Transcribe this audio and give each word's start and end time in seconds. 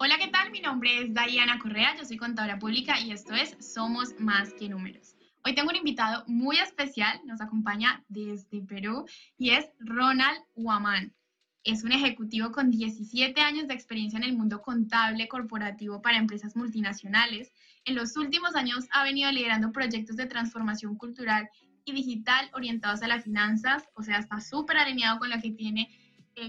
Hola, 0.00 0.16
¿qué 0.16 0.28
tal? 0.28 0.52
Mi 0.52 0.60
nombre 0.60 1.02
es 1.02 1.12
Diana 1.12 1.58
Correa, 1.58 1.96
yo 1.96 2.04
soy 2.04 2.16
contadora 2.16 2.60
pública 2.60 3.00
y 3.00 3.10
esto 3.10 3.34
es 3.34 3.56
Somos 3.58 4.14
Más 4.20 4.54
que 4.54 4.68
Números. 4.68 5.16
Hoy 5.44 5.56
tengo 5.56 5.70
un 5.70 5.76
invitado 5.76 6.22
muy 6.28 6.56
especial, 6.58 7.20
nos 7.24 7.40
acompaña 7.40 8.04
desde 8.08 8.62
Perú 8.62 9.06
y 9.38 9.50
es 9.50 9.68
Ronald 9.80 10.38
Huamán. 10.54 11.16
Es 11.64 11.82
un 11.82 11.90
ejecutivo 11.90 12.52
con 12.52 12.70
17 12.70 13.40
años 13.40 13.66
de 13.66 13.74
experiencia 13.74 14.18
en 14.18 14.22
el 14.22 14.36
mundo 14.36 14.62
contable 14.62 15.26
corporativo 15.26 16.00
para 16.00 16.18
empresas 16.18 16.54
multinacionales. 16.54 17.50
En 17.84 17.96
los 17.96 18.16
últimos 18.16 18.54
años 18.54 18.86
ha 18.92 19.02
venido 19.02 19.32
liderando 19.32 19.72
proyectos 19.72 20.14
de 20.14 20.26
transformación 20.26 20.94
cultural 20.94 21.50
y 21.84 21.92
digital 21.92 22.48
orientados 22.54 23.02
a 23.02 23.08
las 23.08 23.24
finanzas, 23.24 23.88
o 23.94 24.04
sea, 24.04 24.18
está 24.18 24.40
súper 24.40 24.76
alineado 24.76 25.18
con 25.18 25.28
lo 25.28 25.40
que 25.40 25.50
tiene 25.50 25.88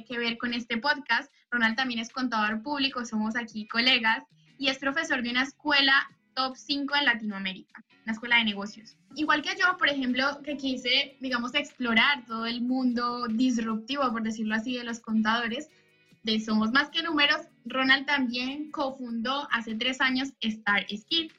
que 0.08 0.18
ver 0.18 0.38
con 0.38 0.54
este 0.54 0.78
podcast. 0.78 1.32
Ronald 1.52 1.76
también 1.76 2.00
es 2.00 2.10
contador 2.10 2.62
público, 2.62 3.06
somos 3.06 3.36
aquí 3.36 3.68
colegas, 3.68 4.24
y 4.58 4.68
es 4.68 4.78
profesor 4.78 5.22
de 5.22 5.32
una 5.32 5.44
escuela 5.44 6.10
top 6.36 6.56
5 6.56 6.96
en 6.96 7.06
Latinoamérica, 7.06 7.84
una 8.04 8.14
escuela 8.14 8.38
de 8.38 8.46
negocios. 8.46 8.96
Igual 9.16 9.42
que 9.42 9.56
yo, 9.60 9.78
por 9.78 9.90
ejemplo, 9.90 10.42
que 10.44 10.58
quise, 10.58 11.18
digamos, 11.20 11.56
explorar 11.56 12.26
todo 12.26 12.46
el 12.46 12.62
mundo 12.62 13.28
disruptivo, 13.28 14.10
por 14.12 14.22
decirlo 14.22 14.56
así, 14.56 14.78
de 14.78 14.84
los 14.84 15.00
contadores, 15.00 15.70
de 16.24 16.40
Somos 16.40 16.72
Más 16.72 16.90
que 16.90 17.02
Números, 17.02 17.48
Ronald 17.66 18.06
también 18.06 18.72
cofundó 18.72 19.48
hace 19.52 19.76
tres 19.76 20.02
años 20.02 20.30
Star 20.42 20.86
Skill, 20.90 21.32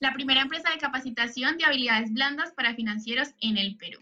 la 0.00 0.12
primera 0.12 0.42
empresa 0.42 0.70
de 0.70 0.78
capacitación 0.78 1.56
de 1.56 1.64
habilidades 1.64 2.12
blandas 2.12 2.52
para 2.52 2.74
financieros 2.74 3.28
en 3.40 3.56
el 3.56 3.76
Perú. 3.76 4.00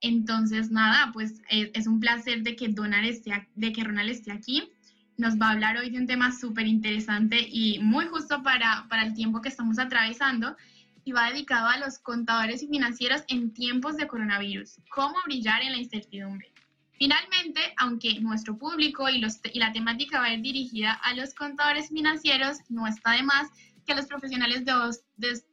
Entonces, 0.00 0.70
nada, 0.70 1.10
pues 1.12 1.42
eh, 1.50 1.70
es 1.74 1.86
un 1.86 2.00
placer 2.00 2.42
de 2.42 2.56
que, 2.56 2.66
esté, 3.04 3.48
de 3.54 3.72
que 3.72 3.84
Ronald 3.84 4.10
esté 4.10 4.32
aquí. 4.32 4.70
Nos 5.16 5.38
va 5.40 5.48
a 5.48 5.52
hablar 5.52 5.78
hoy 5.78 5.90
de 5.90 5.98
un 5.98 6.06
tema 6.06 6.30
súper 6.32 6.66
interesante 6.66 7.48
y 7.50 7.78
muy 7.78 8.06
justo 8.06 8.42
para, 8.42 8.86
para 8.88 9.04
el 9.04 9.14
tiempo 9.14 9.40
que 9.40 9.48
estamos 9.48 9.78
atravesando 9.78 10.56
y 11.04 11.12
va 11.12 11.30
dedicado 11.30 11.68
a 11.68 11.78
los 11.78 11.98
contadores 11.98 12.62
y 12.62 12.68
financieros 12.68 13.22
en 13.28 13.54
tiempos 13.54 13.96
de 13.96 14.06
coronavirus. 14.06 14.80
¿Cómo 14.90 15.14
brillar 15.24 15.62
en 15.62 15.72
la 15.72 15.78
incertidumbre? 15.78 16.52
Finalmente, 16.98 17.60
aunque 17.76 18.20
nuestro 18.20 18.56
público 18.56 19.08
y 19.08 19.20
la 19.20 19.72
temática 19.72 20.18
va 20.18 20.26
a 20.26 20.34
ir 20.34 20.40
dirigida 20.40 20.92
a 20.92 21.14
los 21.14 21.34
contadores 21.34 21.88
financieros, 21.90 22.58
no 22.68 22.86
está 22.86 23.12
de 23.12 23.22
más 23.22 23.48
que 23.86 23.94
los 23.94 24.06
profesionales 24.06 24.64
de, 24.64 24.72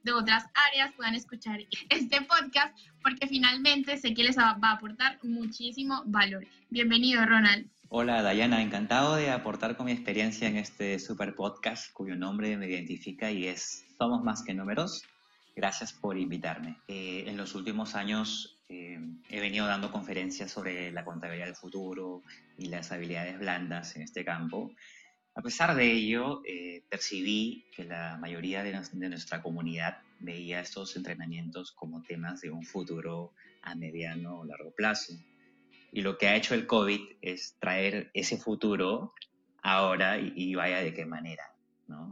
de, 0.03 0.11
otras 0.11 0.45
áreas 0.71 0.91
puedan 0.95 1.13
escuchar 1.13 1.59
este 1.89 2.21
podcast 2.21 2.75
porque 3.03 3.27
finalmente 3.27 3.97
sé 3.97 4.13
que 4.13 4.23
les 4.23 4.37
va 4.37 4.57
a 4.61 4.71
aportar 4.71 5.19
muchísimo 5.23 6.01
valor. 6.05 6.45
Bienvenido, 6.69 7.23
Ronald. 7.25 7.69
Hola, 7.89 8.23
Dayana, 8.23 8.63
encantado 8.63 9.15
de 9.15 9.29
aportar 9.29 9.77
con 9.77 9.85
mi 9.85 9.91
experiencia 9.91 10.47
en 10.47 10.57
este 10.57 10.97
super 10.97 11.35
podcast 11.35 11.93
cuyo 11.93 12.15
nombre 12.15 12.57
me 12.57 12.67
identifica 12.67 13.29
y 13.29 13.45
es 13.45 13.85
Somos 13.99 14.23
más 14.23 14.41
que 14.41 14.55
números. 14.55 15.03
Gracias 15.55 15.93
por 15.93 16.17
invitarme. 16.17 16.79
Eh, 16.87 17.25
en 17.27 17.37
los 17.37 17.53
últimos 17.53 17.93
años 17.93 18.57
eh, 18.67 18.99
he 19.29 19.39
venido 19.39 19.67
dando 19.67 19.91
conferencias 19.91 20.51
sobre 20.51 20.91
la 20.91 21.05
contabilidad 21.05 21.45
del 21.45 21.55
futuro 21.55 22.23
y 22.57 22.69
las 22.69 22.91
habilidades 22.91 23.37
blandas 23.37 23.95
en 23.95 24.01
este 24.01 24.25
campo 24.25 24.71
a 25.35 25.41
pesar 25.41 25.75
de 25.75 25.91
ello, 25.91 26.41
eh, 26.45 26.83
percibí 26.89 27.65
que 27.75 27.85
la 27.85 28.17
mayoría 28.17 28.63
de, 28.63 28.73
nuestra 29.09 29.41
comunidad 29.41 29.97
veía 30.19 30.59
estos 30.59 30.95
entrenamientos 30.95 31.71
como 31.71 32.03
temas 32.03 32.41
de 32.41 32.51
un 32.51 32.63
futuro 32.63 33.33
a 33.63 33.73
mediano 33.73 34.41
o 34.41 34.45
largo 34.45 34.71
plazo. 34.75 35.13
Y 35.91 36.01
lo 36.01 36.17
que 36.17 36.27
ha 36.27 36.35
hecho 36.35 36.53
el 36.53 36.67
COVID 36.67 37.17
es 37.21 37.57
traer 37.59 38.11
ese 38.13 38.37
futuro 38.37 39.13
ahora 39.63 40.19
y, 40.19 40.53
vaya 40.53 40.79
de 40.79 40.93
qué 40.93 41.05
manera. 41.05 41.43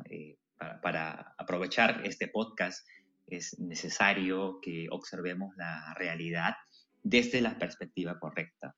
Eh, 0.09 0.37
para, 0.81 1.35
aprovechar 1.37 2.01
este 2.05 2.27
podcast 2.27 2.87
es 3.27 3.59
necesario 3.59 4.59
que 4.61 4.87
observemos 4.89 5.55
la 5.57 5.93
realidad 5.95 6.55
desde 7.03 7.41
la 7.41 7.57
perspectiva 7.57 8.19
correcta. 8.19 8.75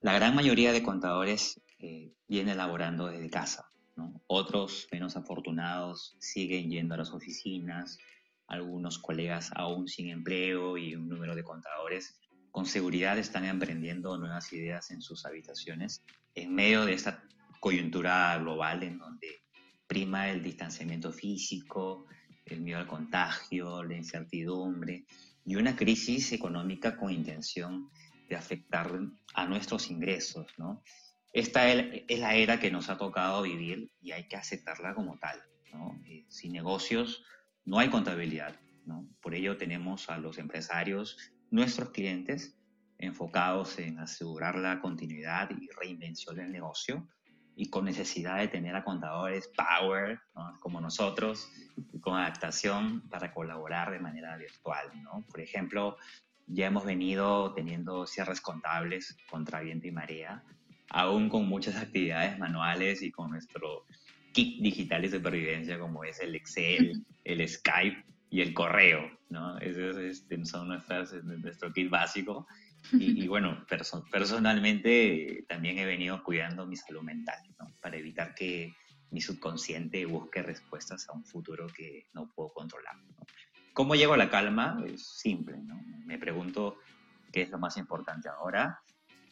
La 0.00 0.14
gran 0.14 0.34
mayoría 0.34 0.72
de 0.72 0.82
contadores 0.82 1.60
eh, 1.78 2.12
viene 2.26 2.52
elaborando 2.52 3.06
desde 3.06 3.30
casa. 3.30 3.70
Otros, 4.28 4.86
menos 4.92 5.16
afortunados, 5.16 6.16
siguen 6.20 6.70
yendo 6.70 6.94
a 6.94 6.98
las 6.98 7.10
oficinas, 7.10 7.98
algunos 8.46 8.98
colegas 8.98 9.50
aún 9.54 9.88
sin 9.88 10.08
empleo 10.08 10.78
y 10.78 10.94
un 10.94 11.08
número 11.08 11.34
de 11.34 11.42
contadores 11.42 12.18
con 12.50 12.66
seguridad 12.66 13.18
están 13.18 13.44
emprendiendo 13.44 14.16
nuevas 14.16 14.52
ideas 14.52 14.90
en 14.90 15.02
sus 15.02 15.26
habitaciones 15.26 16.02
en 16.34 16.54
medio 16.54 16.84
de 16.84 16.94
esta 16.94 17.22
coyuntura 17.60 18.36
global 18.38 18.82
en 18.82 18.98
donde 18.98 19.28
prima 19.86 20.30
el 20.30 20.42
distanciamiento 20.42 21.12
físico, 21.12 22.06
el 22.44 22.60
miedo 22.60 22.78
al 22.78 22.86
contagio, 22.86 23.82
la 23.84 23.96
incertidumbre 23.96 25.04
y 25.44 25.56
una 25.56 25.76
crisis 25.76 26.32
económica 26.32 26.96
con 26.96 27.10
intención 27.10 27.90
de 28.28 28.36
afectar 28.36 28.98
a 29.34 29.46
nuestros 29.46 29.90
ingresos, 29.90 30.46
¿no? 30.58 30.82
Esta 31.32 31.70
es 31.70 32.18
la 32.18 32.34
era 32.34 32.58
que 32.58 32.70
nos 32.70 32.88
ha 32.88 32.96
tocado 32.96 33.42
vivir 33.42 33.92
y 34.00 34.12
hay 34.12 34.28
que 34.28 34.36
aceptarla 34.36 34.94
como 34.94 35.18
tal. 35.18 35.40
Eh, 36.06 36.24
sin 36.28 36.52
negocios 36.52 37.24
no 37.64 37.78
hay 37.78 37.90
contabilidad. 37.90 38.58
Por 39.20 39.34
ello 39.34 39.56
tenemos 39.56 40.08
a 40.08 40.18
los 40.18 40.38
empresarios, 40.38 41.18
nuestros 41.50 41.90
clientes, 41.90 42.56
enfocados 42.98 43.78
en 43.78 43.98
asegurar 43.98 44.56
la 44.56 44.80
continuidad 44.80 45.50
y 45.50 45.68
reinvención 45.68 46.36
del 46.36 46.50
negocio 46.50 47.06
y 47.54 47.70
con 47.70 47.84
necesidad 47.84 48.38
de 48.38 48.48
tener 48.48 48.74
a 48.76 48.84
contadores 48.84 49.50
power, 49.56 50.20
como 50.60 50.80
nosotros, 50.80 51.48
con 52.00 52.16
adaptación 52.16 53.08
para 53.08 53.34
colaborar 53.34 53.90
de 53.90 53.98
manera 53.98 54.36
virtual. 54.36 54.90
Por 55.28 55.40
ejemplo, 55.40 55.96
ya 56.46 56.66
hemos 56.66 56.84
venido 56.84 57.52
teniendo 57.54 58.06
cierres 58.06 58.40
contables 58.40 59.16
contra 59.28 59.60
viento 59.60 59.86
y 59.88 59.90
marea, 59.90 60.44
aún 60.90 61.28
con 61.28 61.48
muchas 61.48 61.76
actividades 61.76 62.38
manuales 62.38 63.02
y 63.02 63.10
con 63.10 63.30
nuestro 63.30 63.86
kit 64.32 64.62
digital 64.62 65.02
de 65.02 65.10
supervivencia 65.10 65.78
como 65.78 66.04
es 66.04 66.20
el 66.20 66.34
Excel, 66.34 67.04
el 67.24 67.48
Skype 67.48 68.04
y 68.30 68.40
el 68.40 68.54
correo, 68.54 69.10
¿no? 69.30 69.58
Esos 69.58 69.96
este, 69.96 70.44
son 70.44 70.68
nuestras, 70.68 71.12
nuestro 71.24 71.72
kit 71.72 71.90
básico. 71.90 72.46
Y, 72.92 73.26
bueno, 73.28 73.66
personalmente 74.10 75.44
también 75.48 75.78
he 75.78 75.86
venido 75.86 76.22
cuidando 76.22 76.66
mi 76.66 76.76
salud 76.76 77.02
mental, 77.02 77.38
¿no? 77.58 77.74
Para 77.80 77.96
evitar 77.96 78.34
que 78.34 78.72
mi 79.10 79.20
subconsciente 79.20 80.04
busque 80.04 80.42
respuestas 80.42 81.08
a 81.08 81.12
un 81.12 81.24
futuro 81.24 81.66
que 81.68 82.06
no 82.12 82.30
puedo 82.34 82.50
controlar. 82.50 82.96
¿no? 82.96 83.16
¿Cómo 83.72 83.94
llego 83.94 84.12
a 84.12 84.18
la 84.18 84.28
calma? 84.28 84.82
Es 84.86 85.06
simple, 85.18 85.56
¿no? 85.58 85.80
Me 86.04 86.18
pregunto 86.18 86.76
qué 87.32 87.42
es 87.42 87.50
lo 87.50 87.58
más 87.58 87.76
importante 87.78 88.28
ahora 88.28 88.82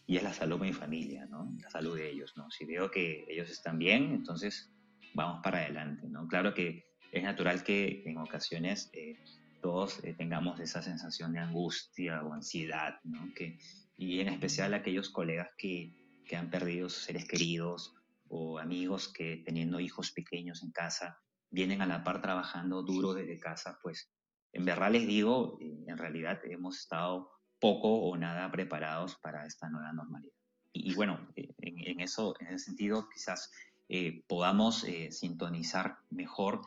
y 0.07 0.17
es 0.17 0.23
la 0.23 0.33
salud 0.33 0.61
de 0.61 0.67
mi 0.67 0.73
familia, 0.73 1.27
¿no? 1.27 1.53
La 1.61 1.71
salud 1.71 1.97
de 1.97 2.11
ellos, 2.11 2.33
¿no? 2.37 2.51
Si 2.51 2.65
veo 2.65 2.91
que 2.91 3.25
ellos 3.29 3.51
están 3.51 3.79
bien, 3.79 4.13
entonces 4.13 4.73
vamos 5.15 5.41
para 5.43 5.59
adelante, 5.59 6.07
¿no? 6.09 6.29
Claro 6.29 6.55
que 6.55 6.85
es 7.11 7.23
natural 7.23 7.65
que 7.65 8.03
en 8.07 8.19
ocasiones 8.19 8.91
eh, 8.93 9.17
todos 9.61 10.03
eh, 10.05 10.15
tengamos 10.15 10.61
esa 10.61 10.83
sensación 10.83 11.33
de 11.33 11.41
angustia 11.41 12.23
o 12.23 12.33
ansiedad, 12.33 13.01
¿no? 13.03 13.33
Que, 13.35 13.59
y 13.97 14.21
en 14.21 14.29
especial 14.29 14.75
aquellos 14.75 15.11
colegas 15.11 15.49
que, 15.59 15.93
que 16.25 16.37
han 16.37 16.51
perdido 16.51 16.89
sus 16.89 17.05
seres 17.05 17.27
queridos 17.27 17.95
o 18.29 18.59
amigos 18.59 19.13
que 19.13 19.43
teniendo 19.45 19.81
hijos 19.81 20.13
pequeños 20.13 20.63
en 20.63 20.71
casa 20.71 21.19
vienen 21.51 21.83
a 21.83 21.87
la 21.87 22.05
par 22.05 22.21
trabajando 22.21 22.83
duro 22.83 23.15
desde 23.15 23.39
casa, 23.39 23.79
pues 23.83 24.11
en 24.53 24.65
verdad 24.65 24.91
les 24.91 25.07
digo, 25.07 25.59
eh, 25.61 25.85
en 25.87 25.99
realidad 25.99 26.41
hemos 26.45 26.79
estado 26.79 27.31
poco 27.61 27.89
o 27.89 28.17
nada 28.17 28.51
preparados 28.51 29.17
para 29.17 29.47
esta 29.47 29.69
nueva 29.69 29.93
normalidad. 29.93 30.35
Y, 30.73 30.95
bueno, 30.95 31.27
eh, 31.37 31.49
en, 31.59 32.01
eso, 32.01 32.35
en 32.41 32.49
ese 32.49 32.67
sentido, 32.67 33.09
quizás 33.09 33.51
eh, 33.89 34.23
podamos 34.27 34.85
sintonizar 35.11 35.99
mejor 36.11 36.61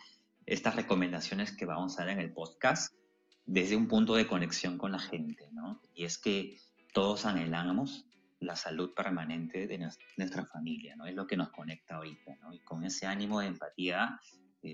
estas 0.46 0.76
recomendaciones 0.76 1.56
que 1.56 1.66
vamos 1.66 2.00
a 2.00 2.06
dar 2.06 2.14
en 2.14 2.20
el 2.20 2.34
podcast 2.34 2.94
desde 3.46 3.76
un 3.76 3.88
punto 3.88 4.16
de 4.16 4.28
conexión 4.28 4.78
con 4.78 4.92
la 4.92 5.00
gente, 5.00 5.48
¿no? 5.52 5.82
Y 5.94 6.06
es 6.06 6.18
que 6.18 6.58
todos 6.94 7.26
anhelamos 7.26 8.06
la 8.40 8.56
salud 8.56 8.94
permanente 8.94 9.68
de 9.68 9.78
nuestra 10.18 10.46
familia, 10.46 10.96
¿no? 10.96 11.06
Es 11.06 11.16
lo 11.16 11.28
que 11.28 11.38
nos 11.38 11.50
conecta 11.50 11.96
ahorita, 11.96 12.36
¿no? 12.42 12.54
Y 12.54 12.60
con 12.60 12.84
ese 12.84 13.06
ánimo 13.06 13.42
de 13.42 13.48
empatía 13.48 14.20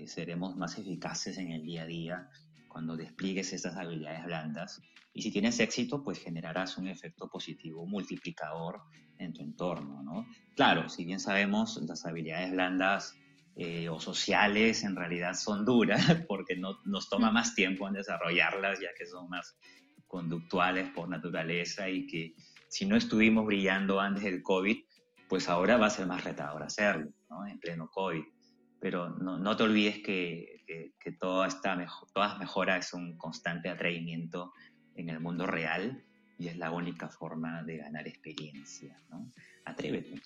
seremos 0.06 0.56
más 0.56 0.78
eficaces 0.78 1.38
en 1.38 1.52
el 1.52 1.62
día 1.62 1.82
a 1.82 1.86
día 1.86 2.30
cuando 2.76 2.94
despliegues 2.94 3.54
estas 3.54 3.74
habilidades 3.74 4.26
blandas. 4.26 4.82
Y 5.14 5.22
si 5.22 5.30
tienes 5.30 5.58
éxito, 5.60 6.04
pues 6.04 6.18
generarás 6.18 6.76
un 6.76 6.88
efecto 6.88 7.26
positivo 7.26 7.86
multiplicador 7.86 8.82
en 9.18 9.32
tu 9.32 9.40
entorno, 9.40 10.02
¿no? 10.02 10.26
Claro, 10.54 10.90
si 10.90 11.06
bien 11.06 11.18
sabemos, 11.18 11.80
las 11.88 12.04
habilidades 12.04 12.52
blandas 12.52 13.14
eh, 13.56 13.88
o 13.88 13.98
sociales 13.98 14.84
en 14.84 14.94
realidad 14.94 15.32
son 15.32 15.64
duras 15.64 16.04
porque 16.28 16.54
no, 16.54 16.78
nos 16.84 17.08
toma 17.08 17.30
más 17.30 17.54
tiempo 17.54 17.88
en 17.88 17.94
desarrollarlas, 17.94 18.78
ya 18.78 18.90
que 18.98 19.06
son 19.06 19.30
más 19.30 19.56
conductuales 20.06 20.90
por 20.90 21.08
naturaleza 21.08 21.88
y 21.88 22.06
que 22.06 22.34
si 22.68 22.84
no 22.84 22.94
estuvimos 22.94 23.46
brillando 23.46 24.00
antes 24.00 24.24
del 24.24 24.42
COVID, 24.42 24.76
pues 25.30 25.48
ahora 25.48 25.78
va 25.78 25.86
a 25.86 25.90
ser 25.96 26.06
más 26.06 26.24
retador 26.24 26.62
hacerlo, 26.62 27.10
¿no? 27.30 27.46
En 27.46 27.58
pleno 27.58 27.88
COVID. 27.88 28.22
Pero 28.82 29.08
no, 29.08 29.38
no 29.38 29.56
te 29.56 29.62
olvides 29.62 30.00
que, 30.00 30.55
que, 30.66 31.12
toda 31.12 31.46
esta 31.46 31.76
mejor, 31.76 32.08
todas 32.12 32.38
mejoras 32.38 32.86
es 32.86 32.94
un 32.94 33.16
constante 33.16 33.68
atrevimiento 33.68 34.52
en 34.94 35.10
el 35.10 35.20
mundo 35.20 35.46
real 35.46 36.02
y 36.38 36.48
es 36.48 36.56
la 36.56 36.70
única 36.70 37.08
forma 37.08 37.62
de 37.62 37.78
ganar 37.78 38.06
experiencia, 38.06 38.96
¿no? 39.10 39.30
Atrévete. 39.64 40.20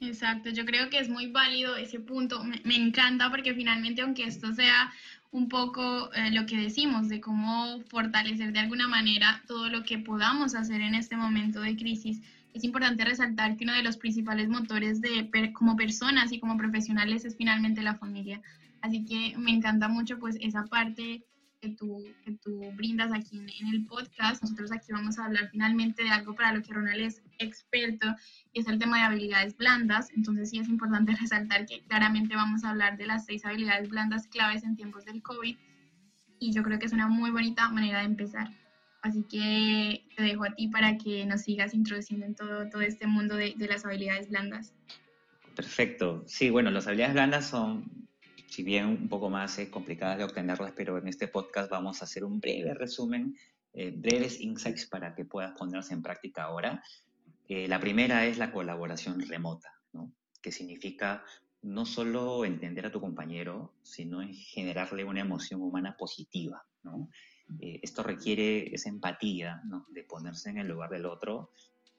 Exacto, 0.00 0.50
yo 0.50 0.66
creo 0.66 0.90
que 0.90 0.98
es 0.98 1.08
muy 1.08 1.30
válido 1.30 1.76
ese 1.76 2.00
punto. 2.00 2.44
Me, 2.44 2.60
me 2.64 2.76
encanta 2.76 3.30
porque 3.30 3.54
finalmente, 3.54 4.02
aunque 4.02 4.24
esto 4.24 4.52
sea 4.52 4.92
un 5.34 5.48
poco 5.48 6.12
eh, 6.12 6.30
lo 6.30 6.46
que 6.46 6.56
decimos 6.56 7.08
de 7.08 7.20
cómo 7.20 7.80
fortalecer 7.88 8.52
de 8.52 8.60
alguna 8.60 8.86
manera 8.86 9.42
todo 9.48 9.68
lo 9.68 9.82
que 9.82 9.98
podamos 9.98 10.54
hacer 10.54 10.80
en 10.80 10.94
este 10.94 11.16
momento 11.16 11.60
de 11.60 11.76
crisis, 11.76 12.20
es 12.52 12.62
importante 12.62 13.04
resaltar 13.04 13.56
que 13.56 13.64
uno 13.64 13.74
de 13.74 13.82
los 13.82 13.96
principales 13.96 14.48
motores 14.48 15.00
de 15.00 15.28
como 15.52 15.74
personas 15.74 16.30
y 16.30 16.38
como 16.38 16.56
profesionales 16.56 17.24
es 17.24 17.36
finalmente 17.36 17.82
la 17.82 17.96
familia. 17.96 18.40
Así 18.84 19.02
que 19.06 19.34
me 19.38 19.50
encanta 19.50 19.88
mucho 19.88 20.18
pues 20.18 20.36
esa 20.42 20.66
parte 20.66 21.24
que 21.62 21.70
tú, 21.70 22.04
que 22.22 22.32
tú 22.32 22.70
brindas 22.74 23.10
aquí 23.14 23.38
en, 23.38 23.68
el 23.68 23.86
podcast. 23.86 24.42
Nosotros 24.42 24.70
aquí 24.72 24.92
vamos 24.92 25.18
a 25.18 25.24
hablar 25.24 25.48
finalmente 25.50 26.04
de 26.04 26.10
algo 26.10 26.34
para 26.34 26.52
lo 26.52 26.60
que 26.60 26.74
Ronald 26.74 27.00
es 27.00 27.22
experto 27.38 28.14
y 28.52 28.60
es 28.60 28.68
el 28.68 28.78
tema 28.78 28.98
de 28.98 29.04
habilidades 29.04 29.56
blandas. 29.56 30.10
Entonces 30.14 30.50
sí 30.50 30.58
es 30.58 30.68
importante 30.68 31.16
resaltar 31.18 31.64
que 31.64 31.80
claramente 31.88 32.36
vamos 32.36 32.62
a 32.62 32.70
hablar 32.72 32.98
de 32.98 33.06
las 33.06 33.24
seis 33.24 33.46
habilidades 33.46 33.88
blandas 33.88 34.26
claves 34.26 34.64
en 34.64 34.76
tiempos 34.76 35.06
del 35.06 35.22
COVID 35.22 35.56
y 36.38 36.52
yo 36.52 36.62
creo 36.62 36.78
que 36.78 36.84
es 36.84 36.92
una 36.92 37.08
muy 37.08 37.30
bonita 37.30 37.70
manera 37.70 38.00
de 38.00 38.04
empezar. 38.04 38.50
Así 39.00 39.22
que 39.22 40.04
te 40.14 40.24
dejo 40.24 40.44
a 40.44 40.54
ti 40.54 40.68
para 40.68 40.98
que 40.98 41.24
nos 41.24 41.40
sigas 41.40 41.72
introduciendo 41.72 42.26
en 42.26 42.34
todo, 42.34 42.68
todo 42.68 42.82
este 42.82 43.06
mundo 43.06 43.34
de, 43.34 43.54
de 43.56 43.66
las 43.66 43.86
habilidades 43.86 44.28
blandas. 44.28 44.74
Perfecto. 45.56 46.22
Sí, 46.26 46.50
bueno, 46.50 46.70
las 46.70 46.86
habilidades 46.86 47.14
blandas 47.14 47.46
son 47.46 48.03
si 48.54 48.62
bien 48.62 48.86
un 48.86 49.08
poco 49.08 49.30
más 49.30 49.58
es 49.58 49.68
complicadas 49.68 50.16
de 50.16 50.22
obtenerlas, 50.22 50.72
pero 50.76 50.96
en 50.96 51.08
este 51.08 51.26
podcast 51.26 51.68
vamos 51.68 52.00
a 52.00 52.04
hacer 52.04 52.24
un 52.24 52.38
breve 52.38 52.72
resumen, 52.72 53.36
eh, 53.72 53.90
breves 53.90 54.40
insights 54.40 54.86
para 54.86 55.12
que 55.12 55.24
puedas 55.24 55.58
ponerse 55.58 55.92
en 55.92 56.02
práctica 56.02 56.44
ahora. 56.44 56.80
Eh, 57.48 57.66
la 57.66 57.80
primera 57.80 58.24
es 58.26 58.38
la 58.38 58.52
colaboración 58.52 59.20
remota, 59.22 59.72
¿no? 59.92 60.12
que 60.40 60.52
significa 60.52 61.24
no 61.62 61.84
solo 61.84 62.44
entender 62.44 62.86
a 62.86 62.92
tu 62.92 63.00
compañero, 63.00 63.74
sino 63.82 64.20
generarle 64.32 65.02
una 65.02 65.22
emoción 65.22 65.60
humana 65.60 65.96
positiva. 65.96 66.64
Eh, 67.58 67.80
esto 67.82 68.04
requiere 68.04 68.72
esa 68.72 68.88
empatía 68.88 69.62
¿no? 69.64 69.84
de 69.88 70.04
ponerse 70.04 70.50
en 70.50 70.58
el 70.58 70.68
lugar 70.68 70.90
del 70.90 71.06
otro 71.06 71.50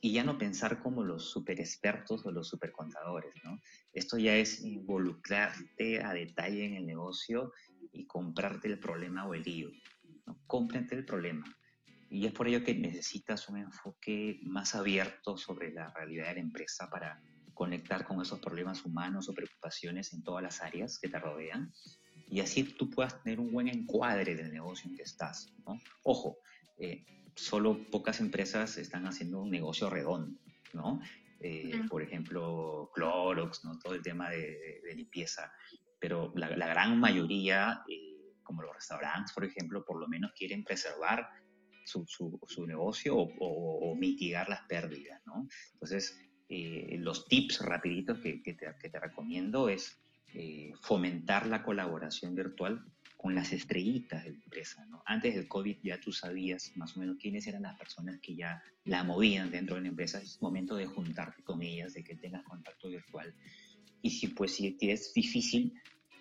y 0.05 0.11
ya 0.11 0.23
no 0.23 0.37
pensar 0.37 0.83
como 0.83 1.03
los 1.03 1.31
super 1.31 1.59
expertos 1.59 2.23
o 2.27 2.31
los 2.31 2.47
super 2.47 2.71
contadores, 2.71 3.33
¿no? 3.43 3.59
Esto 3.91 4.19
ya 4.19 4.35
es 4.35 4.63
involucrarte 4.63 6.03
a 6.03 6.13
detalle 6.13 6.63
en 6.63 6.75
el 6.75 6.85
negocio 6.85 7.51
y 7.91 8.05
comprarte 8.05 8.67
el 8.67 8.77
problema 8.77 9.27
o 9.27 9.33
el 9.33 9.41
lío, 9.41 9.71
¿no? 10.27 10.37
Cómprate 10.45 10.93
el 10.93 11.05
problema. 11.05 11.43
Y 12.07 12.27
es 12.27 12.33
por 12.33 12.47
ello 12.47 12.63
que 12.63 12.75
necesitas 12.75 13.49
un 13.49 13.57
enfoque 13.57 14.41
más 14.43 14.75
abierto 14.75 15.37
sobre 15.37 15.73
la 15.73 15.89
realidad 15.89 16.27
de 16.27 16.35
la 16.35 16.41
empresa 16.41 16.87
para 16.87 17.19
conectar 17.55 18.05
con 18.05 18.21
esos 18.21 18.39
problemas 18.39 18.85
humanos 18.85 19.27
o 19.27 19.33
preocupaciones 19.33 20.13
en 20.13 20.21
todas 20.21 20.43
las 20.43 20.61
áreas 20.61 20.99
que 20.99 21.09
te 21.09 21.17
rodean 21.17 21.73
y 22.27 22.41
así 22.41 22.63
tú 22.63 22.91
puedas 22.91 23.23
tener 23.23 23.39
un 23.39 23.51
buen 23.51 23.69
encuadre 23.69 24.35
del 24.35 24.53
negocio 24.53 24.87
en 24.87 24.97
que 24.97 25.01
estás. 25.01 25.51
¿no? 25.65 25.79
Ojo, 26.03 26.37
eh, 26.77 27.03
solo 27.35 27.85
pocas 27.91 28.19
empresas 28.19 28.77
están 28.77 29.05
haciendo 29.05 29.41
un 29.41 29.51
negocio 29.51 29.89
redondo, 29.89 30.39
¿no? 30.73 31.01
Eh, 31.39 31.81
por 31.89 32.01
ejemplo, 32.01 32.89
Clorox, 32.93 33.65
¿no? 33.65 33.77
Todo 33.77 33.93
el 33.93 34.01
tema 34.01 34.29
de, 34.29 34.81
limpieza. 34.95 35.51
Pero 35.99 36.31
la, 36.35 36.47
gran 36.49 36.99
mayoría, 36.99 37.83
eh, 37.89 38.39
como 38.41 38.61
los 38.61 38.73
restaurantes, 38.73 39.33
por 39.33 39.43
ejemplo, 39.43 39.83
por 39.83 39.99
lo 39.99 40.07
menos 40.07 40.31
quieren 40.33 40.63
preservar 40.63 41.27
su, 41.83 42.05
su, 42.07 42.65
negocio 42.65 43.15
o, 43.17 43.95
mitigar 43.95 44.49
las 44.49 44.61
pérdidas, 44.63 45.21
¿no? 45.25 45.47
Entonces, 45.73 46.19
eh, 46.49 46.97
los 46.99 47.27
tips 47.27 47.59
rapiditos 47.59 48.19
que, 48.19 48.41
que, 48.41 48.53
te, 48.53 48.67
que 48.79 48.89
te, 48.89 48.99
recomiendo 48.99 49.69
es 49.69 49.99
fomentar 50.81 51.47
la 51.47 51.63
colaboración 51.63 52.35
virtual 52.35 52.83
con 53.25 53.33
las 53.33 53.53
estrellitas 53.53 54.23
de 54.23 54.33
la 54.33 54.37
empresa. 54.37 54.85
¿no? 54.85 55.01
Antes 55.03 55.33
del 55.33 55.47
COVID 55.47 55.77
ya 55.81 55.99
tú 55.99 56.11
sabías 56.11 56.71
más 56.75 56.95
o 56.95 56.99
menos 56.99 57.17
quiénes 57.19 57.47
eran 57.47 57.63
las 57.63 57.75
personas 57.75 58.19
que 58.19 58.35
ya 58.35 58.61
la 58.83 59.03
movían 59.03 59.49
dentro 59.49 59.77
de 59.77 59.81
la 59.81 59.87
empresa. 59.87 60.21
Es 60.21 60.39
momento 60.43 60.75
de 60.75 60.85
juntarte 60.85 61.41
con 61.41 61.63
ellas, 61.63 61.95
de 61.95 62.03
que 62.03 62.13
tengas 62.13 62.43
contacto 62.43 62.87
virtual. 62.87 63.33
Y 64.03 64.11
si 64.11 64.27
pues 64.27 64.53
si 64.53 64.77
es 64.79 65.11
difícil, 65.11 65.73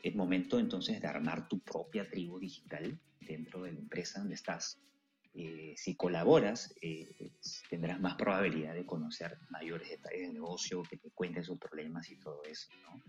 es 0.02 0.14
momento 0.14 0.58
entonces 0.58 0.98
de 0.98 1.06
armar 1.06 1.46
tu 1.46 1.58
propia 1.58 2.08
tribu 2.08 2.38
digital 2.38 2.98
dentro 3.20 3.64
de 3.64 3.72
la 3.72 3.80
empresa 3.80 4.20
donde 4.20 4.36
estás. 4.36 4.80
Eh, 5.34 5.74
si 5.76 5.96
colaboras, 5.96 6.74
eh, 6.80 7.32
tendrás 7.68 8.00
más 8.00 8.14
probabilidad 8.14 8.72
de 8.72 8.86
conocer 8.86 9.36
mayores 9.50 9.90
detalles 9.90 10.22
del 10.22 10.32
negocio, 10.32 10.82
que 10.84 10.96
te 10.96 11.10
cuenten 11.10 11.44
sus 11.44 11.58
problemas 11.58 12.10
y 12.10 12.16
todo 12.16 12.42
eso. 12.44 12.70
¿no? 12.80 13.02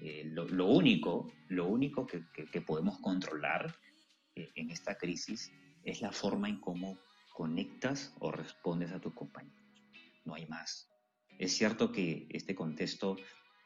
Eh, 0.00 0.24
lo, 0.26 0.66
único, 0.66 1.32
lo 1.48 1.66
único 1.66 2.06
que, 2.06 2.22
podemos 2.60 2.98
controlar 3.00 3.74
eh, 4.34 4.50
en 4.54 4.70
esta 4.70 4.96
crisis 4.96 5.52
es 5.82 6.00
la 6.00 6.12
forma 6.12 6.48
en 6.48 6.60
cómo 6.60 6.98
conectas 7.34 8.14
o 8.20 8.30
respondes 8.30 8.92
a 8.92 9.00
tu 9.00 9.12
compañero. 9.12 9.56
No 10.24 10.34
hay 10.34 10.46
más. 10.46 10.88
Es 11.38 11.56
cierto 11.56 11.90
que 11.90 12.26
este 12.30 12.54
contexto 12.54 13.16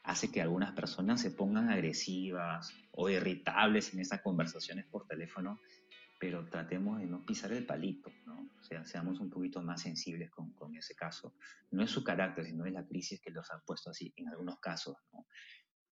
hace 0.03 0.31
que 0.31 0.41
algunas 0.41 0.73
personas 0.73 1.21
se 1.21 1.31
pongan 1.31 1.69
agresivas 1.69 2.73
o 2.91 3.09
irritables 3.09 3.93
en 3.93 4.01
esas 4.01 4.21
conversaciones 4.21 4.85
por 4.85 5.07
teléfono, 5.07 5.59
pero 6.19 6.47
tratemos 6.49 6.99
de 6.99 7.05
no 7.05 7.25
pisar 7.25 7.51
el 7.51 7.65
palito, 7.65 8.11
¿no? 8.25 8.49
O 8.59 8.63
sea, 8.63 8.85
seamos 8.85 9.19
un 9.19 9.29
poquito 9.29 9.61
más 9.61 9.81
sensibles 9.81 10.29
con, 10.29 10.75
ese 10.75 10.95
caso. 10.95 11.35
No 11.71 11.83
es 11.83 11.91
su 11.91 12.03
carácter, 12.03 12.45
sino 12.45 12.65
es 12.65 12.73
la 12.73 12.85
crisis 12.85 13.19
que 13.21 13.31
los 13.31 13.49
ha 13.51 13.59
puesto 13.59 13.89
así 13.89 14.13
en 14.15 14.29
algunos 14.29 14.59
casos, 14.59 14.97
¿no? 15.11 15.25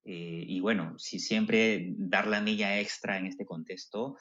Eh, 0.03 0.43
y 0.47 0.59
bueno, 0.59 0.97
si 0.97 1.19
siempre 1.19 1.93
dar 1.97 2.27
la 2.27 2.41
milla 2.41 2.79
extra 2.79 3.17
en 3.17 3.27
este 3.27 3.45
contexto, 3.45 4.17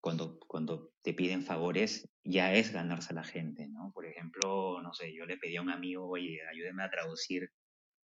cuando, 0.00 0.38
cuando 0.46 0.90
te 1.02 1.14
piden 1.14 1.44
favores, 1.44 2.08
ya 2.24 2.52
es 2.54 2.72
ganarse 2.72 3.12
a 3.12 3.16
la 3.16 3.24
gente, 3.24 3.68
¿no? 3.68 3.92
Por 3.94 4.04
ejemplo, 4.04 4.82
no 4.82 4.92
sé, 4.92 5.14
yo 5.14 5.24
le 5.26 5.38
pedí 5.38 5.56
a 5.56 5.62
un 5.62 5.70
amigo, 5.70 6.08
oye, 6.08 6.40
ayúdeme 6.50 6.82
a 6.82 6.90
traducir 6.90 7.48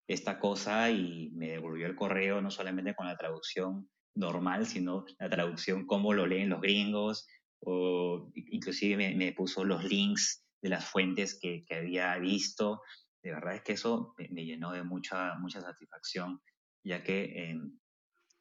esta 0.06 0.38
cosa 0.38 0.90
y 0.90 1.30
me 1.34 1.48
devolvió 1.48 1.86
el 1.86 1.96
correo 1.96 2.40
no 2.40 2.50
solamente 2.50 2.94
con 2.94 3.06
la 3.06 3.16
traducción 3.16 3.90
normal, 4.14 4.66
sino 4.66 5.04
la 5.18 5.28
traducción 5.28 5.87
como 5.87 6.14
lo 6.14 6.26
leen 6.26 6.49
los 6.49 6.61
gringos, 6.61 7.26
o 7.61 8.30
inclusive 8.35 9.14
me, 9.14 9.32
puso 9.32 9.64
los 9.64 9.85
links 9.85 10.44
de 10.62 10.70
las 10.70 10.85
fuentes 10.85 11.38
que, 11.38 11.64
que, 11.66 11.75
había 11.75 12.16
visto. 12.18 12.80
De 13.23 13.32
verdad 13.32 13.56
es 13.56 13.62
que 13.62 13.73
eso 13.73 14.14
me 14.16 14.44
llenó 14.44 14.73
de 14.73 14.85
mucha, 14.85 15.35
mucha 15.38 15.61
satisfacción 15.61 16.40
ya 16.88 17.02
que 17.02 17.50
em, 17.50 17.78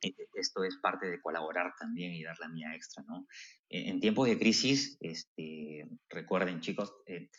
e, 0.01 0.07
e, 0.07 0.27
esto 0.35 0.63
es 0.63 0.77
parte 0.77 1.07
de 1.07 1.21
colaborar 1.21 1.73
también 1.77 2.13
y 2.13 2.23
dar 2.23 2.39
la 2.39 2.49
mía 2.49 2.73
extra, 2.73 3.03
¿no? 3.03 3.27
E, 3.69 3.89
en, 3.89 3.99
tiempos 3.99 4.27
de 4.27 4.39
crisis, 4.39 4.97
este, 5.01 5.87
recuerden 6.09 6.61
chicos, 6.61 6.93
eh, 7.05 7.29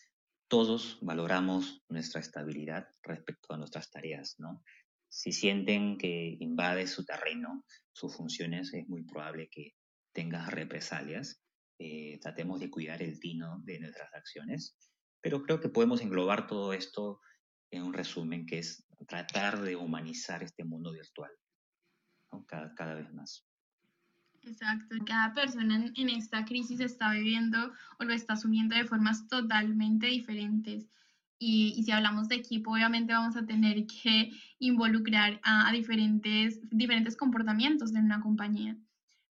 todos 0.48 0.98
valoramos 1.02 1.82
nuestra 1.88 2.20
estabilidad 2.20 2.88
respecto 3.02 3.54
a 3.54 3.58
nuestras 3.58 3.90
tareas, 3.90 4.36
¿no? 4.38 4.62
Si 5.10 5.32
sienten 5.32 5.96
que 5.96 6.36
invade 6.40 6.86
su 6.86 7.04
terreno, 7.04 7.64
sus 7.92 8.14
funciones, 8.14 8.72
es 8.74 8.86
muy 8.88 9.04
probable 9.04 9.48
que 9.50 9.74
tengas 10.12 10.50
represalias. 10.50 11.40
Eh, 11.78 12.18
tratemos 12.20 12.60
de 12.60 12.70
cuidar 12.70 13.02
el 13.02 13.18
tino 13.20 13.60
de 13.64 13.78
nuestras 13.78 14.12
acciones, 14.12 14.76
pero 15.22 15.42
creo 15.42 15.60
que 15.60 15.68
podemos 15.68 16.02
englobar 16.02 16.46
todo 16.46 16.72
esto 16.72 17.20
en 17.70 17.82
un 17.84 17.94
resumen 17.94 18.46
que 18.46 18.58
es 18.58 18.84
tratar 19.06 19.60
de 19.60 19.76
humanizar 19.76 20.42
este 20.42 20.64
mundo 20.64 20.92
virtual 20.92 21.30
cada, 22.46 22.74
cada, 22.74 22.94
vez 22.94 23.12
más. 23.12 23.44
Exacto, 24.42 24.96
cada 25.06 25.32
persona 25.32 25.90
en, 25.94 26.08
esta 26.08 26.44
crisis 26.44 26.80
está 26.80 27.12
viviendo 27.12 27.72
o 27.98 28.04
lo 28.04 28.12
está 28.12 28.34
asumiendo 28.34 28.76
de 28.76 28.84
formas 28.84 29.26
totalmente 29.28 30.06
diferentes. 30.06 30.88
Y, 31.40 31.82
si 31.84 31.92
hablamos 31.92 32.28
de 32.28 32.36
equipo, 32.36 32.72
obviamente 32.72 33.12
vamos 33.12 33.36
a 33.36 33.46
tener 33.46 33.86
que 33.86 34.32
involucrar 34.58 35.40
a, 35.44 35.70
diferentes, 35.72 36.60
diferentes 36.70 37.16
comportamientos 37.16 37.94
en 37.94 38.04
una 38.04 38.20
compañía 38.20 38.76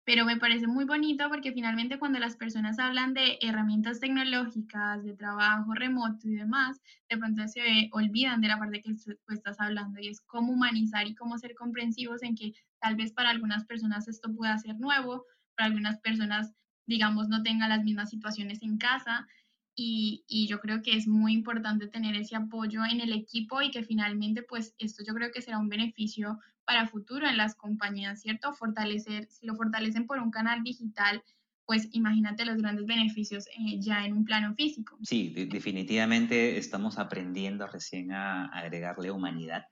pero 0.06 0.24
me 0.24 0.36
parece 0.36 0.68
muy 0.68 0.84
bonito 0.84 1.28
porque 1.28 1.50
finalmente 1.50 1.98
cuando 1.98 2.20
las 2.20 2.36
personas 2.36 2.78
hablan 2.78 3.12
de 3.12 3.38
herramientas 3.42 3.98
tecnológicas, 3.98 5.02
de 5.02 5.14
trabajo 5.14 5.74
remoto 5.74 6.28
y 6.28 6.36
demás, 6.36 6.80
de 7.10 7.18
pronto 7.18 7.46
se 7.48 7.90
olvidan 7.90 8.40
de 8.40 8.46
la 8.46 8.56
parte 8.56 8.82
que 8.82 8.94
tú 8.94 9.34
estás 9.34 9.60
hablando 9.60 9.98
y 10.00 10.06
es 10.06 10.20
cómo 10.20 10.52
humanizar 10.52 11.08
y 11.08 11.16
cómo 11.16 11.36
ser 11.38 11.56
comprensivos 11.56 12.22
en 12.22 12.36
que 12.36 12.52
tal 12.80 12.94
vez 12.94 13.12
para 13.12 13.30
algunas 13.30 13.64
personas 13.64 14.06
esto 14.06 14.32
pueda 14.32 14.56
ser 14.58 14.78
nuevo, 14.78 15.24
para 15.56 15.66
algunas 15.66 15.98
personas, 15.98 16.52
digamos, 16.86 17.28
no 17.28 17.42
tengan 17.42 17.70
las 17.70 17.82
mismas 17.82 18.08
situaciones 18.08 18.62
en 18.62 18.78
casa 18.78 19.26
y, 19.78 20.24
y, 20.26 20.48
yo 20.48 20.58
creo 20.58 20.80
que 20.82 20.96
es 20.96 21.06
muy 21.06 21.34
importante 21.34 21.86
tener 21.86 22.16
ese 22.16 22.34
apoyo 22.34 22.80
en 22.90 23.00
el 23.00 23.12
equipo 23.12 23.60
y 23.60 23.70
que 23.70 23.84
finalmente 23.84 24.42
pues 24.42 24.74
esto 24.78 25.04
yo 25.06 25.12
creo 25.14 25.30
que 25.30 25.42
será 25.42 25.58
un 25.58 25.68
beneficio 25.68 26.40
para 26.64 26.88
futuro 26.88 27.28
en 27.28 27.36
las 27.36 27.54
compañías, 27.54 28.20
¿cierto? 28.20 28.52
Fortalecer, 28.52 29.28
si 29.30 29.46
lo 29.46 29.54
fortalecen 29.54 30.06
por 30.06 30.18
un 30.18 30.30
canal 30.30 30.62
digital, 30.62 31.22
pues 31.64 31.88
imagínate 31.92 32.44
los 32.44 32.56
grandes 32.58 32.86
beneficios 32.86 33.46
eh, 33.48 33.80
ya 33.80 34.04
en 34.04 34.14
un 34.14 34.24
plano 34.24 34.54
físico. 34.54 34.98
Sí, 35.02 35.30
definitivamente 35.48 36.56
estamos 36.58 36.98
aprendiendo 36.98 37.66
recién 37.66 38.12
a, 38.12 38.46
agregarle 38.46 39.10
humanidad 39.10 39.66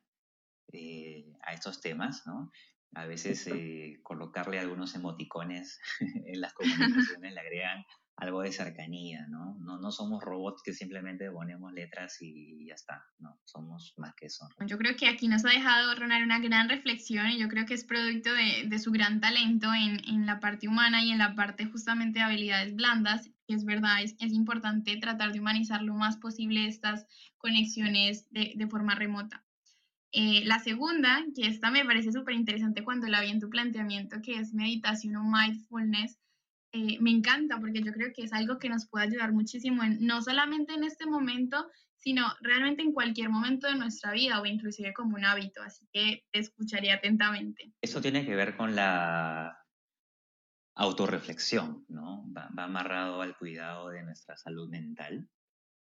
eh, 0.72 1.32
a 1.42 1.52
estos 1.52 1.80
temas, 1.80 2.26
¿no? 2.26 2.50
A 2.94 3.06
veces 3.06 3.46
eh, 3.48 3.98
colocarle 4.02 4.60
algunos 4.60 4.94
emoticones 4.94 5.80
en 6.26 6.40
las 6.40 6.52
comunicaciones 6.52 7.32
le 7.32 7.40
agregan 7.40 7.84
algo 8.16 8.42
de 8.42 8.52
cercanía, 8.52 9.26
¿no? 9.28 9.56
¿no? 9.60 9.78
No 9.80 9.90
somos 9.90 10.22
robots 10.22 10.62
que 10.62 10.72
simplemente 10.72 11.30
ponemos 11.30 11.72
letras 11.72 12.16
y 12.20 12.66
ya 12.66 12.74
está, 12.74 13.04
no, 13.18 13.38
somos 13.44 13.94
más 13.96 14.14
que 14.14 14.26
eso. 14.26 14.48
Yo 14.66 14.78
creo 14.78 14.96
que 14.96 15.08
aquí 15.08 15.26
nos 15.26 15.44
ha 15.44 15.50
dejado 15.50 15.94
Ronald 15.94 16.24
una 16.24 16.38
gran 16.38 16.68
reflexión 16.68 17.30
y 17.30 17.38
yo 17.38 17.48
creo 17.48 17.66
que 17.66 17.74
es 17.74 17.84
producto 17.84 18.32
de, 18.32 18.68
de 18.68 18.78
su 18.78 18.92
gran 18.92 19.20
talento 19.20 19.74
en, 19.74 20.00
en, 20.08 20.26
la 20.26 20.38
parte 20.38 20.68
humana 20.68 21.04
y 21.04 21.10
en 21.10 21.18
la 21.18 21.34
parte 21.34 21.66
justamente 21.66 22.20
de 22.20 22.24
habilidades 22.24 22.74
blandas, 22.74 23.30
es 23.48 23.64
verdad, 23.64 24.02
es, 24.02 24.14
es 24.20 24.32
importante 24.32 24.96
tratar 24.96 25.32
de 25.32 25.40
humanizar 25.40 25.82
lo 25.82 25.94
más 25.94 26.16
posible 26.16 26.66
estas 26.66 27.06
conexiones 27.38 28.30
de, 28.30 28.52
de 28.54 28.66
forma 28.68 28.94
remota. 28.94 29.44
Eh, 30.12 30.44
la 30.44 30.60
segunda, 30.60 31.24
que 31.34 31.48
esta 31.48 31.72
me 31.72 31.84
parece 31.84 32.12
súper 32.12 32.36
interesante 32.36 32.84
cuando 32.84 33.08
la 33.08 33.20
vi 33.20 33.30
en 33.30 33.40
tu 33.40 33.50
planteamiento, 33.50 34.22
que 34.22 34.38
es 34.38 34.54
meditación 34.54 35.16
o 35.16 35.24
mindfulness, 35.24 36.20
eh, 36.76 36.98
me 37.00 37.12
encanta 37.12 37.60
porque 37.60 37.84
yo 37.84 37.92
creo 37.92 38.12
que 38.12 38.24
es 38.24 38.32
algo 38.32 38.58
que 38.58 38.68
nos 38.68 38.88
puede 38.88 39.06
ayudar 39.06 39.32
muchísimo, 39.32 39.82
no 40.00 40.20
solamente 40.22 40.74
en 40.74 40.82
este 40.82 41.06
momento, 41.06 41.70
sino 41.94 42.26
realmente 42.40 42.82
en 42.82 42.92
cualquier 42.92 43.30
momento 43.30 43.68
de 43.68 43.76
nuestra 43.76 44.10
vida 44.10 44.40
o 44.40 44.44
inclusive 44.44 44.92
como 44.92 45.14
un 45.14 45.24
hábito. 45.24 45.62
Así 45.62 45.86
que 45.92 46.24
te 46.32 46.40
escucharía 46.40 46.96
atentamente. 46.96 47.72
Eso 47.80 48.00
tiene 48.00 48.26
que 48.26 48.34
ver 48.34 48.56
con 48.56 48.74
la 48.74 49.56
autorreflexión, 50.74 51.84
¿no? 51.86 52.26
Va, 52.36 52.50
amarrado 52.56 53.22
al 53.22 53.38
cuidado 53.38 53.90
de 53.90 54.02
nuestra 54.02 54.36
salud 54.36 54.68
mental. 54.68 55.28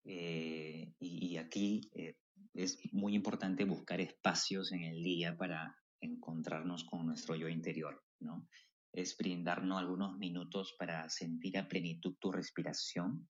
Eh, 0.05 0.93
y, 0.99 1.37
aquí 1.37 1.89
eh, 1.95 2.17
es 2.53 2.81
muy 2.93 3.15
importante 3.15 3.65
buscar 3.65 4.01
espacios 4.01 4.73
en 4.73 4.83
el 4.83 5.05
día 5.05 5.37
para 5.37 5.77
encontrarnos 6.01 6.83
con 6.83 7.07
nuestro 7.07 7.37
yo 7.37 7.49
interior, 7.49 8.03
¿no? 8.19 8.49
Es 8.95 9.17
brindarnos 9.17 9.79
algunos 9.79 10.17
minutos 10.19 10.75
para 10.79 11.09
sentir 11.11 11.59
a 11.59 11.69
plenitud 11.69 12.15
tu 12.21 12.31
respiración. 12.31 13.29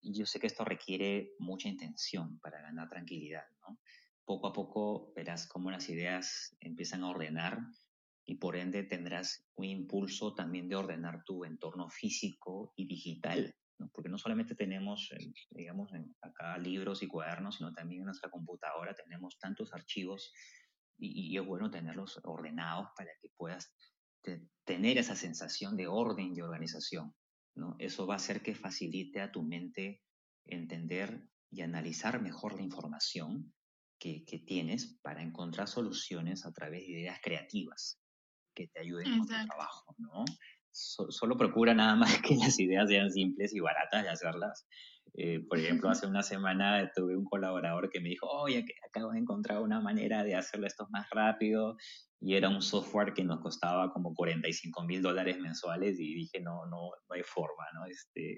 Yo 0.00 0.24
sé 0.24 0.38
que 0.38 0.46
esto 0.46 0.64
requiere 0.64 1.32
mucha 1.40 1.68
intención 1.68 2.38
para 2.38 2.62
ganar 2.62 2.88
tranquilidad. 2.88 3.42
Poco 4.24 4.46
a 4.46 4.52
poco 4.52 5.12
verás 5.16 5.48
cómo 5.48 5.70
las 5.70 5.88
ideas 5.88 6.56
empiezan 6.60 7.02
a 7.02 7.10
ordenar 7.10 7.58
y 8.24 8.36
por 8.36 8.56
ende 8.56 8.84
tendrás 8.84 9.48
un 9.56 9.64
impulso 9.64 10.34
también 10.34 10.68
de 10.68 10.76
ordenar 10.76 11.24
tu 11.24 11.44
entorno 11.44 11.88
físico 11.90 12.72
y 12.76 12.86
digital, 12.86 13.56
porque 13.92 14.10
no 14.10 14.18
solamente 14.18 14.54
tenemos, 14.54 15.10
eh, 15.12 15.32
digamos, 15.50 15.90
acá 16.20 16.56
libros 16.58 17.02
y 17.02 17.08
cuadernos, 17.08 17.56
sino 17.56 17.72
también 17.72 18.02
en 18.02 18.06
nuestra 18.06 18.30
computadora 18.30 18.94
tenemos 18.94 19.38
tantos 19.38 19.72
archivos 19.72 20.32
y 21.00 21.36
es 21.38 21.46
bueno 21.46 21.70
tenerlos 21.70 22.20
ordenados 22.24 22.88
para 22.96 23.10
que 23.20 23.30
puedas 23.36 23.72
tener 24.64 24.98
esa 24.98 25.16
sensación 25.16 25.76
de 25.76 25.86
orden 25.86 26.34
y 26.34 26.40
organización. 26.40 27.14
¿no? 27.54 27.76
Eso 27.78 28.06
va 28.06 28.14
a 28.14 28.16
hacer 28.18 28.42
que 28.42 28.54
facilite 28.54 29.20
a 29.20 29.32
tu 29.32 29.42
mente 29.42 30.02
entender 30.46 31.26
y 31.50 31.62
analizar 31.62 32.20
mejor 32.20 32.54
la 32.54 32.62
información 32.62 33.52
que, 33.98 34.24
que 34.24 34.38
tienes 34.38 34.98
para 35.02 35.22
encontrar 35.22 35.68
soluciones 35.68 36.46
a 36.46 36.52
través 36.52 36.82
de 36.82 36.92
ideas 36.92 37.18
creativas 37.22 38.00
que 38.54 38.68
te 38.68 38.80
ayuden 38.80 39.12
en 39.12 39.20
tu 39.20 39.26
trabajo. 39.26 39.94
¿no? 39.98 40.24
solo 40.70 41.36
procura 41.36 41.74
nada 41.74 41.96
más 41.96 42.10
que 42.22 42.36
las 42.36 42.58
ideas 42.58 42.88
sean 42.88 43.10
simples 43.10 43.54
y 43.54 43.60
baratas 43.60 44.02
de 44.02 44.10
hacerlas. 44.10 44.66
Eh, 45.20 45.40
por 45.48 45.58
ejemplo, 45.58 45.90
hace 45.90 46.06
una 46.06 46.22
semana 46.22 46.92
tuve 46.94 47.16
un 47.16 47.24
colaborador 47.24 47.90
que 47.90 48.00
me 48.00 48.10
dijo, 48.10 48.28
oye, 48.28 48.64
acabo 48.86 49.10
de 49.10 49.18
encontrar 49.18 49.60
una 49.60 49.80
manera 49.80 50.22
de 50.22 50.36
hacerlo 50.36 50.68
esto 50.68 50.86
más 50.90 51.10
rápido 51.10 51.76
y 52.20 52.34
era 52.34 52.48
un 52.48 52.62
software 52.62 53.14
que 53.14 53.24
nos 53.24 53.40
costaba 53.40 53.92
como 53.92 54.14
45 54.14 54.84
mil 54.84 55.02
dólares 55.02 55.38
mensuales 55.40 55.98
y 55.98 56.14
dije, 56.14 56.40
no, 56.40 56.66
no, 56.66 56.90
no 57.08 57.14
hay 57.14 57.22
forma, 57.24 57.64
¿no? 57.74 57.86
Este, 57.86 58.36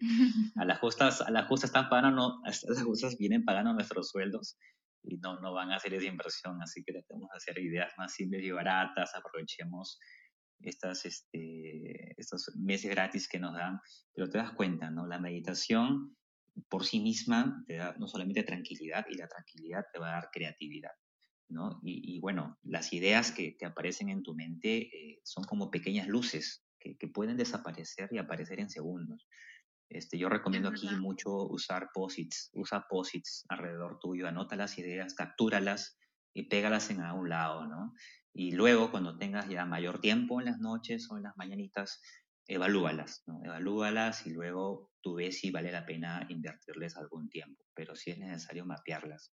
a 0.57 0.65
las 0.65 0.79
justas, 0.79 1.21
a 1.21 1.31
las 1.31 1.47
justas 1.49 1.69
están 1.69 1.91
pagando, 1.91 2.41
a 2.45 2.49
las 2.49 2.83
justas 2.83 3.19
vienen 3.19 3.45
pagando 3.45 3.75
nuestros 3.75 4.09
sueldos 4.09 4.57
y 5.03 5.19
no, 5.19 5.39
no 5.41 5.53
van 5.53 5.73
a 5.73 5.77
hacer 5.77 5.93
esa 5.93 6.07
inversión, 6.07 6.63
así 6.63 6.83
que 6.83 6.95
tenemos 7.07 7.29
que 7.31 7.37
hacer 7.37 7.59
ideas 7.59 7.93
más 7.99 8.15
simples 8.15 8.43
y 8.43 8.53
baratas, 8.53 9.15
aprovechemos 9.15 9.99
estas, 10.61 11.05
este, 11.05 12.15
estos 12.19 12.51
meses 12.57 12.91
gratis 12.91 13.29
que 13.29 13.39
nos 13.39 13.55
dan, 13.55 13.81
pero 14.15 14.29
te 14.31 14.39
das 14.39 14.53
cuenta, 14.53 14.91
¿no? 14.91 15.07
La 15.07 15.19
meditación 15.19 16.17
por 16.69 16.85
sí 16.85 17.01
misma 17.01 17.65
te 17.67 17.77
da 17.77 17.95
no 17.99 18.07
solamente 18.07 18.43
tranquilidad, 18.43 19.07
y 19.11 19.17
la 19.17 19.29
tranquilidad 19.29 19.85
te 19.93 19.99
va 19.99 20.09
a 20.09 20.13
dar 20.13 20.31
creatividad. 20.33 20.93
¿no? 21.49 21.81
Y, 21.83 22.21
bueno, 22.21 22.59
las 22.63 22.93
ideas 22.93 23.33
que, 23.33 23.57
que, 23.57 23.67
aparecen 23.67 24.09
en 24.09 24.23
tu 24.23 24.35
mente 24.35 24.83
eh, 24.83 25.21
son 25.25 25.45
como 25.45 25.71
pequeñas 25.71 26.07
luces 26.07 26.65
que, 26.79 26.97
que, 26.97 27.09
pueden 27.09 27.37
desaparecer 27.37 28.09
y 28.13 28.19
aparecer 28.19 28.61
en 28.61 28.71
segundos. 28.71 29.27
Este, 29.91 30.17
yo 30.17 30.29
recomiendo 30.29 30.69
aquí 30.69 30.89
mucho 30.89 31.49
usar 31.49 31.89
posits, 31.93 32.51
usa 32.55 32.87
posits 32.89 33.45
alrededor 33.49 33.99
tuyo, 33.99 34.29
anota 34.29 34.55
las 34.55 34.79
ideas, 34.79 35.15
captúralas 35.15 35.99
y 36.33 36.45
pégalas 36.45 36.91
en 36.91 37.01
algún 37.01 37.29
lado, 37.29 37.67
¿no? 37.67 37.93
Y 38.33 38.53
luego, 38.53 38.93
cuando 38.93 39.19
tengas 39.19 39.49
ya 39.49 39.67
mayor 39.67 40.01
tiempo 40.01 40.39
en 40.39 40.47
las 40.47 40.61
noches 40.61 41.11
o 41.11 41.17
en 41.17 41.25
las 41.25 41.37
mañanitas, 41.37 42.01
evalúalas, 42.51 43.23
¿no? 43.27 43.41
Evalúalas 43.45 44.27
y 44.27 44.31
luego 44.31 44.91
tú 45.01 45.15
ves 45.15 45.39
si 45.39 45.51
vale 45.51 45.71
la 45.71 45.87
pena 45.87 46.27
invertirles 46.29 46.97
algún 46.97 47.29
tiempo, 47.29 47.65
pero 47.75 47.95
si 47.95 48.11
es 48.11 48.19
necesario 48.19 48.67
mapearlas. 48.67 49.33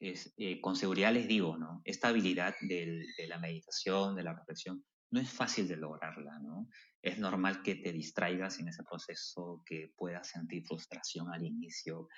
Es, 0.00 0.34
eh, 0.36 0.60
con 0.60 0.74
seguridad 0.74 1.12
les 1.12 1.28
digo, 1.28 1.56
¿no? 1.56 1.80
Esta 1.84 2.08
habilidad 2.08 2.54
de 2.62 3.06
la 3.28 3.38
meditación, 3.38 4.16
de 4.16 4.24
la 4.24 4.34
reflexión, 4.34 4.84
no 5.12 5.20
es 5.20 5.30
fácil 5.30 5.68
de 5.68 5.76
lograrla, 5.76 6.40
¿no? 6.40 6.68
Es 7.02 7.18
normal 7.18 7.62
que 7.62 7.76
te 7.76 7.92
distraigas 7.92 8.58
en 8.58 8.68
ese 8.68 8.82
proceso, 8.82 9.62
que 9.64 9.92
puedas 9.96 10.28
sentir 10.28 10.64
frustración 10.64 11.32
al 11.32 11.44
inicio, 11.44 12.08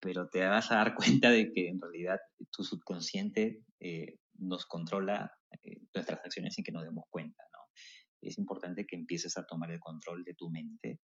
pero 0.00 0.28
te 0.28 0.46
vas 0.46 0.70
a 0.72 0.76
dar 0.76 0.94
cuenta 1.20 1.30
de 1.30 1.52
que 1.52 1.68
en 1.68 1.80
realidad 1.80 2.18
tu 2.50 2.64
subconsciente 2.64 3.62
eh, 3.80 4.18
nos 4.38 4.64
controla 4.64 5.30
eh, 5.62 5.82
nuestras 5.94 6.20
acciones 6.24 6.54
sin 6.54 6.64
que 6.64 6.72
nos 6.72 6.84
demos 6.84 7.04
cuenta. 7.10 7.42
Es 8.20 8.38
importante 8.38 8.86
que 8.86 8.96
empieces 8.96 9.36
a 9.36 9.46
tomar 9.46 9.70
el 9.70 9.80
control 9.80 10.24
de 10.24 10.34
tu 10.34 10.50
mente 10.50 11.00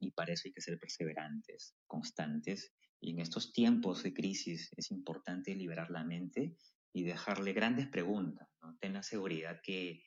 y 0.00 0.10
para 0.12 0.32
eso 0.32 0.42
hay 0.46 0.52
que 0.52 0.60
ser 0.60 0.78
perseverantes, 0.78 1.74
constantes. 1.86 2.72
Y 3.00 3.10
en 3.10 3.20
estos 3.20 3.52
tiempos 3.52 4.02
de 4.02 4.14
crisis 4.14 4.70
es 4.76 4.90
importante 4.90 5.54
liberar 5.54 5.90
la 5.90 6.04
mente 6.04 6.56
y 6.92 7.02
dejarle 7.02 7.52
grandes 7.52 7.88
preguntas. 7.88 8.48
¿no? 8.62 8.76
Ten 8.78 8.94
la 8.94 9.02
seguridad 9.02 9.60
que 9.62 10.02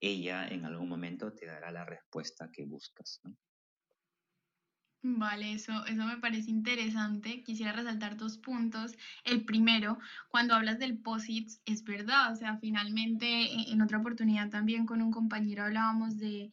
ella 0.00 0.48
en 0.48 0.64
algún 0.64 0.88
momento 0.88 1.34
te 1.34 1.46
dará 1.46 1.70
la 1.70 1.84
respuesta 1.84 2.50
que 2.52 2.64
buscas. 2.64 3.20
Vale, 5.02 5.54
eso, 5.54 5.84
eso 5.86 6.04
me 6.04 6.18
parece 6.18 6.50
interesante. 6.50 7.42
Quisiera 7.42 7.72
resaltar 7.72 8.16
dos 8.18 8.36
puntos. 8.36 8.92
El 9.24 9.44
primero, 9.46 9.98
cuando 10.28 10.54
hablas 10.54 10.78
del 10.78 10.98
POSITS, 10.98 11.62
es 11.64 11.84
verdad, 11.84 12.32
o 12.32 12.36
sea, 12.36 12.58
finalmente 12.58 13.26
e, 13.26 13.72
en 13.72 13.80
otra 13.80 13.98
oportunidad 13.98 14.50
también 14.50 14.84
con 14.84 15.00
un 15.00 15.10
compañero 15.10 15.64
hablábamos 15.64 16.18
de, 16.18 16.52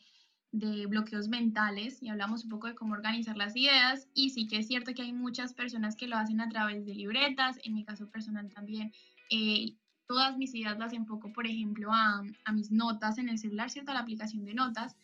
de 0.51 0.85
bloqueos 0.87 1.27
mentales 1.27 2.01
y 2.01 2.07
hablamos 2.07 2.45
un 2.45 2.49
poco 2.51 2.67
de 2.67 2.75
cómo 2.75 2.93
organizar 2.93 3.35
las 3.37 3.53
ideas 3.57 4.07
y 4.13 4.29
sí 4.29 4.47
que 4.47 4.59
es 4.59 4.67
cierto 4.67 4.93
que 4.93 5.01
hay 5.01 5.11
muchas 5.13 5.53
personas 5.53 5.97
que 5.97 6.07
lo 6.07 6.15
hacen 6.15 6.39
a 6.39 6.47
través 6.49 6.85
de 6.85 6.95
libretas, 6.95 7.57
en 7.63 7.73
mi 7.73 7.83
caso 7.83 8.09
personal 8.09 8.49
también. 8.49 8.93
Eh, 9.29 9.75
todas 10.07 10.37
mis 10.37 10.55
ideas 10.55 10.77
las 10.79 10.93
enfoco, 10.93 11.33
por 11.33 11.47
ejemplo, 11.47 11.91
a, 11.93 12.21
a 12.45 12.51
mis 12.53 12.71
notas 12.71 13.17
en 13.17 13.27
el 13.27 13.39
celular, 13.39 13.69
¿cierto? 13.69 13.91
A 13.91 13.95
la 13.95 13.99
aplicación 14.01 14.45
de 14.45 14.53
notas 14.53 14.95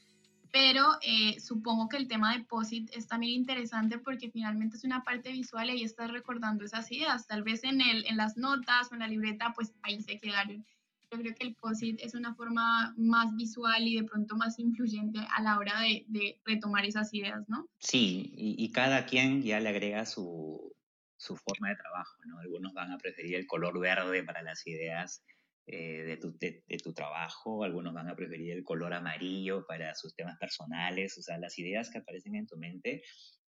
pero 0.54 1.00
eh, 1.02 1.40
supongo 1.40 1.90
que 1.90 1.98
el 1.98 2.08
tema 2.08 2.38
de 2.38 2.44
POSIT 2.44 2.92
es 2.96 3.08
también 3.08 3.34
interesante 3.34 3.98
porque 3.98 4.30
finalmente 4.30 4.78
es 4.78 4.84
una 4.84 5.04
parte 5.04 5.32
visual 5.32 5.68
y 5.68 5.72
ahí 5.72 5.84
estás 5.84 6.12
recordando 6.12 6.64
esas 6.64 6.92
ideas. 6.92 7.26
Tal 7.26 7.42
vez 7.42 7.64
en, 7.64 7.82
el, 7.82 8.06
en 8.06 8.18
las 8.18 8.38
notas 8.38 8.92
o 8.92 8.94
en 8.94 9.00
la 9.00 9.08
libreta, 9.08 9.52
pues 9.56 9.74
ahí 9.82 10.00
se 10.04 10.20
quedaron. 10.20 10.64
Yo 11.12 11.18
creo 11.18 11.34
que 11.34 11.44
el 11.48 11.56
POSIT 11.56 12.00
es 12.02 12.14
una 12.14 12.36
forma 12.36 12.94
más 12.98 13.36
visual 13.36 13.88
y 13.88 13.96
de 13.96 14.04
pronto 14.04 14.36
más 14.36 14.60
influyente 14.60 15.22
a 15.36 15.42
la 15.42 15.58
hora 15.58 15.80
de, 15.80 16.06
de 16.08 16.40
retomar 16.46 16.86
esas 16.86 17.12
ideas, 17.16 17.50
¿no? 17.50 17.68
Sí, 17.80 18.32
y, 18.38 18.64
y, 18.64 18.72
cada 18.72 19.08
quien 19.08 19.42
ya 19.42 19.60
le 19.60 19.70
agrega 19.70 20.06
su, 20.06 20.72
su 21.18 21.36
forma 21.36 21.70
de 21.70 21.78
trabajo, 21.78 22.16
¿no? 22.26 22.38
Algunos 22.38 22.74
van 22.74 22.92
a 22.92 23.00
preferir 23.00 23.34
el 23.34 23.48
color 23.48 23.80
verde 23.80 24.24
para 24.24 24.44
las 24.44 24.68
ideas, 24.68 25.24
eh, 25.66 26.04
de, 26.04 26.18
tu, 26.18 26.38
de, 26.38 26.62
tu, 26.84 26.94
trabajo, 26.94 27.64
algunos 27.64 27.94
van 27.94 28.10
a 28.10 28.16
preferir 28.16 28.52
el 28.52 28.66
color 28.66 28.94
amarillo 28.94 29.66
para 29.66 29.96
sus 29.96 30.14
temas 30.14 30.38
personales, 30.38 31.18
o 31.18 31.22
sea, 31.22 31.38
las 31.38 31.58
ideas 31.58 31.90
que 31.90 32.00
aparecen 32.00 32.36
en 32.36 32.48
tu 32.48 32.58
mente 32.58 33.02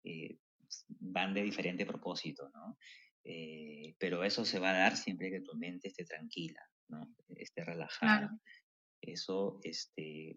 eh, 0.05 0.39
van 1.01 1.33
de 1.33 1.43
diferente 1.43 1.87
propósito, 1.87 2.51
¿no? 2.51 2.77
Eh, 3.25 3.95
pero 3.99 4.25
eso 4.25 4.45
se 4.45 4.59
va 4.59 4.71
a 4.71 4.79
dar 4.79 4.97
siempre 4.97 5.31
que 5.31 5.41
tu 5.41 5.57
mente 5.57 5.89
esté 5.89 6.05
tranquila, 6.05 6.61
¿no? 6.89 7.15
Esté 7.37 7.65
relajada. 7.65 8.31
Eso, 9.01 9.59
este, 9.65 10.37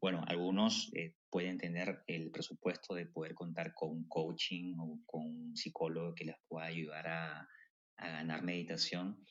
bueno, 0.00 0.24
algunos 0.26 0.90
pueden 1.28 1.58
tener 1.58 2.02
el 2.06 2.30
presupuesto 2.30 2.94
de 2.94 3.06
poder 3.06 3.34
contar 3.34 3.74
con 3.74 3.90
un 3.90 4.08
coaching 4.08 4.74
o 4.78 5.00
con 5.04 5.22
un 5.22 5.56
psicólogo 5.56 6.14
que 6.14 6.24
les 6.24 6.36
pueda 6.48 6.66
ayudar 6.66 7.08
a, 7.08 7.48
a 7.98 8.08
ganar 8.08 8.42
meditación. 8.42 9.22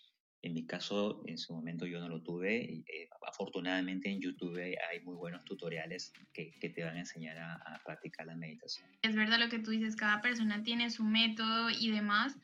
En 0.46 0.54
mi 0.54 0.64
caso, 0.64 1.24
en 1.26 1.40
su 1.40 1.54
momento 1.54 1.88
yo 1.88 2.00
no 2.00 2.08
lo 2.08 2.22
tuve. 2.22 2.84
Eh, 2.88 3.10
afortunadamente 3.28 4.10
en 4.10 4.22
YouTube 4.22 4.58
hay 4.58 5.00
muy 5.04 5.16
buenos 5.16 5.44
tutoriales 5.44 6.14
que, 6.34 6.52
que 6.60 6.70
te 6.70 6.84
van 6.84 6.96
a 6.98 7.00
enseñar 7.00 7.38
a, 7.40 7.56
a, 7.56 7.82
practicar 7.84 8.28
la 8.28 8.36
meditación. 8.36 8.88
Es 9.02 9.16
verdad 9.16 9.40
lo 9.40 9.50
que 9.50 9.58
tú 9.58 9.72
dices, 9.72 9.96
cada 9.96 10.22
persona 10.22 10.62
tiene 10.62 10.92
su 10.92 11.04
método 11.04 11.72
y 11.72 11.90
demás, 11.90 12.38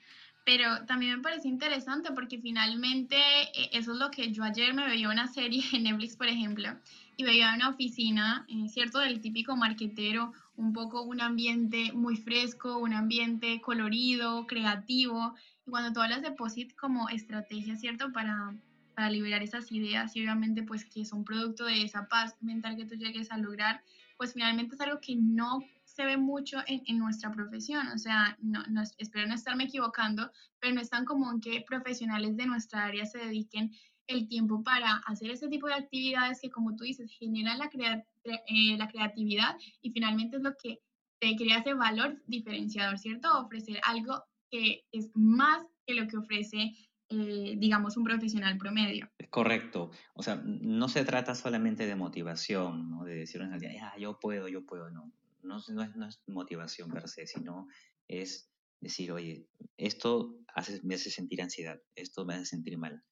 pero 0.43 0.85
también 0.87 1.17
me 1.17 1.21
parece 1.21 1.47
interesante 1.47 2.11
porque 2.11 2.39
finalmente 2.39 3.17
eh, 3.17 3.69
eso 3.73 3.93
es 3.93 3.99
lo 3.99 4.09
que 4.09 4.31
yo 4.31 4.43
ayer 4.43 4.73
me 4.73 4.87
veía 4.87 5.09
una 5.09 5.27
serie 5.27 5.63
en 5.73 5.83
Netflix, 5.83 6.15
por 6.15 6.27
ejemplo, 6.27 6.69
y 7.17 7.23
veía 7.23 7.53
una 7.53 7.69
oficina, 7.69 8.45
eh, 8.49 8.67
¿cierto? 8.69 8.97
Del 8.99 9.21
típico 9.21 9.55
marquetero, 9.55 10.33
un 10.55 10.73
poco 10.73 11.03
un 11.03 11.21
ambiente 11.21 11.91
muy 11.93 12.17
fresco, 12.17 12.79
un 12.79 12.93
ambiente 12.93 13.61
colorido, 13.61 14.47
creativo. 14.47 15.35
Cuando 15.71 15.93
tú 15.93 16.01
hablas 16.01 16.21
de 16.21 16.31
POSIT 16.31 16.75
como 16.75 17.07
estrategia, 17.09 17.77
¿cierto? 17.77 18.11
Para, 18.11 18.53
para 18.93 19.09
liberar 19.09 19.41
esas 19.41 19.71
ideas 19.71 20.15
y 20.15 20.21
obviamente 20.21 20.63
pues 20.63 20.83
que 20.83 21.05
son 21.05 21.23
producto 21.23 21.65
de 21.65 21.83
esa 21.83 22.07
paz 22.09 22.35
mental 22.41 22.75
que 22.75 22.85
tú 22.85 22.95
llegues 22.95 23.31
a 23.31 23.37
lograr, 23.37 23.81
pues 24.17 24.33
finalmente 24.33 24.75
es 24.75 24.81
algo 24.81 24.99
que 24.99 25.15
no 25.15 25.63
se 25.85 26.05
ve 26.05 26.17
mucho 26.17 26.59
en, 26.67 26.83
en 26.85 26.99
nuestra 26.99 27.31
profesión, 27.31 27.87
o 27.87 27.97
sea, 27.97 28.37
no, 28.41 28.63
no, 28.67 28.83
espero 28.97 29.27
no 29.27 29.33
estarme 29.33 29.63
equivocando, 29.63 30.29
pero 30.59 30.73
no 30.73 30.81
es 30.81 30.89
tan 30.89 31.05
común 31.05 31.41
que 31.41 31.63
profesionales 31.67 32.35
de 32.35 32.45
nuestra 32.47 32.85
área 32.85 33.05
se 33.05 33.19
dediquen 33.19 33.71
el 34.07 34.27
tiempo 34.27 34.63
para 34.63 34.97
hacer 35.05 35.31
este 35.31 35.47
tipo 35.47 35.67
de 35.67 35.75
actividades 35.75 36.41
que, 36.41 36.49
como 36.49 36.75
tú 36.75 36.83
dices, 36.83 37.09
generan 37.17 37.59
la, 37.59 37.69
crea 37.69 38.05
eh, 38.25 38.77
la 38.77 38.89
creatividad 38.89 39.55
y 39.81 39.91
finalmente 39.91 40.35
es 40.35 40.43
lo 40.43 40.55
que 40.55 40.79
te 41.19 41.35
crea 41.35 41.59
ese 41.59 41.73
valor 41.73 42.21
diferenciador, 42.27 42.97
¿cierto? 42.97 43.39
Ofrecer 43.39 43.79
algo 43.83 44.23
que 44.51 44.83
es 44.91 45.09
más 45.15 45.65
que 45.85 45.93
lo 45.95 46.07
que 46.07 46.17
ofrece 46.17 46.75
eh, 47.13 47.55
digamos, 47.57 47.97
un 47.97 48.05
profesional 48.05 48.57
promedio. 48.57 49.11
Correcto. 49.29 49.91
O 50.13 50.23
sea, 50.23 50.41
no 50.45 50.87
se 50.87 51.03
trata 51.03 51.35
solamente 51.35 51.85
de 51.85 51.95
motivación, 51.95 52.89
¿no? 52.89 53.03
De 53.03 53.15
decir 53.15 53.41
un 53.41 53.57
día, 53.57 53.73
ya, 53.73 53.93
yo 53.99 54.17
puedo, 54.17 54.47
yo 54.47 54.65
puedo, 54.65 54.89
no 54.89 55.11
no, 55.43 55.61
no, 55.69 55.83
es, 55.83 55.95
no 55.95 56.07
es 56.07 56.21
motivación 56.27 56.89
per 56.89 57.07
se, 57.07 57.27
sino 57.27 57.67
es 58.07 58.49
decir, 58.79 59.11
oye, 59.11 59.47
esto 59.77 60.39
hace, 60.53 60.81
me 60.83 60.95
hace 60.95 61.09
sentir 61.09 61.41
ansiedad, 61.41 61.81
esto 61.95 62.25
me 62.25 62.35
hace 62.35 62.45
sentir 62.45 62.77
mal. 62.77 63.03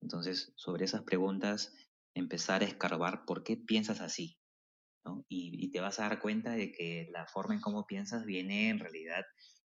Entonces, 0.00 0.52
sobre 0.56 0.84
esas 0.84 1.02
preguntas, 1.02 1.72
empezar 2.14 2.62
a 2.62 2.66
escarbar 2.66 3.24
por 3.24 3.42
qué 3.42 3.56
piensas 3.56 4.00
así. 4.00 4.38
¿no? 5.04 5.24
Y, 5.28 5.64
y, 5.64 5.70
te 5.70 5.80
vas 5.80 6.00
a 6.00 6.08
dar 6.08 6.20
cuenta 6.20 6.52
de 6.52 6.72
que 6.72 7.08
la 7.12 7.26
forma 7.26 7.54
en 7.54 7.60
cómo 7.60 7.86
piensas 7.86 8.24
viene 8.24 8.68
en 8.68 8.78
realidad 8.78 9.24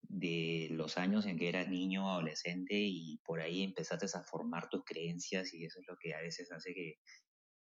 de 0.01 0.67
los 0.71 0.97
años 0.97 1.25
en 1.25 1.37
que 1.37 1.49
eras 1.49 1.67
niño 1.67 2.09
adolescente 2.09 2.75
y 2.75 3.19
por 3.23 3.41
ahí 3.41 3.63
empezaste 3.63 4.05
a 4.05 4.23
formar 4.23 4.69
tus 4.69 4.83
creencias 4.83 5.53
y 5.53 5.65
eso 5.65 5.79
es 5.79 5.87
lo 5.87 5.97
que 5.97 6.13
a 6.13 6.21
veces 6.21 6.51
hace 6.51 6.73
que, 6.73 6.95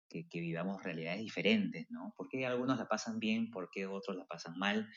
que, 0.09 0.40
vivamos 0.40 0.83
realidades 0.83 1.21
diferentes, 1.21 1.87
¿no? 1.90 2.14
¿Por 2.16 2.28
qué 2.28 2.47
algunos 2.47 2.78
la 2.78 2.88
pasan 2.88 3.18
bien, 3.18 3.50
por 3.50 3.68
qué 3.71 3.87
otros 3.87 4.16
la 4.16 4.26
pasan 4.26 4.59
mal, 4.59 4.88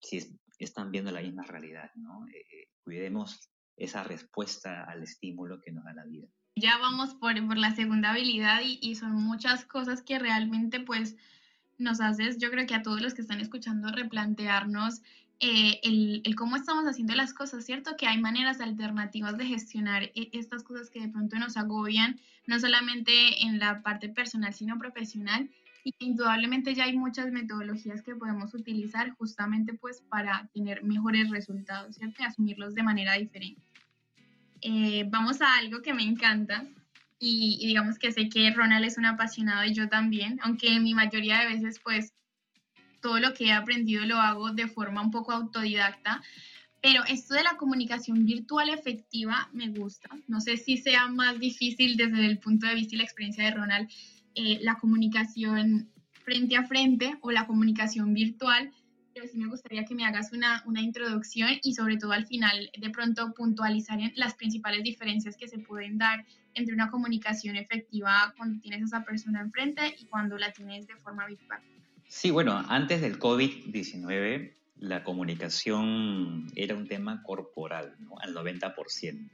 si 0.00 0.18
es, 0.18 0.34
están 0.58 0.90
viendo 0.90 1.10
la 1.10 1.22
misma 1.22 1.44
realidad, 1.44 1.90
¿no? 1.94 2.26
Eh, 2.28 2.40
eh, 2.52 2.68
cuidemos 2.82 3.50
esa 3.76 4.02
respuesta 4.04 4.84
al 4.84 5.02
estímulo 5.02 5.60
que 5.60 5.72
nos 5.72 5.84
da 5.84 5.94
la 5.94 6.04
vida. 6.04 6.28
Ya 6.56 6.76
vamos 6.78 7.14
por, 7.14 7.34
por 7.46 7.56
la 7.56 7.74
segunda 7.74 8.10
habilidad 8.10 8.60
y, 8.62 8.78
y, 8.82 8.96
son 8.96 9.12
muchas 9.12 9.64
cosas 9.64 10.02
que 10.02 10.18
realmente 10.18 10.80
pues 10.80 11.16
nos 11.78 12.00
haces, 12.00 12.38
yo 12.38 12.50
creo 12.50 12.66
que 12.66 12.74
a 12.74 12.82
todos 12.82 13.00
los 13.00 13.14
que 13.14 13.22
están 13.22 13.40
escuchando, 13.40 13.92
replantearnos 13.92 15.00
eh, 15.40 15.78
el, 15.84 16.34
cómo 16.34 16.56
estamos 16.56 16.84
haciendo 16.86 17.14
las 17.14 17.32
cosas, 17.32 17.64
¿cierto? 17.64 17.96
Que 17.96 18.08
hay 18.08 18.20
maneras 18.20 18.60
alternativas 18.60 19.38
de 19.38 19.46
gestionar 19.46 20.02
e, 20.02 20.30
estas 20.32 20.64
cosas 20.64 20.90
que 20.90 21.00
de 21.00 21.08
pronto 21.08 21.38
nos 21.38 21.56
agobian, 21.56 22.18
no 22.46 22.58
solamente 22.58 23.44
en 23.44 23.60
la 23.60 23.82
parte 23.82 24.08
personal, 24.08 24.52
sino 24.52 24.78
profesional. 24.78 25.48
Y 25.84 25.94
indudablemente 26.00 26.74
ya 26.74 26.84
hay 26.84 26.96
muchas 26.96 27.30
metodologías 27.30 28.02
que 28.02 28.16
podemos 28.16 28.52
utilizar 28.52 29.14
justamente 29.16 29.74
pues 29.74 30.02
para 30.02 30.48
tener 30.52 30.82
mejores 30.82 31.30
resultados, 31.30 31.94
¿cierto? 31.94 32.20
Y 32.20 32.24
asumirlos 32.24 32.74
de 32.74 32.82
manera 32.82 33.14
diferente. 33.14 33.62
Eh, 34.60 35.04
vamos 35.08 35.40
a 35.40 35.56
algo 35.58 35.82
que 35.82 35.94
me 35.94 36.02
encanta 36.02 36.64
y, 37.20 37.58
y 37.60 37.68
digamos 37.68 37.96
que 38.00 38.10
sé 38.10 38.28
que 38.28 38.50
Ronald 38.50 38.84
es 38.84 38.98
un 38.98 39.06
apasionado 39.06 39.64
y 39.64 39.72
yo 39.72 39.88
también, 39.88 40.40
aunque 40.42 40.80
mi 40.80 40.94
mayoría 40.94 41.38
de 41.38 41.46
veces 41.46 41.78
pues 41.78 42.12
todo 43.08 43.20
lo 43.20 43.32
que 43.32 43.46
he 43.46 43.52
aprendido 43.52 44.04
lo 44.04 44.18
hago 44.18 44.50
de 44.52 44.68
forma 44.68 45.00
un 45.00 45.10
poco 45.10 45.32
autodidacta, 45.32 46.22
pero 46.82 47.04
esto 47.06 47.32
de 47.32 47.42
la 47.42 47.56
comunicación 47.56 48.26
virtual 48.26 48.68
efectiva 48.68 49.48
me 49.54 49.68
gusta. 49.68 50.10
No 50.26 50.42
sé 50.42 50.58
si 50.58 50.76
sea 50.76 51.08
más 51.08 51.38
difícil 51.38 51.96
desde 51.96 52.26
el 52.26 52.38
punto 52.38 52.66
de 52.66 52.74
vista 52.74 52.94
y 52.94 52.98
la 52.98 53.04
experiencia 53.04 53.44
de 53.44 53.52
Ronald, 53.52 53.88
eh, 54.34 54.58
la 54.60 54.74
comunicación 54.74 55.88
frente 56.22 56.56
a 56.56 56.64
frente 56.64 57.16
o 57.22 57.30
la 57.30 57.46
comunicación 57.46 58.12
virtual, 58.12 58.70
pero 59.14 59.26
sí 59.26 59.38
me 59.38 59.48
gustaría 59.48 59.86
que 59.86 59.94
me 59.94 60.04
hagas 60.04 60.30
una, 60.34 60.62
una 60.66 60.82
introducción 60.82 61.48
y 61.62 61.72
sobre 61.72 61.96
todo 61.96 62.12
al 62.12 62.26
final 62.26 62.70
de 62.78 62.90
pronto 62.90 63.32
puntualizar 63.32 63.98
las 64.16 64.34
principales 64.34 64.82
diferencias 64.82 65.34
que 65.38 65.48
se 65.48 65.58
pueden 65.60 65.96
dar 65.96 66.26
entre 66.52 66.74
una 66.74 66.90
comunicación 66.90 67.56
efectiva 67.56 68.34
cuando 68.36 68.60
tienes 68.60 68.82
a 68.82 68.84
esa 68.84 69.04
persona 69.06 69.40
enfrente 69.40 69.96
y 69.98 70.04
cuando 70.04 70.36
la 70.36 70.52
tienes 70.52 70.86
de 70.86 70.96
forma 70.96 71.26
virtual. 71.26 71.62
Sí, 72.08 72.30
bueno, 72.30 72.64
antes 72.68 73.02
del 73.02 73.18
COVID-19 73.18 74.54
la 74.80 75.04
comunicación 75.04 76.46
era 76.54 76.74
un 76.74 76.86
tema 76.88 77.22
corporal, 77.22 77.96
¿no? 77.98 78.18
Al 78.20 78.34
90%. 78.34 79.30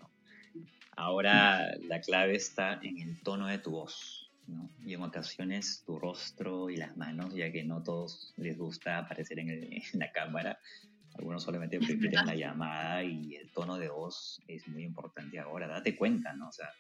Ahora 0.97 1.77
la 1.83 2.01
clave 2.01 2.35
está 2.35 2.81
en 2.83 2.99
el 2.99 3.21
tono 3.23 3.47
de 3.47 3.59
tu 3.59 3.73
voz, 3.73 4.31
¿no? 4.47 4.69
Y 4.85 4.95
en 4.95 5.03
ocasiones 5.03 5.83
tu 5.87 5.99
rostro 5.99 6.69
y 6.71 6.77
las 6.77 6.97
manos, 6.97 7.35
ya 7.35 7.53
que 7.53 7.63
no 7.63 7.83
todos 7.83 8.33
les 8.37 8.57
gusta 8.59 8.99
aparecer 8.99 9.39
en, 9.39 9.51
el, 9.51 9.73
en 9.73 10.01
la 10.01 10.11
cámara. 10.11 10.59
Algunos 11.17 11.45
solamente 11.45 11.79
prefieren 11.79 12.11
la 12.27 12.35
llamada 12.35 13.05
y 13.05 13.37
el 13.37 13.51
tono 13.53 13.79
de 13.79 13.89
voz 13.89 14.41
es 14.49 14.67
muy 14.67 14.83
importante 14.83 15.39
ahora. 15.39 15.69
Date 15.69 15.95
cuenta, 15.95 16.33
¿no? 16.33 16.49
O 16.49 16.53
sea, 16.53 16.71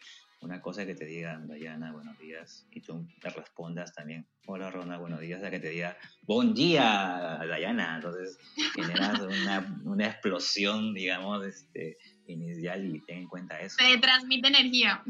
una 0.44 0.60
cosa 0.60 0.84
que 0.84 0.94
te 0.94 1.06
diga 1.06 1.40
Dayana, 1.42 1.92
buenos 1.92 2.18
días, 2.18 2.66
y 2.70 2.82
tú 2.82 3.08
te 3.20 3.30
respondas 3.30 3.94
también, 3.94 4.26
hola 4.46 4.70
Rona, 4.70 4.98
buenos 4.98 5.20
días, 5.20 5.42
a 5.42 5.50
que 5.50 5.58
te 5.58 5.70
diga, 5.70 5.96
buen 6.22 6.54
día, 6.54 7.40
Dayana. 7.48 7.96
Entonces 7.96 8.38
generas 8.74 9.20
una, 9.20 9.80
una 9.84 10.06
explosión, 10.06 10.92
digamos, 10.92 11.46
este, 11.46 11.96
inicial 12.26 12.84
y 12.84 13.00
ten 13.06 13.20
en 13.20 13.28
cuenta 13.28 13.58
eso. 13.58 13.76
Te 13.78 13.98
transmite 13.98 14.48
energía. 14.48 15.02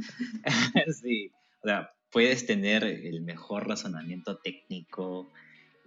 sí, 1.02 1.32
o 1.62 1.66
sea, 1.66 1.90
puedes 2.12 2.46
tener 2.46 2.84
el 2.84 3.20
mejor 3.22 3.66
razonamiento 3.66 4.38
técnico 4.38 5.32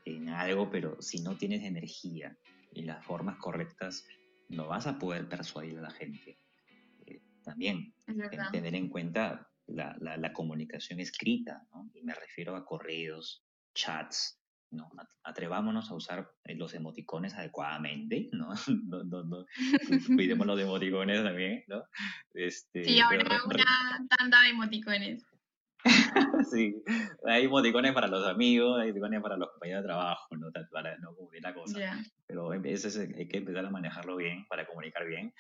en 0.04 0.28
algo, 0.30 0.70
pero 0.70 1.02
si 1.02 1.22
no 1.22 1.38
tienes 1.38 1.64
energía 1.64 2.38
y 2.74 2.84
las 2.84 3.04
formas 3.06 3.38
correctas, 3.38 4.06
no 4.50 4.68
vas 4.68 4.88
a 4.88 5.00
poder 5.00 5.30
persuadir 5.30 5.78
a 5.80 5.84
la 5.84 5.92
gente 5.92 6.38
también 7.48 7.94
tener 8.52 8.76
en 8.76 8.90
cuenta 8.90 9.50
la, 9.68 9.96
la, 10.00 10.18
la 10.18 10.34
comunicación 10.34 11.00
escrita, 11.00 11.66
¿no? 11.74 11.90
y 11.94 12.04
me 12.04 12.14
refiero 12.14 12.56
a 12.56 12.66
correos, 12.66 13.44
chats, 13.74 14.40
¿no? 14.72 14.90
Atrevámonos 15.24 15.90
a 15.90 15.96
usar 15.96 16.30
los 16.46 16.74
emoticones 16.74 17.34
adecuadamente, 17.36 18.30
¿no? 18.34 18.50
no, 18.86 19.04
no, 19.04 19.24
no. 19.24 19.46
Cuidemos 20.08 20.48
los 20.48 20.60
emoticones 20.60 21.24
también, 21.24 21.64
¿no? 21.68 21.84
Este, 22.34 22.84
sí, 22.84 23.00
pero, 23.10 23.26
una 23.46 24.08
tanda 24.18 24.42
de 24.44 24.50
emoticones. 24.50 25.26
sí, 26.52 26.76
hay 27.26 27.46
emoticones 27.46 27.94
para 27.94 28.08
los 28.08 28.28
amigos, 28.28 28.80
hay 28.80 28.90
emoticones 28.90 29.22
para 29.22 29.38
los 29.38 29.52
compañeros 29.52 29.84
de 29.84 29.88
trabajo, 29.88 30.36
¿no? 30.36 30.48
Para, 30.72 30.98
no 30.98 31.14
bien 31.32 31.44
la 31.44 31.54
cosa. 31.54 31.78
Yeah. 31.78 32.04
Pero 32.26 32.54
eso 32.54 32.88
es, 32.90 32.98
hay 32.98 33.28
que 33.28 33.38
empezar 33.38 33.66
a 33.66 33.70
manejarlo 33.70 34.18
bien, 34.18 34.46
para 34.50 34.68
comunicar 34.68 35.06
bien. 35.06 35.34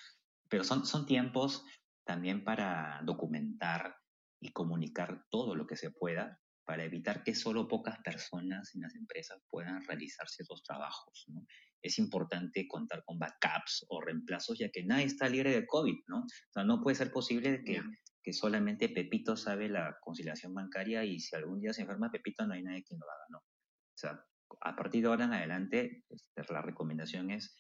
Pero 0.50 0.63
son, 0.63 0.86
son 0.86 1.06
tiempos 1.06 1.65
también 2.08 2.43
para 2.43 3.02
documentar 3.04 3.96
y 4.41 4.52
comunicar 4.52 5.26
todo 5.30 5.56
lo 5.56 5.67
que 5.67 5.76
se 5.76 5.91
pueda 5.91 6.39
para 6.65 6.84
evitar 6.84 7.24
que 7.24 7.36
solo 7.36 7.67
pocas 7.67 7.98
personas 8.00 8.74
en 8.76 8.82
las 8.82 8.96
empresas 8.96 9.41
puedan 9.50 9.86
realizar 9.86 10.28
ciertos 10.28 10.63
trabajos. 10.63 11.26
¿no? 11.28 11.46
Es 11.82 12.00
importante 12.00 12.67
contar 12.67 13.04
con 13.06 13.20
backups 13.20 13.86
o 13.89 14.02
reemplazos, 14.02 14.58
ya 14.60 14.70
que 14.70 14.84
nadie 14.84 15.06
está 15.06 15.30
libre 15.30 15.52
de 15.52 15.65
COVID, 15.65 15.96
¿no? 16.08 16.20
O 16.20 16.52
sea, 16.52 16.65
no 16.65 16.82
puede 16.82 16.96
ser 16.96 17.12
posible 17.12 17.63
que, 17.63 17.82
que 18.22 18.34
solamente 18.34 18.89
Pepito 18.89 19.38
sabe 19.38 19.70
la 19.70 19.98
conciliación 20.02 20.54
bancaria 20.54 21.06
y 21.06 21.20
si 21.22 21.36
algún 21.36 21.62
día 21.62 21.72
se 21.72 21.84
enferma 21.84 22.12
Pepito 22.12 22.46
no 22.46 22.54
hay 22.54 22.63
nadie 22.63 22.84
quien 22.84 23.00
lo 23.00 23.06
haga, 23.06 23.26
¿no? 23.30 23.38
O 23.38 23.98
sea, 23.98 24.22
a 24.62 24.76
partir 24.76 25.04
de 25.04 25.08
ahora 25.08 25.26
en 25.26 25.34
adelante, 25.34 26.04
este, 26.10 26.54
la 26.54 26.62
recomendación 26.62 27.32
es 27.32 27.56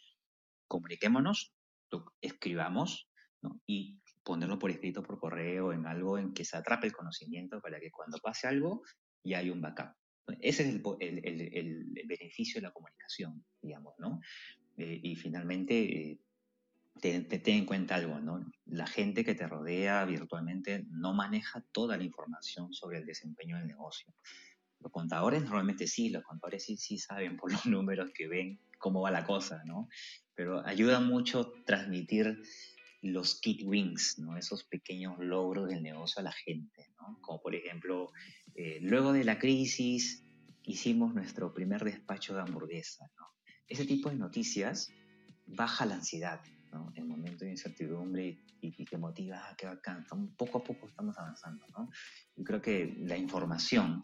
comuniquémonos 0.67 1.57
escribamos 2.21 3.09
y 3.65 3.99
ponerlo 4.27 4.59
por 4.59 4.69
escrito, 4.69 5.01
por 5.01 5.19
correo, 5.19 5.71
en 5.71 5.87
algo 5.87 6.17
en 6.17 6.33
que 6.33 6.43
se 6.43 6.57
atrape 6.57 6.87
el 6.87 6.93
conocimiento 6.93 7.61
para 7.61 7.79
que 7.79 7.89
cuando 7.89 8.17
pase 8.17 8.45
algo 8.45 8.83
ya 9.23 9.37
hay 9.37 9.49
un 9.49 9.61
backup. 9.61 9.95
Ese 10.41 10.63
es 10.63 10.75
el, 10.75 10.81
el, 10.99 11.41
el, 11.53 12.05
beneficio 12.05 12.59
de 12.59 12.67
la 12.67 12.73
comunicación, 12.73 13.45
digamos, 13.61 13.93
¿no? 13.99 14.19
Eh, 14.75 14.99
y 15.01 15.15
finalmente, 15.15 16.11
eh, 16.11 16.19
ten, 16.99 17.25
en 17.31 17.65
cuenta 17.65 17.95
algo, 17.95 18.19
¿no? 18.19 18.45
La 18.65 18.85
gente 18.85 19.23
que 19.23 19.33
te 19.33 19.47
rodea 19.47 20.03
virtualmente 20.03 20.85
no 20.89 21.13
maneja 21.13 21.63
toda 21.71 21.95
la 21.95 22.03
información 22.03 22.73
sobre 22.73 22.97
el 22.97 23.05
desempeño 23.05 23.55
del 23.55 23.67
negocio. 23.67 24.13
Los 24.81 24.91
contadores 24.91 25.41
normalmente 25.41 25.87
sí, 25.87 26.09
los 26.09 26.23
contadores 26.23 26.65
sí, 26.65 26.75
sí 26.75 26.97
saben 26.97 27.37
por 27.37 27.49
los 27.49 27.65
números 27.65 28.11
que 28.13 28.27
ven 28.27 28.59
cómo 28.77 29.01
va 29.01 29.11
la 29.11 29.25
cosa, 29.25 29.63
¿no? 29.63 29.87
Pero 30.35 30.59
ayuda 30.67 30.99
mucho 30.99 31.53
transmitir 31.65 32.41
los 33.01 33.39
kit 33.39 33.61
wins, 33.63 34.17
¿no? 34.19 34.37
Esos 34.37 34.63
pequeños 34.63 35.17
logros 35.19 35.69
del 35.69 35.83
negocio 35.83 36.19
a 36.19 36.23
la 36.23 36.31
gente, 36.31 36.89
¿no? 36.99 37.19
Como 37.21 37.41
por 37.41 37.55
ejemplo, 37.55 38.11
eh, 38.55 38.79
luego 38.81 39.13
de 39.13 39.23
la 39.23 39.39
crisis 39.39 40.23
hicimos 40.63 41.13
nuestro 41.13 41.53
primer 41.53 41.83
despacho 41.83 42.33
de 42.33 42.41
hamburguesa, 42.41 43.09
¿no? 43.17 43.25
Ese 43.67 43.85
tipo 43.85 44.09
de 44.09 44.15
noticias 44.15 44.89
baja 45.45 45.85
la 45.85 45.95
ansiedad, 45.95 46.41
¿no? 46.71 46.91
En 46.95 47.07
momento 47.07 47.45
de 47.45 47.51
incertidumbre 47.51 48.43
y, 48.61 48.81
y 48.81 48.85
te 48.85 48.97
motiva 48.97 49.49
a 49.49 49.55
que 49.55 49.67
poco 50.35 50.59
a 50.59 50.63
poco 50.63 50.87
estamos 50.87 51.17
avanzando, 51.17 51.65
¿no? 51.77 51.89
Y 52.35 52.43
creo 52.43 52.61
que 52.61 52.95
la 52.99 53.17
información 53.17 54.03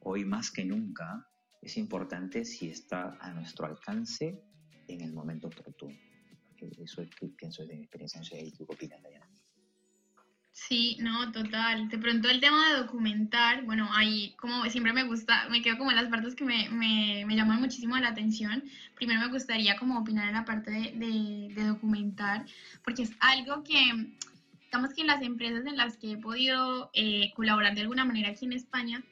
hoy 0.00 0.24
más 0.24 0.50
que 0.50 0.64
nunca 0.64 1.28
es 1.60 1.76
importante 1.76 2.44
si 2.44 2.68
está 2.68 3.16
a 3.20 3.32
nuestro 3.32 3.66
alcance 3.66 4.42
en 4.88 5.00
el 5.00 5.12
momento 5.12 5.46
oportuno. 5.46 5.96
Eso 6.82 7.02
es 7.02 7.10
que 7.14 7.26
pienso 7.28 7.64
de 7.64 7.76
mi 7.76 7.82
experiencia, 7.82 8.20
no 8.20 8.24
sé, 8.24 8.52
¿tú 8.56 8.66
qué 8.66 8.74
opinas, 8.74 9.00
Diana? 9.02 9.26
Sí, 10.52 10.98
no, 11.00 11.32
total. 11.32 11.88
De 11.88 11.98
pronto 11.98 12.28
el 12.28 12.40
tema 12.40 12.68
de 12.68 12.82
documentar, 12.82 13.64
bueno, 13.64 13.88
ahí 13.94 14.34
como 14.38 14.64
siempre 14.66 14.92
me 14.92 15.04
gusta, 15.04 15.48
me 15.48 15.62
quedo 15.62 15.78
como 15.78 15.90
en 15.90 15.96
las 15.96 16.08
partes 16.08 16.34
que 16.34 16.44
me, 16.44 16.68
me, 16.68 17.24
me 17.26 17.36
llaman 17.36 17.60
muchísimo 17.60 17.96
la 17.96 18.08
atención. 18.08 18.62
Primero 18.94 19.20
me 19.20 19.28
gustaría 19.28 19.78
como 19.78 19.98
opinar 19.98 20.28
en 20.28 20.34
la 20.34 20.44
parte 20.44 20.70
de, 20.70 21.50
de, 21.54 21.64
documentar, 21.64 22.44
porque 22.84 23.04
es 23.04 23.12
algo 23.20 23.64
que, 23.64 24.12
digamos 24.66 24.92
que 24.94 25.00
en 25.00 25.06
las 25.06 25.22
empresas 25.22 25.64
en 25.64 25.76
las 25.76 25.96
que 25.96 26.12
he 26.12 26.16
podido 26.18 26.90
eh, 26.92 27.32
colaborar 27.34 27.74
de 27.74 27.80
alguna 27.80 28.04
manera 28.04 28.30
aquí 28.30 28.44
en 28.44 28.52
España, 28.52 29.02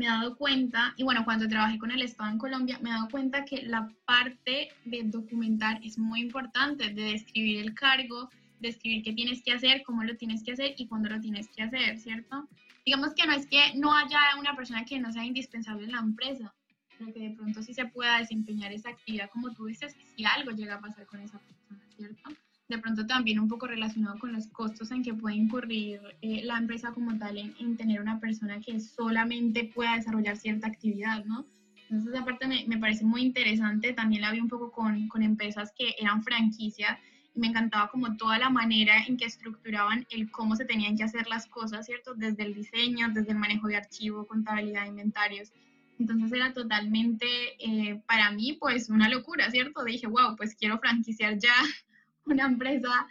me 0.00 0.06
he 0.06 0.08
dado 0.08 0.34
cuenta, 0.34 0.94
y 0.96 1.02
bueno, 1.02 1.26
cuando 1.26 1.46
trabajé 1.46 1.78
con 1.78 1.90
el 1.90 2.00
Estado 2.00 2.30
en 2.30 2.38
Colombia, 2.38 2.78
me 2.80 2.88
he 2.88 2.92
dado 2.94 3.10
cuenta 3.10 3.44
que 3.44 3.60
la 3.64 3.92
parte 4.06 4.70
de 4.86 5.02
documentar 5.04 5.78
es 5.84 5.98
muy 5.98 6.22
importante, 6.22 6.88
de 6.88 7.02
describir 7.02 7.60
el 7.60 7.74
cargo, 7.74 8.30
describir 8.60 9.02
qué 9.02 9.12
tienes 9.12 9.42
que 9.42 9.52
hacer, 9.52 9.82
cómo 9.84 10.02
lo 10.02 10.16
tienes 10.16 10.42
que 10.42 10.52
hacer 10.52 10.72
y 10.78 10.86
cuándo 10.86 11.10
lo 11.10 11.20
tienes 11.20 11.48
que 11.54 11.64
hacer, 11.64 11.98
¿cierto? 11.98 12.48
Digamos 12.86 13.12
que 13.12 13.26
no 13.26 13.34
es 13.34 13.46
que 13.46 13.74
no 13.76 13.94
haya 13.94 14.20
una 14.38 14.56
persona 14.56 14.86
que 14.86 14.98
no 14.98 15.12
sea 15.12 15.22
indispensable 15.22 15.84
en 15.84 15.92
la 15.92 15.98
empresa, 15.98 16.54
pero 16.98 17.12
que 17.12 17.20
de 17.20 17.36
pronto 17.36 17.62
sí 17.62 17.74
se 17.74 17.84
pueda 17.84 18.20
desempeñar 18.20 18.72
esa 18.72 18.88
actividad 18.88 19.28
como 19.28 19.52
tú 19.52 19.66
dices, 19.66 19.94
si 20.16 20.24
algo 20.24 20.52
llega 20.52 20.76
a 20.76 20.80
pasar 20.80 21.04
con 21.04 21.20
esa 21.20 21.38
persona, 21.40 21.84
¿cierto? 21.94 22.30
De 22.70 22.78
pronto 22.78 23.04
también 23.04 23.40
un 23.40 23.48
poco 23.48 23.66
relacionado 23.66 24.16
con 24.18 24.32
los 24.32 24.46
costos 24.46 24.92
en 24.92 25.02
que 25.02 25.12
puede 25.12 25.34
incurrir 25.34 26.00
eh, 26.22 26.42
la 26.44 26.56
empresa 26.56 26.92
como 26.92 27.18
tal 27.18 27.36
en, 27.36 27.76
tener 27.76 28.00
una 28.00 28.20
persona 28.20 28.60
que 28.60 28.78
solamente 28.78 29.64
pueda 29.74 29.96
desarrollar 29.96 30.36
cierta 30.36 30.68
actividad, 30.68 31.24
¿no? 31.24 31.44
Entonces 31.88 32.14
esa 32.14 32.46
me, 32.46 32.64
me 32.68 32.78
parece 32.78 33.04
muy 33.04 33.22
interesante, 33.22 33.92
también 33.92 34.22
la 34.22 34.30
vi 34.30 34.38
un 34.38 34.48
poco 34.48 34.70
con, 34.70 35.08
con 35.08 35.24
empresas 35.24 35.72
que 35.76 35.96
eran 35.98 36.22
franquicias 36.22 36.96
y 37.34 37.40
me 37.40 37.48
encantaba 37.48 37.88
como 37.90 38.16
toda 38.16 38.38
la 38.38 38.50
manera 38.50 39.04
en 39.04 39.16
que 39.16 39.24
estructuraban 39.24 40.06
el 40.10 40.30
cómo 40.30 40.54
se 40.54 40.64
tenían 40.64 40.96
que 40.96 41.02
hacer 41.02 41.26
las 41.26 41.48
cosas, 41.48 41.86
¿cierto? 41.86 42.14
Desde 42.14 42.44
el 42.44 42.54
diseño, 42.54 43.08
desde 43.12 43.32
el 43.32 43.38
manejo 43.38 43.66
de 43.66 43.78
archivo, 43.78 44.28
contabilidad 44.28 44.86
inventarios. 44.86 45.52
Entonces 45.98 46.32
era 46.32 46.54
totalmente 46.54 47.26
eh, 47.58 48.00
para 48.06 48.30
mí 48.30 48.56
pues 48.60 48.88
una 48.90 49.08
locura, 49.08 49.50
¿cierto? 49.50 49.82
Dije, 49.82 50.06
wow, 50.06 50.36
pues 50.36 50.54
quiero 50.54 50.78
franquiciar 50.78 51.36
ya 51.36 51.54
una 52.30 52.46
empresa 52.46 53.06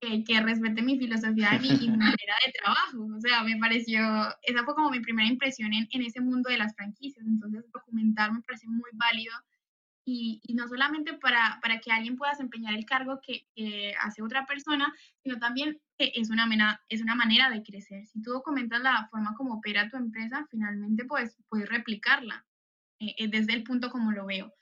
que, 0.00 0.40
respete 0.40 0.82
mi 0.82 0.98
filosofía 0.98 1.60
y 1.62 1.88
mi 1.88 1.88
manera 1.96 2.34
de 2.44 2.52
trabajo. 2.52 3.06
O 3.16 3.20
sea, 3.20 3.44
me 3.44 3.56
pareció, 3.56 4.00
esa 4.42 4.64
fue 4.64 4.74
como 4.74 4.90
mi 4.90 5.00
primera 5.00 5.28
impresión 5.28 5.72
en, 5.72 5.88
en 5.90 6.02
ese 6.02 6.20
mundo 6.20 6.50
de 6.50 6.58
las 6.58 6.74
franquicias. 6.74 7.24
Entonces, 7.26 7.64
documentar 7.72 8.32
me 8.32 8.42
parece 8.42 8.66
muy 8.68 8.90
válido 8.94 9.32
y, 10.04 10.40
y, 10.42 10.54
no 10.54 10.66
solamente 10.66 11.14
para, 11.14 11.60
para, 11.62 11.78
que 11.78 11.92
alguien 11.92 12.16
pueda 12.16 12.32
desempeñar 12.32 12.74
el 12.74 12.84
cargo 12.84 13.20
que, 13.20 13.46
hace 14.00 14.22
otra 14.22 14.46
persona, 14.46 14.92
sino 15.22 15.38
también 15.38 15.80
que 15.96 16.12
es 16.16 16.30
una, 16.30 16.46
manera, 16.46 16.80
es 16.88 17.02
una 17.02 17.14
manera 17.14 17.50
de 17.50 17.62
crecer. 17.62 18.06
Si 18.06 18.20
tú 18.20 18.32
documentas 18.32 18.82
la 18.82 19.08
forma 19.10 19.34
como 19.36 19.54
opera 19.54 19.88
tu 19.88 19.96
empresa, 19.96 20.46
finalmente 20.50 21.04
pues, 21.04 21.36
puedes 21.48 21.68
replicarla 21.68 22.44
eh, 22.98 23.14
eh, 23.18 23.28
desde 23.28 23.52
el 23.52 23.62
punto 23.62 23.90
como 23.90 24.10
lo 24.10 24.26
veo. 24.26 24.52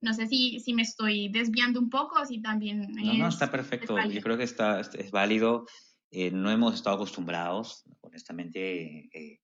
No 0.00 0.14
sé 0.14 0.26
si, 0.26 0.60
si 0.60 0.72
me 0.72 0.82
estoy 0.82 1.28
desviando 1.28 1.78
un 1.78 1.90
poco 1.90 2.24
si 2.24 2.40
también... 2.40 2.88
No, 2.92 3.14
no, 3.14 3.28
está 3.28 3.50
perfecto. 3.50 3.96
Yo 4.08 4.20
creo 4.22 4.36
que 4.36 4.44
está, 4.44 4.80
es 4.80 5.10
válido. 5.10 5.66
Eh, 6.10 6.30
no 6.30 6.50
hemos 6.50 6.74
estado 6.74 6.96
acostumbrados, 6.96 7.84
honestamente. 8.00 9.08
Eh, 9.12 9.40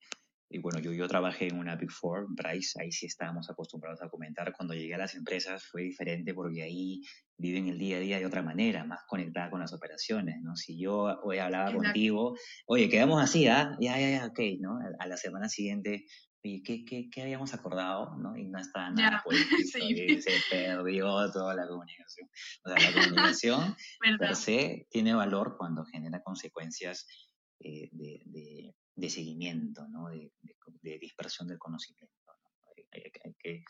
y 0.49 0.59
bueno, 0.59 0.79
yo, 0.79 0.93
yo 0.93 1.09
trabajé 1.09 1.49
en 1.49 1.59
una 1.59 1.75
Big 1.75 1.91
Four, 1.91 2.27
Bryce, 2.31 2.81
ahí 2.81 2.93
sí 2.93 3.07
estábamos 3.07 3.51
acostumbrados 3.51 4.01
a 4.03 4.09
comentar. 4.09 4.53
Cuando 4.53 4.75
llegué 4.75 4.95
a 4.95 4.99
las 4.99 5.15
empresas 5.15 5.65
fue 5.65 5.83
diferente 5.83 6.33
porque 6.35 6.63
ahí 6.63 7.03
viven 7.37 7.69
el 7.69 7.79
día 7.79 7.97
a 7.97 8.01
día 8.01 8.19
de 8.19 8.27
otra 8.27 8.43
manera, 8.43 8.85
más 8.85 9.01
conectada 9.09 9.51
con 9.51 9.61
las 9.61 9.73
operaciones, 9.73 10.41
¿no? 10.43 10.55
Si 10.55 10.79
yo 10.79 11.19
hoy 11.23 11.39
hablaba 11.39 11.73
contigo, 11.73 12.37
oye, 12.67 12.89
quedamos 12.89 13.21
así, 13.21 13.49
¿ah? 13.49 13.77
Ya, 13.81 13.99
ya, 13.99 14.11
ya, 14.11 14.27
ok, 14.27 14.39
¿no? 14.61 14.79
A 15.01 15.07
la 15.07 15.17
semana 15.17 15.49
siguiente, 15.49 16.07
¿qué, 16.63 16.85
qué, 16.85 17.09
qué 17.11 17.23
habíamos 17.23 17.55
acordado? 17.55 18.17
¿no? 18.17 18.37
Y 18.37 18.45
no 18.45 18.59
está 18.59 18.91
nada 18.91 19.23
sí. 19.73 20.21
se 20.21 20.33
perdió 20.51 21.31
toda 21.33 21.55
la 21.55 21.67
comunicación. 21.67 22.29
O 22.65 22.69
sea, 22.71 22.91
la 22.91 23.03
comunicación 23.03 23.77
per 24.19 24.37
se 24.37 24.87
tiene 24.91 25.15
valor 25.15 25.57
cuando 25.59 25.85
genera 25.85 26.23
consecuencias 26.23 27.07
eh, 27.61 27.89
de, 27.93 28.23
de, 28.27 28.75
de, 28.95 29.11
seguimiento, 29.11 29.87
¿no? 29.89 30.09
de, 30.09 30.33
de, 30.83 30.99
dispersión 30.99 31.49
del 31.49 31.59
conocimiento. 31.59 32.15
Hay, 32.77 32.85
hay, 32.93 33.03
hay, 33.25 33.35
que 33.39 33.65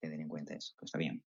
tener 0.00 0.20
en 0.20 0.28
cuenta 0.28 0.54
eso, 0.54 0.72
pero 0.76 0.86
está 0.86 0.98
bien. 0.98 1.24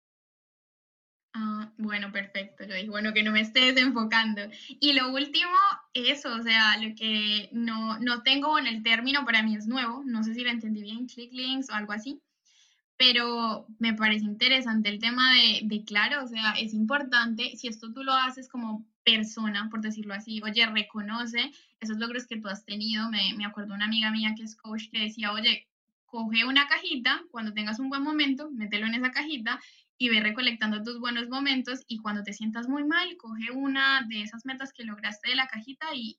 Ah, 1.37 1.69
bueno, 1.77 2.13
perfecto. 2.13 2.63
Yo 2.63 2.73
dije, 2.73 2.89
bueno, 2.89 3.13
que 3.13 3.21
no 3.21 3.33
me 3.33 3.41
estés 3.41 3.75
enfocando. 3.75 4.41
Y 4.79 4.93
lo 4.93 5.11
último, 5.11 5.51
eso, 5.93 6.33
o 6.33 6.41
sea, 6.41 6.77
lo 6.77 6.95
que 6.95 7.49
no, 7.51 7.99
no 7.99 8.23
tengo 8.23 8.57
en 8.57 8.67
el 8.67 8.83
término, 8.83 9.25
para 9.25 9.43
mí 9.43 9.53
es 9.53 9.67
nuevo, 9.67 10.01
no 10.05 10.23
sé 10.23 10.33
si 10.33 10.45
lo 10.45 10.49
entendí 10.49 10.81
bien, 10.81 11.07
click 11.07 11.33
links 11.33 11.69
o 11.69 11.73
algo 11.73 11.91
así, 11.91 12.21
pero 12.95 13.67
me 13.79 13.93
parece 13.93 14.23
interesante 14.23 14.87
el 14.87 14.99
tema 14.99 15.33
de, 15.33 15.59
de, 15.63 15.83
claro, 15.83 16.23
o 16.23 16.27
sea, 16.27 16.53
es 16.53 16.73
importante, 16.73 17.57
si 17.57 17.67
esto 17.67 17.91
tú 17.91 18.03
lo 18.03 18.13
haces 18.13 18.47
como 18.47 18.85
persona, 19.03 19.69
por 19.69 19.81
decirlo 19.81 20.13
así, 20.13 20.41
oye, 20.41 20.65
reconoce 20.67 21.51
esos 21.81 21.97
logros 21.97 22.27
que 22.27 22.39
tú 22.39 22.47
has 22.47 22.63
tenido. 22.63 23.09
Me, 23.09 23.33
me 23.35 23.45
acuerdo 23.45 23.73
una 23.73 23.85
amiga 23.85 24.09
mía 24.09 24.35
que 24.37 24.43
es 24.43 24.55
coach 24.55 24.89
que 24.89 24.99
decía, 25.01 25.33
oye, 25.33 25.67
coge 26.05 26.45
una 26.45 26.67
cajita, 26.67 27.21
cuando 27.29 27.51
tengas 27.51 27.79
un 27.79 27.89
buen 27.89 28.03
momento, 28.03 28.49
mételo 28.51 28.87
en 28.87 28.95
esa 28.95 29.11
cajita 29.11 29.59
y 29.97 30.09
ve 30.09 30.19
recolectando 30.19 30.83
tus 30.83 30.99
buenos 30.99 31.29
momentos 31.29 31.83
y 31.87 31.99
cuando 31.99 32.23
te 32.23 32.33
sientas 32.33 32.67
muy 32.67 32.83
mal, 32.83 33.15
coge 33.17 33.51
una 33.53 34.05
de 34.07 34.21
esas 34.21 34.45
metas 34.45 34.73
que 34.73 34.83
lograste 34.83 35.29
de 35.29 35.35
la 35.35 35.47
cajita 35.47 35.87
y, 35.93 36.17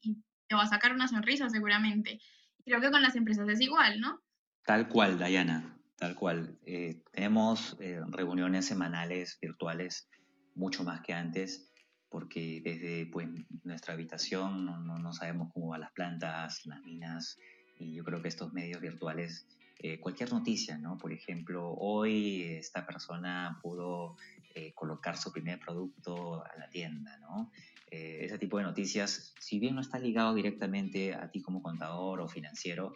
te 0.48 0.54
va 0.54 0.62
a 0.62 0.68
sacar 0.68 0.92
una 0.92 1.08
sonrisa 1.08 1.50
seguramente. 1.50 2.20
Creo 2.64 2.80
que 2.80 2.92
con 2.92 3.02
las 3.02 3.16
empresas 3.16 3.48
es 3.48 3.60
igual, 3.60 3.98
¿no? 3.98 4.22
Tal 4.64 4.86
cual, 4.86 5.18
Dayana, 5.18 5.76
tal 5.96 6.14
cual. 6.14 6.56
Eh, 6.64 7.02
tenemos 7.10 7.76
eh, 7.80 8.00
reuniones 8.10 8.64
semanales 8.64 9.38
virtuales 9.42 10.08
mucho 10.54 10.84
más 10.84 11.00
que 11.00 11.14
antes 11.14 11.72
porque 12.08 12.60
desde 12.64 13.06
pues, 13.06 13.28
nuestra 13.64 13.94
habitación 13.94 14.64
no, 14.64 14.78
no, 14.78 14.98
no 14.98 15.12
sabemos 15.12 15.52
cómo 15.52 15.70
van 15.70 15.80
las 15.80 15.90
plantas, 15.90 16.64
las 16.64 16.80
minas 16.82 17.36
y 17.78 17.94
yo 17.94 18.04
creo 18.04 18.22
que 18.22 18.28
estos 18.28 18.52
medios 18.52 18.80
virtuales 18.80 19.46
eh, 19.78 20.00
cualquier 20.00 20.32
noticia, 20.32 20.78
¿no? 20.78 20.96
Por 20.96 21.12
ejemplo, 21.12 21.70
hoy 21.74 22.44
esta 22.44 22.86
persona 22.86 23.58
pudo 23.62 24.16
eh, 24.54 24.72
colocar 24.72 25.18
su 25.18 25.30
primer 25.30 25.60
producto 25.60 26.42
a 26.42 26.56
la 26.58 26.70
tienda, 26.70 27.18
¿no? 27.18 27.50
Eh, 27.90 28.24
ese 28.24 28.38
tipo 28.38 28.56
de 28.56 28.64
noticias, 28.64 29.34
si 29.38 29.58
bien 29.58 29.74
no 29.74 29.82
está 29.82 29.98
ligado 29.98 30.34
directamente 30.34 31.14
a 31.14 31.30
ti 31.30 31.42
como 31.42 31.62
contador 31.62 32.20
o 32.20 32.28
financiero, 32.28 32.94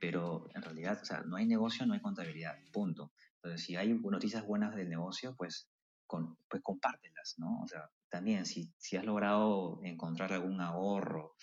pero 0.00 0.48
en 0.54 0.62
realidad, 0.62 0.98
o 1.02 1.04
sea, 1.04 1.20
no 1.22 1.36
hay 1.36 1.44
negocio, 1.44 1.84
no 1.84 1.92
hay 1.92 2.00
contabilidad, 2.00 2.56
punto. 2.72 3.12
Entonces, 3.36 3.62
si 3.62 3.76
hay 3.76 3.92
noticias 3.92 4.46
buenas 4.46 4.74
del 4.74 4.88
negocio, 4.88 5.34
pues, 5.36 5.68
con, 6.06 6.38
pues 6.48 6.62
compártelas, 6.62 7.34
¿no? 7.36 7.60
O 7.62 7.68
sea, 7.68 7.90
también 8.08 8.46
si, 8.46 8.72
si 8.78 8.96
has 8.96 9.04
logrado 9.04 9.78
encontrar 9.82 10.32
algún 10.32 10.60
ahorro 10.60 11.34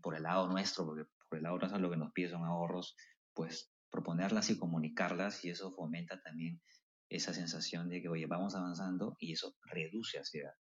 por 0.00 0.14
el 0.16 0.22
lado 0.22 0.48
nuestro, 0.48 0.86
porque 0.86 1.04
por 1.28 1.36
el 1.36 1.44
lado 1.44 1.58
nuestro 1.58 1.78
lo 1.78 1.90
que 1.90 1.98
nos 1.98 2.12
pide 2.12 2.30
son 2.30 2.42
ahorros, 2.44 2.96
pues 3.34 3.70
proponerlas 3.90 4.50
y 4.50 4.58
comunicarlas 4.58 5.44
y 5.44 5.50
eso 5.50 5.72
fomenta 5.72 6.20
también 6.20 6.60
esa 7.08 7.32
sensación 7.32 7.88
de 7.88 8.02
que, 8.02 8.08
oye, 8.08 8.26
vamos 8.26 8.54
avanzando 8.54 9.16
y 9.18 9.32
eso 9.32 9.56
reduce 9.64 10.18
ansiedad. 10.18 10.52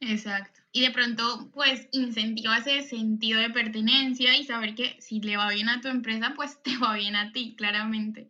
Exacto. 0.00 0.60
Y 0.72 0.80
de 0.80 0.92
pronto, 0.92 1.50
pues, 1.52 1.88
incentiva 1.92 2.56
ese 2.56 2.82
sentido 2.82 3.38
de 3.40 3.50
pertenencia 3.50 4.36
y 4.36 4.44
saber 4.44 4.74
que 4.74 4.96
si 5.00 5.20
le 5.20 5.36
va 5.36 5.50
bien 5.50 5.68
a 5.68 5.80
tu 5.80 5.88
empresa, 5.88 6.32
pues 6.34 6.62
te 6.62 6.76
va 6.78 6.94
bien 6.94 7.16
a 7.16 7.32
ti, 7.32 7.54
claramente. 7.56 8.28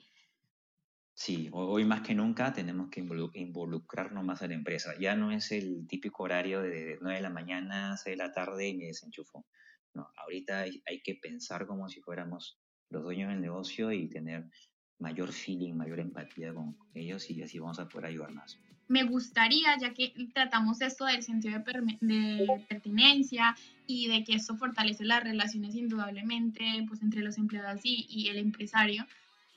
Sí, 1.14 1.50
hoy 1.52 1.85
más 1.85 2.00
que 2.00 2.14
nunca 2.14 2.52
tenemos 2.52 2.88
que 2.88 3.00
involucrarnos 3.35 4.24
más 4.24 4.40
en 4.42 4.48
la 4.48 4.54
empresa. 4.54 4.94
Ya 4.98 5.14
no 5.14 5.30
es 5.30 5.52
el 5.52 5.87
típico 5.87 6.22
horario 6.22 6.62
de 6.62 6.98
9 7.02 7.16
de 7.16 7.22
la 7.22 7.30
mañana, 7.30 7.96
6 7.98 8.16
de 8.16 8.24
la 8.24 8.33
tarde 8.33 8.68
y 8.68 8.76
me 8.76 8.87
desenchufo. 8.87 9.46
No, 9.92 10.09
ahorita 10.16 10.61
hay, 10.61 10.83
hay 10.87 11.02
que 11.02 11.16
pensar 11.16 11.66
como 11.66 11.90
si 11.90 12.00
fuéramos 12.00 12.59
los 12.90 13.03
dueños 13.03 13.31
del 13.31 13.40
negocio 13.40 13.92
y 13.92 14.09
tener 14.09 14.48
mayor 14.98 15.33
feeling, 15.33 15.74
mayor 15.74 16.00
empatía 16.00 16.53
con 16.53 16.76
ellos 16.94 17.31
y 17.31 17.42
así 17.42 17.59
vamos 17.59 17.79
a 17.79 17.88
poder 17.88 18.07
ayudar 18.07 18.33
más 18.33 18.59
me 18.90 19.05
gustaría, 19.05 19.79
ya 19.79 19.94
que 19.94 20.12
tratamos 20.35 20.81
esto 20.81 21.05
del 21.05 21.22
sentido 21.22 21.62
de, 22.00 22.64
pertinencia 22.68 23.55
y 23.87 24.09
de 24.09 24.24
que 24.24 24.35
esto 24.35 24.57
fortalece 24.57 25.05
las 25.05 25.22
relaciones 25.22 25.76
indudablemente 25.76 26.64
pues, 26.88 27.00
entre 27.00 27.22
los 27.22 27.38
empleados 27.38 27.83
y, 27.85 28.26
el 28.29 28.38
empresario, 28.38 29.07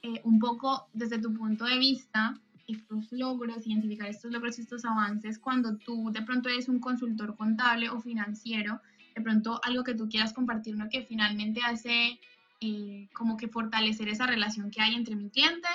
eh, 0.03 0.21
un 0.23 0.37
poco 0.37 0.87
desde 0.93 1.17
tu 1.17 1.33
punto 1.33 1.65
de 1.65 1.79
vista, 1.79 2.39
estos 2.67 3.11
logros, 3.11 3.65
identificar 3.65 4.07
estos 4.07 4.31
logros 4.31 4.59
y 4.59 4.61
estos 4.61 4.85
avances, 4.85 5.39
cuando 5.39 5.77
tú 5.77 6.11
de 6.11 6.21
pronto 6.21 6.47
eres 6.49 6.69
un 6.69 6.79
consultor 6.79 7.35
contable 7.35 7.89
o 7.89 7.99
financiero, 7.99 8.81
de 9.15 9.21
pronto 9.23 9.59
algo 9.63 9.83
que 9.83 9.95
tú 9.95 10.07
quieras 10.07 10.31
compartir, 10.31 10.75
¿no? 10.75 10.89
que 10.89 11.01
finalmente 11.05 11.59
hace 11.65 12.19
eh, 12.63 13.09
como 13.13 13.35
que 13.35 13.49
fortalecer 13.49 14.07
esa 14.07 14.25
relación 14.25 14.71
que 14.71 14.81
hay 14.81 14.95
entre 14.95 15.15
mi 15.15 15.29
cliente 15.29 15.67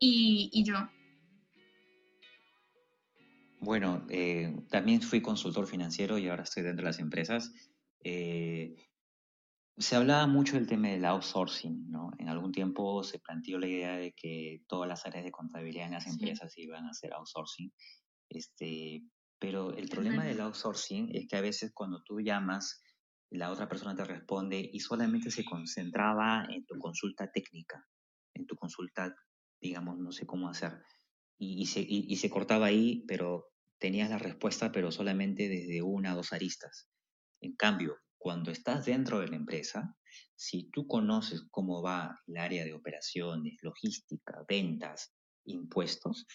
y, 0.00 0.48
y 0.52 0.64
yo. 0.64 0.76
Bueno, 3.60 4.06
eh, 4.10 4.54
también 4.70 5.00
fui 5.00 5.22
consultor 5.22 5.66
financiero 5.66 6.18
y 6.18 6.28
ahora 6.28 6.42
estoy 6.42 6.62
dentro 6.62 6.84
de 6.84 6.90
las 6.90 6.98
empresas. 6.98 7.52
Eh, 8.02 8.76
se 9.76 9.96
hablaba 9.96 10.26
mucho 10.26 10.54
del 10.54 10.66
tema 10.66 10.88
del 10.88 11.04
outsourcing, 11.04 11.90
¿no? 11.90 12.10
En 12.18 12.28
algún 12.28 12.52
tiempo 12.52 13.02
se 13.02 13.18
planteó 13.18 13.58
la 13.58 13.66
idea 13.66 13.96
de 13.96 14.12
que 14.12 14.62
todas 14.68 14.88
las 14.88 15.04
áreas 15.06 15.24
de 15.24 15.32
contabilidad 15.32 15.86
en 15.86 15.94
las 15.94 16.06
empresas 16.06 16.56
iban 16.58 16.84
a 16.84 16.90
hacer 16.90 17.12
outsourcing. 17.14 17.72
Este, 18.28 19.02
pero 19.38 19.74
el 19.74 19.88
problema 19.88 20.24
del 20.24 20.40
outsourcing 20.42 21.10
es 21.14 21.26
que 21.26 21.36
a 21.36 21.40
veces 21.40 21.72
cuando 21.74 22.02
tú 22.02 22.20
llamas, 22.20 22.82
la 23.30 23.50
otra 23.50 23.68
persona 23.68 23.94
te 23.94 24.04
responde 24.04 24.70
y 24.72 24.80
solamente 24.80 25.30
se 25.30 25.44
concentraba 25.44 26.46
en 26.50 26.64
tu 26.64 26.78
consulta 26.78 27.30
técnica, 27.30 27.86
en 28.34 28.46
tu 28.46 28.56
consulta, 28.56 29.14
digamos, 29.60 29.98
no 29.98 30.12
sé 30.12 30.26
cómo 30.26 30.48
hacer. 30.48 30.82
Y, 31.36 31.66
se, 31.66 31.80
y, 31.80 32.14
se, 32.16 32.30
cortaba 32.30 32.66
ahí, 32.66 33.04
pero 33.08 33.52
tenías 33.78 34.08
la 34.08 34.18
respuesta, 34.18 34.70
pero 34.70 34.92
solamente 34.92 35.48
desde 35.48 35.82
una 35.82 36.12
o 36.12 36.16
dos 36.16 36.32
aristas. 36.32 36.88
En 37.40 37.56
cambio, 37.56 37.96
cuando 38.16 38.50
estás 38.50 38.86
dentro 38.86 39.20
de 39.20 39.28
la 39.28 39.36
empresa, 39.36 39.96
si 40.36 40.70
tú 40.70 40.86
conoces 40.86 41.42
cómo 41.50 41.82
va 41.82 42.20
el 42.26 42.36
área 42.38 42.64
de 42.64 42.72
operaciones, 42.72 43.58
logística, 43.62 44.44
ventas, 44.48 45.12
impuestos, 45.44 46.26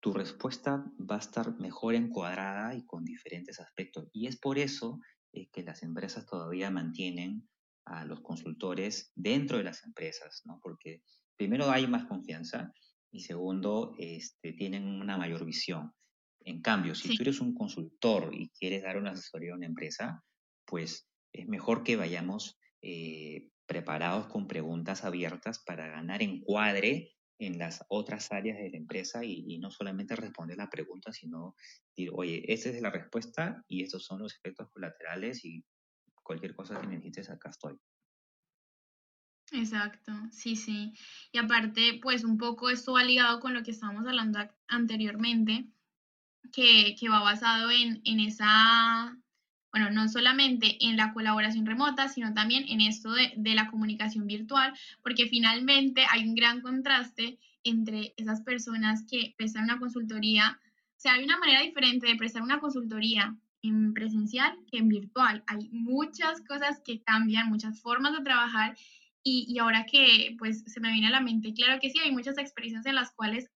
tu 0.00 0.12
respuesta 0.12 0.84
va 0.98 1.16
a 1.16 1.20
estar 1.20 1.58
mejor 1.58 1.94
encuadrada 1.94 2.74
y 2.74 2.84
con 2.86 3.04
diferentes 3.04 3.60
aspectos. 3.60 4.08
Y 4.12 4.26
es 4.26 4.38
por 4.38 4.58
eso 4.58 4.98
que 5.32 5.62
las 5.62 5.82
empresas 5.82 6.26
todavía 6.26 6.70
mantienen 6.70 7.48
a 7.84 8.04
los 8.04 8.20
consultores 8.20 9.12
dentro 9.14 9.58
de 9.58 9.64
las 9.64 9.84
empresas, 9.84 10.42
¿no? 10.44 10.60
Porque 10.62 11.02
primero 11.36 11.70
hay 11.70 11.86
más 11.86 12.06
confianza 12.06 12.72
y 13.10 13.20
segundo, 13.20 13.94
este, 13.98 14.52
tienen 14.52 14.86
una 14.86 15.16
mayor 15.16 15.44
visión. 15.44 15.92
En 16.40 16.60
cambio, 16.60 16.94
si 16.94 17.16
tú 17.16 17.22
eres 17.22 17.40
un 17.40 17.54
consultor 17.54 18.34
y 18.34 18.50
quieres 18.50 18.82
dar 18.82 18.96
una 18.96 19.12
asesoría 19.12 19.52
a 19.52 19.56
una 19.56 19.66
empresa, 19.66 20.24
pues 20.66 21.08
es 21.32 21.46
mejor 21.48 21.82
que 21.82 21.96
vayamos 21.96 22.58
eh, 22.82 23.48
preparados 23.66 24.28
con 24.28 24.46
preguntas 24.46 25.04
abiertas 25.04 25.62
para 25.64 25.88
ganar 25.88 26.22
encuadre 26.22 27.17
en 27.38 27.58
las 27.58 27.84
otras 27.88 28.32
áreas 28.32 28.58
de 28.58 28.70
la 28.70 28.76
empresa 28.76 29.24
y, 29.24 29.58
no 29.58 29.70
solamente 29.70 30.16
responder 30.16 30.56
la 30.56 30.70
pregunta, 30.70 31.12
sino 31.12 31.54
decir, 31.88 32.10
oye, 32.12 32.44
esta 32.52 32.70
es 32.70 32.82
la 32.82 32.90
respuesta 32.90 33.64
y 33.68 33.82
estos 33.82 34.04
son 34.04 34.20
los 34.20 34.34
efectos 34.34 34.68
colaterales 34.70 35.44
y 35.44 35.64
cualquier 36.22 36.54
cosa 36.54 36.80
que 36.80 36.86
necesites, 36.86 37.30
acá 37.30 37.50
estoy. 37.50 37.78
Exacto, 39.52 40.12
sí, 40.30 40.56
sí. 40.56 40.92
Y 41.32 41.38
aparte, 41.38 41.98
pues 42.02 42.24
un 42.24 42.36
poco 42.36 42.68
esto 42.68 42.92
va 42.92 43.04
ligado 43.04 43.40
con 43.40 43.54
lo 43.54 43.62
que 43.62 43.70
estábamos 43.70 44.06
hablando 44.06 44.40
anteriormente, 44.66 45.70
que, 46.52 46.94
va 47.10 47.20
basado 47.20 47.70
en, 47.70 48.20
esa, 48.20 49.16
bueno, 49.78 49.90
no 49.92 50.08
solamente 50.08 50.76
en 50.84 50.96
la 50.96 51.12
colaboración 51.12 51.64
remota, 51.64 52.08
sino 52.08 52.34
también 52.34 52.64
en 52.68 52.80
esto 52.80 53.12
de, 53.12 53.54
la 53.54 53.70
comunicación 53.70 54.26
virtual, 54.26 54.72
porque 55.02 55.26
finalmente 55.26 56.04
hay 56.10 56.26
un 56.26 56.34
gran 56.34 56.60
contraste 56.60 57.38
entre 57.62 58.12
esas 58.16 58.42
personas 58.42 59.04
que 59.08 59.34
prestan 59.36 59.64
una 59.64 59.78
consultoría, 59.78 60.58
o 60.96 61.00
sea, 61.00 61.14
hay 61.14 61.24
una 61.24 61.38
manera 61.38 61.62
diferente 61.62 62.08
de 62.08 62.16
prestar 62.16 62.42
una 62.42 62.58
consultoría 62.58 63.36
en 63.62 63.94
presencial 63.94 64.56
que 64.70 64.78
en 64.78 64.88
virtual. 64.88 65.44
Hay 65.46 65.68
muchas 65.70 66.40
cosas 66.42 66.80
que 66.84 67.02
cambian, 67.02 67.48
muchas 67.48 67.80
formas 67.80 68.12
de 68.16 68.24
trabajar 68.24 68.76
y, 69.22 69.46
y, 69.48 69.58
ahora 69.58 69.86
que 69.86 70.34
pues 70.38 70.64
se 70.66 70.80
me 70.80 70.90
viene 70.90 71.08
a 71.08 71.10
la 71.10 71.20
mente, 71.20 71.54
claro 71.54 71.80
que 71.80 71.90
sí, 71.90 72.00
hay 72.00 72.10
muchas 72.10 72.38
experiencias 72.38 72.86
en 72.86 72.96
las 72.96 73.12
cuales 73.12 73.50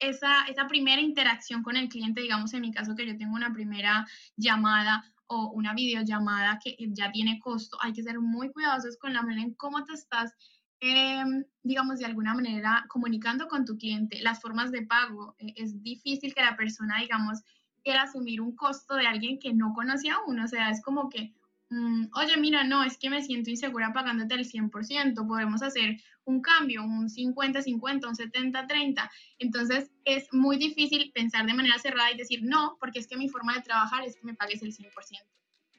esa, 0.00 0.44
esa 0.48 0.66
primera 0.66 1.00
interacción 1.00 1.62
con 1.62 1.76
el 1.76 1.88
cliente, 1.88 2.20
digamos 2.20 2.52
en 2.54 2.62
mi 2.62 2.72
caso 2.72 2.96
que 2.96 3.06
yo 3.06 3.16
tengo 3.16 3.34
una 3.34 3.52
primera 3.52 4.06
llamada 4.36 5.04
o 5.26 5.50
una 5.52 5.74
videollamada 5.74 6.58
que 6.62 6.76
ya 6.90 7.10
tiene 7.12 7.40
costo, 7.40 7.76
hay 7.80 7.92
que 7.92 8.02
ser 8.02 8.20
muy 8.20 8.50
cuidadosos 8.52 8.96
con 8.98 9.12
la 9.12 9.22
manera 9.22 9.42
en 9.42 9.54
cómo 9.54 9.84
te 9.84 9.94
estás, 9.94 10.34
em, 10.80 11.44
digamos, 11.62 11.98
de 11.98 12.06
alguna 12.06 12.34
manera 12.34 12.84
comunicando 12.88 13.48
con 13.48 13.64
tu 13.64 13.76
cliente, 13.76 14.20
las 14.22 14.40
formas 14.40 14.70
de 14.72 14.82
pago. 14.86 15.34
Eh, 15.38 15.54
es 15.56 15.82
difícil 15.82 16.34
que 16.34 16.42
la 16.42 16.56
persona, 16.56 16.98
digamos, 17.00 17.40
quiera 17.82 18.02
asumir 18.02 18.40
un 18.40 18.54
costo 18.56 18.94
de 18.94 19.06
alguien 19.06 19.38
que 19.38 19.52
no 19.54 19.72
conocía 19.74 20.14
aún, 20.16 20.40
o 20.40 20.48
sea, 20.48 20.70
es 20.70 20.82
como 20.82 21.08
que 21.08 21.34
Mm, 21.72 22.10
oye, 22.16 22.36
mira, 22.36 22.64
no, 22.64 22.84
es 22.84 22.98
que 22.98 23.08
me 23.08 23.22
siento 23.22 23.48
insegura 23.48 23.94
pagándote 23.94 24.34
el 24.34 24.44
100%, 24.46 25.26
podemos 25.26 25.62
hacer 25.62 25.96
un 26.26 26.42
cambio, 26.42 26.84
un 26.84 27.08
50-50, 27.08 28.08
un 28.08 28.14
70-30. 28.14 29.10
Entonces 29.38 29.90
es 30.04 30.28
muy 30.32 30.58
difícil 30.58 31.10
pensar 31.14 31.46
de 31.46 31.54
manera 31.54 31.78
cerrada 31.78 32.12
y 32.12 32.18
decir 32.18 32.42
no, 32.42 32.76
porque 32.78 32.98
es 32.98 33.06
que 33.06 33.16
mi 33.16 33.30
forma 33.30 33.54
de 33.54 33.62
trabajar 33.62 34.04
es 34.04 34.16
que 34.16 34.26
me 34.26 34.34
pagues 34.34 34.62
el 34.62 34.74
100%. 34.74 34.90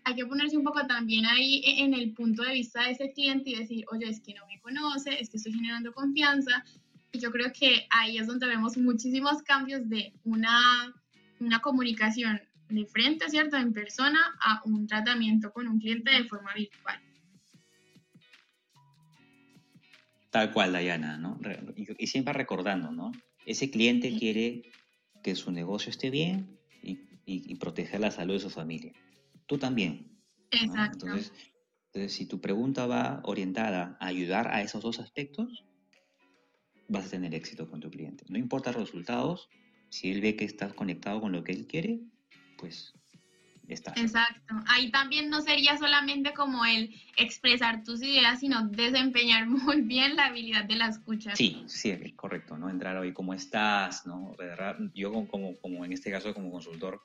Hay 0.06 0.15
que 0.15 0.25
ponerse 0.25 0.58
un 0.58 0.63
poco 0.63 0.84
también 0.88 1.27
ahí 1.27 1.62
e, 1.63 1.84
en 1.84 1.93
el 1.93 2.15
punto 2.15 2.41
de 2.41 2.53
vista 2.53 2.86
de 2.86 2.93
ese 2.93 3.13
cliente 3.13 3.51
y 3.51 3.56
decir, 3.60 3.86
oye, 3.91 4.10
es 4.10 4.19
que 4.19 4.34
no 4.34 4.47
me 4.47 4.60
conoce, 4.62 5.21
es 5.21 5.29
que 5.29 5.38
estoy 5.38 5.53
generando 5.53 5.93
confianza. 5.93 6.65
Y 7.12 7.19
yo 7.19 7.32
creo 7.32 7.53
que 7.53 7.86
ahí 7.91 8.17
es 8.17 8.25
donde 8.25 8.47
vemos 8.47 8.77
muchísimos 8.77 9.43
cambios 9.43 9.88
de 9.88 10.12
una, 10.23 10.91
una 11.39 11.60
comunicación 11.60 12.41
de 12.69 12.86
frente, 12.86 13.30
¿cierto? 13.30 13.58
En 13.58 13.73
persona 13.73 14.19
a 14.41 14.62
un 14.65 14.88
tratamiento 14.88 15.52
con 15.52 15.67
un 15.67 15.80
cliente 15.80 16.12
de 16.12 16.23
forma 16.26 16.54
virtual. 16.54 16.99
Tal 20.32 20.52
cual, 20.52 20.73
Dayana, 20.73 21.17
¿no? 21.17 21.39
Y, 21.76 22.08
siempre 22.08 22.34
recordando, 22.34 22.91
¿no? 22.91 23.12
Ese 23.45 23.69
cliente 23.69 24.17
quiere 24.17 24.63
que 25.21 25.36
su 25.36 25.52
negocio 25.52 25.91
esté 25.91 26.10
bien 26.10 26.58
y, 26.82 27.56
proteger 27.56 28.02
la 28.02 28.12
salud 28.12 28.34
de 28.34 28.39
su 28.39 28.49
familia. 28.49 28.93
Tú 29.45 29.58
también. 29.58 30.19
Exacto. 30.52 31.06
Entonces, 31.06 31.32
entonces, 31.93 32.13
si 32.13 32.26
tu 32.26 32.41
pregunta 32.41 32.88
va 32.88 33.21
orientada 33.23 33.95
a 33.99 34.08
ayudar 34.08 34.47
a 34.47 34.63
esos 34.63 34.82
dos 34.82 34.99
aspectos, 34.99 35.63
vas 36.88 37.06
a 37.06 37.10
tener 37.12 37.36
éxito 37.36 37.69
con 37.69 37.80
tu 37.82 37.91
cliente. 37.91 38.26
No 38.30 38.39
importa 38.39 38.71
los 38.71 38.82
resultados, 38.82 39.47
si 39.89 40.10
él 40.10 40.19
ve 40.19 40.36
que 40.36 40.45
estás 40.45 40.73
conectado 40.73 41.21
con 41.21 41.32
lo 41.32 41.43
que 41.43 41.52
él 41.52 41.67
quiere, 41.67 42.02
pues 42.63 42.93
está. 43.67 43.91
Exacto. 43.97 44.54
Ahí 44.67 44.89
también 44.89 45.30
no 45.30 45.41
sería 45.41 45.78
solamente 45.78 46.34
como 46.34 46.63
el 46.63 46.95
expresar 47.17 47.84
tus 47.84 48.02
ideas, 48.02 48.39
sino 48.39 48.69
desempeñar 48.69 49.47
muy 49.49 49.82
bien 49.82 50.15
la 50.15 50.28
habilidad 50.28 50.63
de 50.63 50.78
la 50.78 50.88
escucha. 50.88 51.36
Sí, 51.36 51.62
sí, 51.67 52.13
correcto, 52.13 52.58
¿no? 52.58 52.69
Entrar 52.69 52.95
hoy, 52.95 53.12
¿cómo 53.12 53.34
estás? 53.34 54.06
¿no? 54.06 54.34
Yo 54.93 55.12
como, 55.28 55.58
como 55.58 55.84
en 55.84 55.91
este 55.91 56.10
caso 56.10 56.34
como 56.34 56.52
consultor 56.52 57.02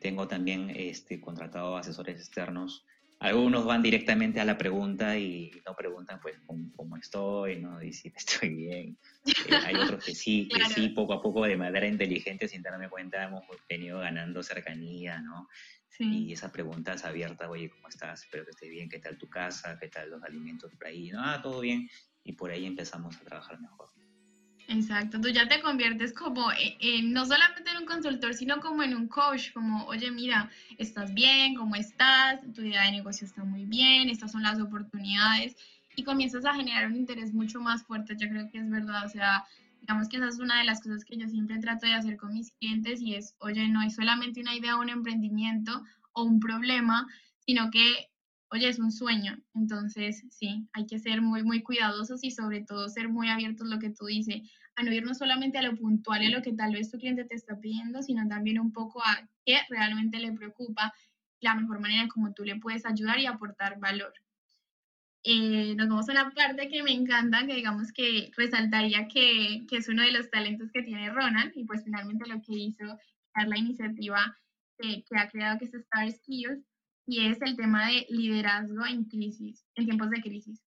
tengo 0.00 0.28
también 0.28 0.70
este, 0.70 1.20
contratado 1.20 1.76
asesores 1.76 2.20
externos 2.20 2.84
algunos 3.22 3.64
van 3.64 3.82
directamente 3.82 4.40
a 4.40 4.44
la 4.44 4.58
pregunta 4.58 5.16
y 5.16 5.52
no 5.64 5.76
preguntan 5.76 6.20
pues 6.20 6.36
cómo, 6.44 6.96
estoy, 6.96 7.60
¿no? 7.60 7.80
Y 7.80 7.92
si 7.92 8.12
estoy 8.16 8.48
bien. 8.48 8.98
Eh, 9.24 9.54
hay 9.64 9.76
otros 9.76 10.04
que 10.04 10.14
sí, 10.14 10.48
que 10.52 10.64
sí, 10.74 10.88
poco 10.88 11.12
a 11.14 11.22
poco 11.22 11.44
de 11.44 11.56
manera 11.56 11.86
inteligente, 11.86 12.48
sin 12.48 12.62
darme 12.62 12.88
cuenta, 12.88 13.22
hemos 13.22 13.44
venido 13.68 14.00
ganando 14.00 14.42
cercanía, 14.42 15.20
¿no? 15.20 15.48
Sí. 15.88 16.26
Y 16.26 16.32
esa 16.32 16.50
pregunta 16.50 16.94
es 16.94 17.04
abierta, 17.04 17.48
oye, 17.48 17.70
¿cómo 17.70 17.88
estás? 17.88 18.24
Espero 18.24 18.44
que 18.44 18.50
estés 18.50 18.70
bien, 18.70 18.88
¿qué 18.88 18.98
tal 18.98 19.16
tu 19.18 19.28
casa? 19.28 19.78
¿Qué 19.78 19.88
tal 19.88 20.10
los 20.10 20.22
alimentos 20.24 20.72
por 20.72 20.88
ahí? 20.88 21.10
No, 21.10 21.20
ah, 21.22 21.40
todo 21.40 21.60
bien. 21.60 21.88
Y 22.24 22.32
por 22.32 22.50
ahí 22.50 22.66
empezamos 22.66 23.16
a 23.16 23.24
trabajar 23.24 23.60
mejor. 23.60 23.88
Exacto, 24.72 25.20
tú 25.20 25.28
ya 25.28 25.46
te 25.48 25.60
conviertes 25.60 26.14
como, 26.14 26.48
no 27.04 27.26
solamente 27.26 27.70
en 27.70 27.76
un 27.78 27.84
consultor, 27.84 28.32
sino 28.32 28.58
como 28.60 28.82
en 28.82 28.96
un 28.96 29.06
coach, 29.06 29.52
como, 29.52 29.84
oye, 29.84 30.10
mira, 30.10 30.50
estás 30.78 31.12
bien, 31.12 31.54
¿cómo 31.54 31.76
estás? 31.76 32.40
Tu 32.54 32.62
idea 32.62 32.84
de 32.84 32.92
negocio 32.92 33.26
está 33.26 33.44
muy 33.44 33.66
bien, 33.66 34.08
estas 34.08 34.32
son 34.32 34.42
las 34.42 34.58
oportunidades, 34.60 35.56
y 35.94 36.04
comienzas 36.04 36.46
a 36.46 36.54
generar 36.54 36.86
un 36.86 36.96
interés 36.96 37.34
mucho 37.34 37.60
más 37.60 37.82
fuerte, 37.82 38.16
yo 38.18 38.30
creo 38.30 38.48
que 38.50 38.58
es 38.58 38.70
verdad, 38.70 39.04
o 39.04 39.10
sea, 39.10 39.44
digamos 39.82 40.08
que 40.08 40.16
esa 40.16 40.28
es 40.28 40.38
una 40.38 40.58
de 40.58 40.64
las 40.64 40.80
cosas 40.80 41.04
que 41.04 41.18
yo 41.18 41.28
siempre 41.28 41.58
trato 41.58 41.86
de 41.86 41.92
hacer 41.92 42.16
con 42.16 42.32
mis 42.32 42.50
clientes 42.52 43.02
y 43.02 43.14
es, 43.14 43.34
oye, 43.40 43.68
no 43.68 43.82
es 43.82 43.94
solamente 43.96 44.40
una 44.40 44.54
idea, 44.54 44.76
un 44.76 44.88
emprendimiento 44.88 45.84
o 46.12 46.22
un 46.22 46.40
problema, 46.40 47.06
sino 47.44 47.70
que 47.70 48.08
oye, 48.52 48.68
es 48.68 48.78
un 48.78 48.92
sueño. 48.92 49.38
Entonces, 49.54 50.24
sí, 50.30 50.68
hay 50.74 50.86
que 50.86 50.98
ser 50.98 51.22
muy, 51.22 51.42
muy 51.42 51.62
cuidadosos 51.62 52.22
y 52.22 52.30
sobre 52.30 52.60
todo 52.60 52.88
ser 52.90 53.08
muy 53.08 53.30
abiertos, 53.30 53.66
lo 53.66 53.78
que 53.78 53.90
tú 53.90 54.04
dices, 54.06 54.42
a 54.76 54.82
no 54.82 54.92
irnos 54.92 55.18
solamente 55.18 55.58
a 55.58 55.62
lo 55.62 55.76
puntual 55.76 56.22
y 56.22 56.26
a 56.26 56.30
lo 56.30 56.42
que 56.42 56.52
tal 56.52 56.72
vez 56.72 56.90
tu 56.90 56.98
cliente 56.98 57.24
te 57.24 57.34
está 57.34 57.58
pidiendo, 57.58 58.02
sino 58.02 58.26
también 58.28 58.58
un 58.58 58.72
poco 58.72 59.02
a 59.04 59.28
qué 59.44 59.58
realmente 59.68 60.18
le 60.18 60.32
preocupa, 60.32 60.92
la 61.40 61.54
mejor 61.54 61.80
manera 61.80 62.02
en 62.02 62.08
cómo 62.08 62.32
tú 62.32 62.44
le 62.44 62.56
puedes 62.56 62.86
ayudar 62.86 63.18
y 63.18 63.26
aportar 63.26 63.78
valor. 63.78 64.12
Eh, 65.24 65.74
nos 65.76 65.88
vamos 65.88 66.08
a 66.08 66.12
una 66.12 66.30
parte 66.30 66.68
que 66.68 66.82
me 66.82 66.92
encanta, 66.92 67.46
que 67.46 67.54
digamos 67.54 67.92
que 67.92 68.30
resaltaría 68.36 69.06
que, 69.06 69.64
que, 69.68 69.76
es 69.76 69.88
uno 69.88 70.02
de 70.02 70.12
los 70.12 70.30
talentos 70.30 70.70
que 70.72 70.82
tiene 70.82 71.10
Ronald 71.10 71.52
y 71.54 71.64
pues 71.64 71.84
finalmente 71.84 72.28
lo 72.28 72.40
que 72.42 72.54
hizo 72.54 72.84
dar 73.34 73.46
la 73.48 73.58
iniciativa 73.58 74.36
que, 74.78 75.04
que 75.04 75.18
ha 75.18 75.28
creado 75.28 75.58
que 75.58 75.66
es 75.66 75.74
Star 75.74 76.10
Skills 76.10 76.64
y 77.06 77.26
es 77.26 77.40
el 77.42 77.56
tema 77.56 77.88
de 77.88 78.06
liderazgo 78.08 78.84
en 78.86 79.04
crisis, 79.04 79.64
en 79.76 79.84
tiempos 79.86 80.10
de 80.10 80.22
crisis. 80.22 80.60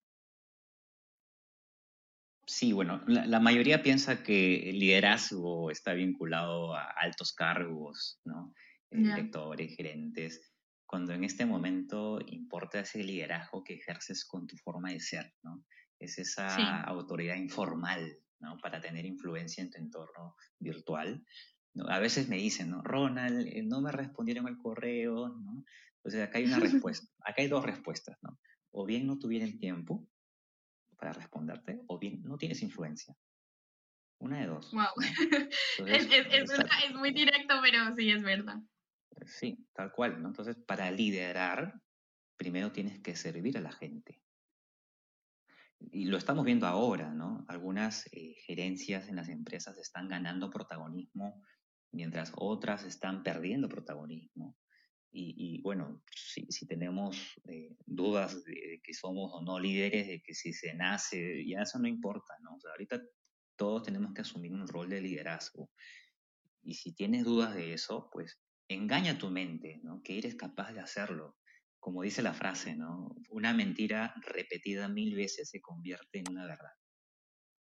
Sí, 2.48 2.72
bueno, 2.72 3.02
la, 3.08 3.40
mayoría 3.40 3.82
piensa 3.82 4.22
que 4.22 4.70
el 4.70 4.78
liderazgo 4.78 5.68
está 5.72 5.94
vinculado 5.94 6.76
a 6.76 6.84
altos 6.96 7.32
cargos, 7.32 8.20
¿no? 8.24 8.54
Eh, 8.92 8.98
directores, 8.98 9.74
gerentes, 9.74 10.54
cuando 10.86 11.12
en 11.12 11.24
este 11.24 11.44
momento 11.44 12.20
importa 12.28 12.80
ese 12.80 13.02
liderazgo 13.02 13.64
que 13.64 13.74
ejerces 13.74 14.24
con 14.24 14.46
tu 14.46 14.56
forma 14.58 14.92
de 14.92 15.00
ser, 15.00 15.34
¿no? 15.42 15.64
Es 15.98 16.18
esa 16.18 16.82
autoridad 16.82 17.34
informal, 17.34 18.16
¿no? 18.38 18.56
Para 18.58 18.80
tener 18.80 19.04
influencia 19.06 19.64
en 19.64 19.70
tu 19.70 19.78
entorno 19.78 20.36
virtual. 20.60 21.24
A 21.88 21.98
veces 21.98 22.28
me 22.28 22.36
dicen, 22.36 22.70
¿no? 22.70 22.80
Ronald, 22.80 23.44
eh, 23.48 23.64
no 23.64 23.80
me 23.80 23.90
respondieron 23.90 24.46
el 24.46 24.56
correo, 24.56 25.30
¿no? 25.30 25.64
Entonces 25.96 26.22
acá 26.22 26.38
hay 26.38 26.44
una 26.44 26.60
respuesta, 26.84 27.08
acá 27.24 27.42
hay 27.42 27.48
dos 27.48 27.64
respuestas, 27.64 28.16
¿no? 28.22 28.38
O 28.70 28.86
bien 28.86 29.04
no 29.04 29.18
tuvieron 29.18 29.58
tiempo 29.58 30.06
para 30.96 31.12
responderte, 31.12 31.80
o 31.86 31.98
bien 31.98 32.22
no 32.22 32.38
tienes 32.38 32.62
influencia. 32.62 33.16
Una 34.18 34.40
de 34.40 34.46
dos. 34.46 34.72
Wow. 34.72 34.86
es, 35.86 36.94
muy 36.94 37.12
directo, 37.12 37.54
pero 37.62 37.94
sí, 37.94 38.10
es 38.10 38.22
verdad. 38.22 38.56
Sí, 39.26 39.66
tal 39.74 39.92
cual, 39.92 40.22
¿no? 40.22 40.28
Entonces, 40.28 40.56
para 40.56 40.90
liderar, 40.90 41.80
primero 42.36 42.72
tienes 42.72 43.00
que 43.00 43.14
servir 43.14 43.58
a 43.58 43.60
la 43.60 43.72
gente. 43.72 44.22
Y 45.78 46.06
lo 46.06 46.16
estamos 46.16 46.44
viendo 46.44 46.66
ahora, 46.66 47.12
¿no? 47.12 47.44
Algunas 47.48 48.06
eh, 48.12 48.34
gerencias 48.46 49.08
en 49.08 49.16
las 49.16 49.28
empresas 49.28 49.76
están 49.76 50.08
ganando 50.08 50.50
protagonismo 50.50 51.42
mientras 51.92 52.32
otras 52.36 52.84
están 52.84 53.22
perdiendo 53.22 53.68
protagonismo. 53.68 54.56
Y, 55.18 55.62
bueno, 55.62 56.02
si, 56.14 56.66
tenemos 56.66 57.16
eh, 57.48 57.74
dudas 57.86 58.44
de, 58.44 58.80
que 58.82 58.92
somos 58.92 59.32
o 59.32 59.40
no 59.40 59.58
líderes, 59.58 60.06
de 60.08 60.20
que 60.20 60.34
si 60.34 60.52
se 60.52 60.74
nace, 60.74 61.42
ya 61.46 61.62
eso 61.62 61.78
no 61.78 61.88
importa, 61.88 62.34
¿no? 62.42 62.56
O 62.56 62.60
sea, 62.60 62.72
ahorita 62.72 63.00
todos 63.56 63.84
tenemos 63.84 64.12
que 64.12 64.20
asumir 64.20 64.52
un 64.52 64.68
rol 64.68 64.90
de 64.90 65.00
liderazgo. 65.00 65.70
Y 66.62 66.74
si 66.74 66.94
tienes 66.94 67.24
dudas 67.24 67.54
de 67.54 67.72
eso, 67.72 68.10
pues 68.12 68.38
engaña 68.68 69.16
tu 69.16 69.30
mente, 69.30 69.80
¿no? 69.82 70.02
Que 70.02 70.18
eres 70.18 70.34
capaz 70.34 70.72
de 70.72 70.80
hacerlo. 70.80 71.38
Como 71.80 72.02
dice 72.02 72.20
la 72.20 72.34
frase, 72.34 72.76
¿no? 72.76 73.16
Una 73.30 73.54
mentira 73.54 74.14
repetida 74.20 74.86
mil 74.88 75.14
veces 75.14 75.48
se 75.48 75.62
convierte 75.62 76.18
en 76.18 76.30
una 76.30 76.44
verdad. 76.44 76.74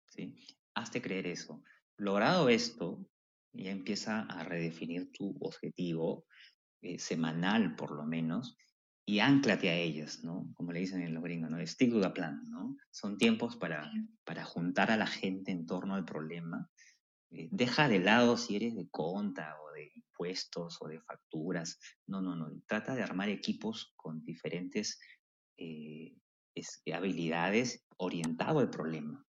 ¿Sí? 0.08 0.34
Hazte 0.74 1.00
creer 1.00 1.28
eso. 1.28 1.62
Logrado 1.98 2.48
esto, 2.48 3.08
ya 3.52 3.70
empieza 3.70 4.22
a 4.22 4.42
redefinir 4.42 5.12
tu 5.12 5.36
objetivo, 5.40 6.26
eh, 6.82 6.98
semanal 6.98 7.76
por 7.76 7.92
lo 7.92 8.04
menos, 8.04 8.56
y 9.08 9.20
anclate 9.20 9.70
a 9.70 9.74
ellas, 9.74 10.22
¿no? 10.22 10.52
Como 10.54 10.70
le 10.70 10.80
dicen 10.80 11.00
en 11.00 11.14
los 11.14 11.22
gringos, 11.22 11.50
¿no? 11.50 11.66
Stick 11.66 11.90
to 11.90 12.00
the 12.00 12.10
plan, 12.10 12.42
¿no? 12.50 12.76
Son 12.90 13.16
tiempos 13.16 13.56
para, 13.56 13.90
para 14.24 14.44
juntar 14.44 14.90
a 14.90 14.98
la 14.98 15.06
gente 15.06 15.50
en 15.50 15.64
torno 15.64 15.94
al 15.94 16.04
problema. 16.04 16.70
Eh, 17.30 17.48
deja 17.50 17.88
de 17.88 18.00
lado 18.00 18.36
si 18.36 18.56
eres 18.56 18.76
de 18.76 18.86
conta 18.90 19.56
o 19.62 19.72
de 19.72 19.90
impuestos 19.94 20.76
o 20.82 20.88
de 20.88 21.00
facturas. 21.00 21.78
No, 22.06 22.20
no, 22.20 22.36
no. 22.36 22.52
Trata 22.66 22.94
de 22.94 23.02
armar 23.02 23.30
equipos 23.30 23.94
con 23.96 24.22
diferentes 24.24 25.00
eh, 25.56 26.14
habilidades 26.92 27.86
orientado 27.96 28.58
al 28.58 28.68
problema. 28.68 29.24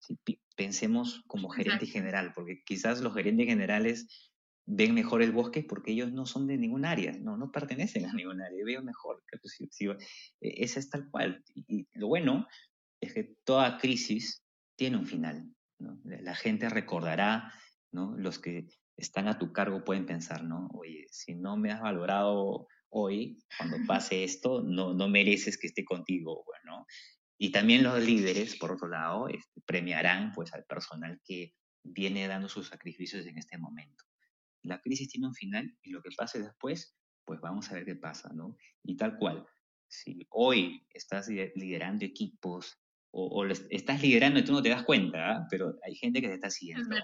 Si 0.00 0.18
pensemos 0.54 1.24
como 1.26 1.48
gerente 1.48 1.86
general, 1.86 2.32
porque 2.34 2.62
quizás 2.62 3.00
los 3.00 3.14
gerentes 3.14 3.46
generales 3.46 4.32
ven 4.66 4.94
mejor 4.94 5.22
el 5.22 5.32
bosque 5.32 5.62
porque 5.62 5.92
ellos 5.92 6.12
no 6.12 6.26
son 6.26 6.46
de 6.46 6.56
ningún 6.56 6.84
área, 6.84 7.12
no, 7.12 7.36
no 7.36 7.50
pertenecen 7.50 8.06
a 8.06 8.12
ningún 8.12 8.40
área, 8.40 8.64
veo 8.64 8.82
mejor. 8.82 9.22
Si, 9.44 9.86
e, 9.86 9.96
esa 10.40 10.80
es 10.80 10.88
tal 10.88 11.08
cual. 11.10 11.42
Y, 11.54 11.86
lo 11.94 12.08
bueno 12.08 12.46
es 13.00 13.12
que 13.12 13.36
toda 13.44 13.78
crisis 13.78 14.42
tiene 14.76 14.96
un 14.96 15.06
final. 15.06 15.50
La 16.04 16.34
gente 16.34 16.68
recordará, 16.68 17.52
¿no? 17.92 18.16
los 18.16 18.38
que 18.38 18.66
están 18.96 19.28
a 19.28 19.38
tu 19.38 19.52
cargo 19.52 19.84
pueden 19.84 20.06
pensar, 20.06 20.44
¿no? 20.44 20.68
Oye, 20.72 21.06
si 21.10 21.34
no 21.34 21.56
me 21.56 21.70
has 21.72 21.80
valorado 21.80 22.68
hoy, 22.88 23.42
cuando 23.58 23.76
pase 23.86 24.24
esto, 24.24 24.62
no, 24.62 24.94
no 24.94 25.08
mereces 25.08 25.58
que 25.58 25.66
esté 25.66 25.84
contigo, 25.84 26.44
bueno. 26.46 26.86
Y 27.36 27.50
también 27.50 27.82
los 27.82 28.02
líderes, 28.02 28.56
por 28.56 28.72
otro 28.72 28.88
lado, 28.88 29.28
este, 29.28 29.60
premiarán 29.66 30.32
pues 30.32 30.54
al 30.54 30.64
personal 30.64 31.20
que 31.24 31.52
viene 31.82 32.26
dando 32.28 32.48
sus 32.48 32.68
sacrificios 32.68 33.26
en 33.26 33.36
este 33.36 33.58
momento 33.58 34.04
la 34.64 34.80
crisis 34.80 35.08
tiene 35.08 35.28
un 35.28 35.34
final 35.34 35.76
y 35.82 35.90
lo 35.90 36.02
que 36.02 36.10
pase 36.16 36.42
después, 36.42 36.96
pues 37.24 37.40
vamos 37.40 37.70
a 37.70 37.74
ver 37.74 37.84
qué 37.84 37.96
pasa, 37.96 38.30
¿no? 38.32 38.56
Y 38.82 38.96
tal 38.96 39.16
cual, 39.16 39.46
si 39.86 40.26
hoy 40.30 40.86
estás 40.92 41.28
liderando 41.28 42.04
equipos 42.04 42.78
o, 43.10 43.46
estás 43.46 44.02
liderando 44.02 44.40
y 44.40 44.44
tú 44.44 44.52
no 44.52 44.62
te 44.62 44.70
das 44.70 44.82
cuenta, 44.82 45.30
¿ah? 45.30 45.46
pero 45.48 45.78
hay 45.84 45.94
gente 45.94 46.20
que 46.20 46.28
te 46.28 46.34
está 46.34 46.50
siguiendo. 46.50 46.96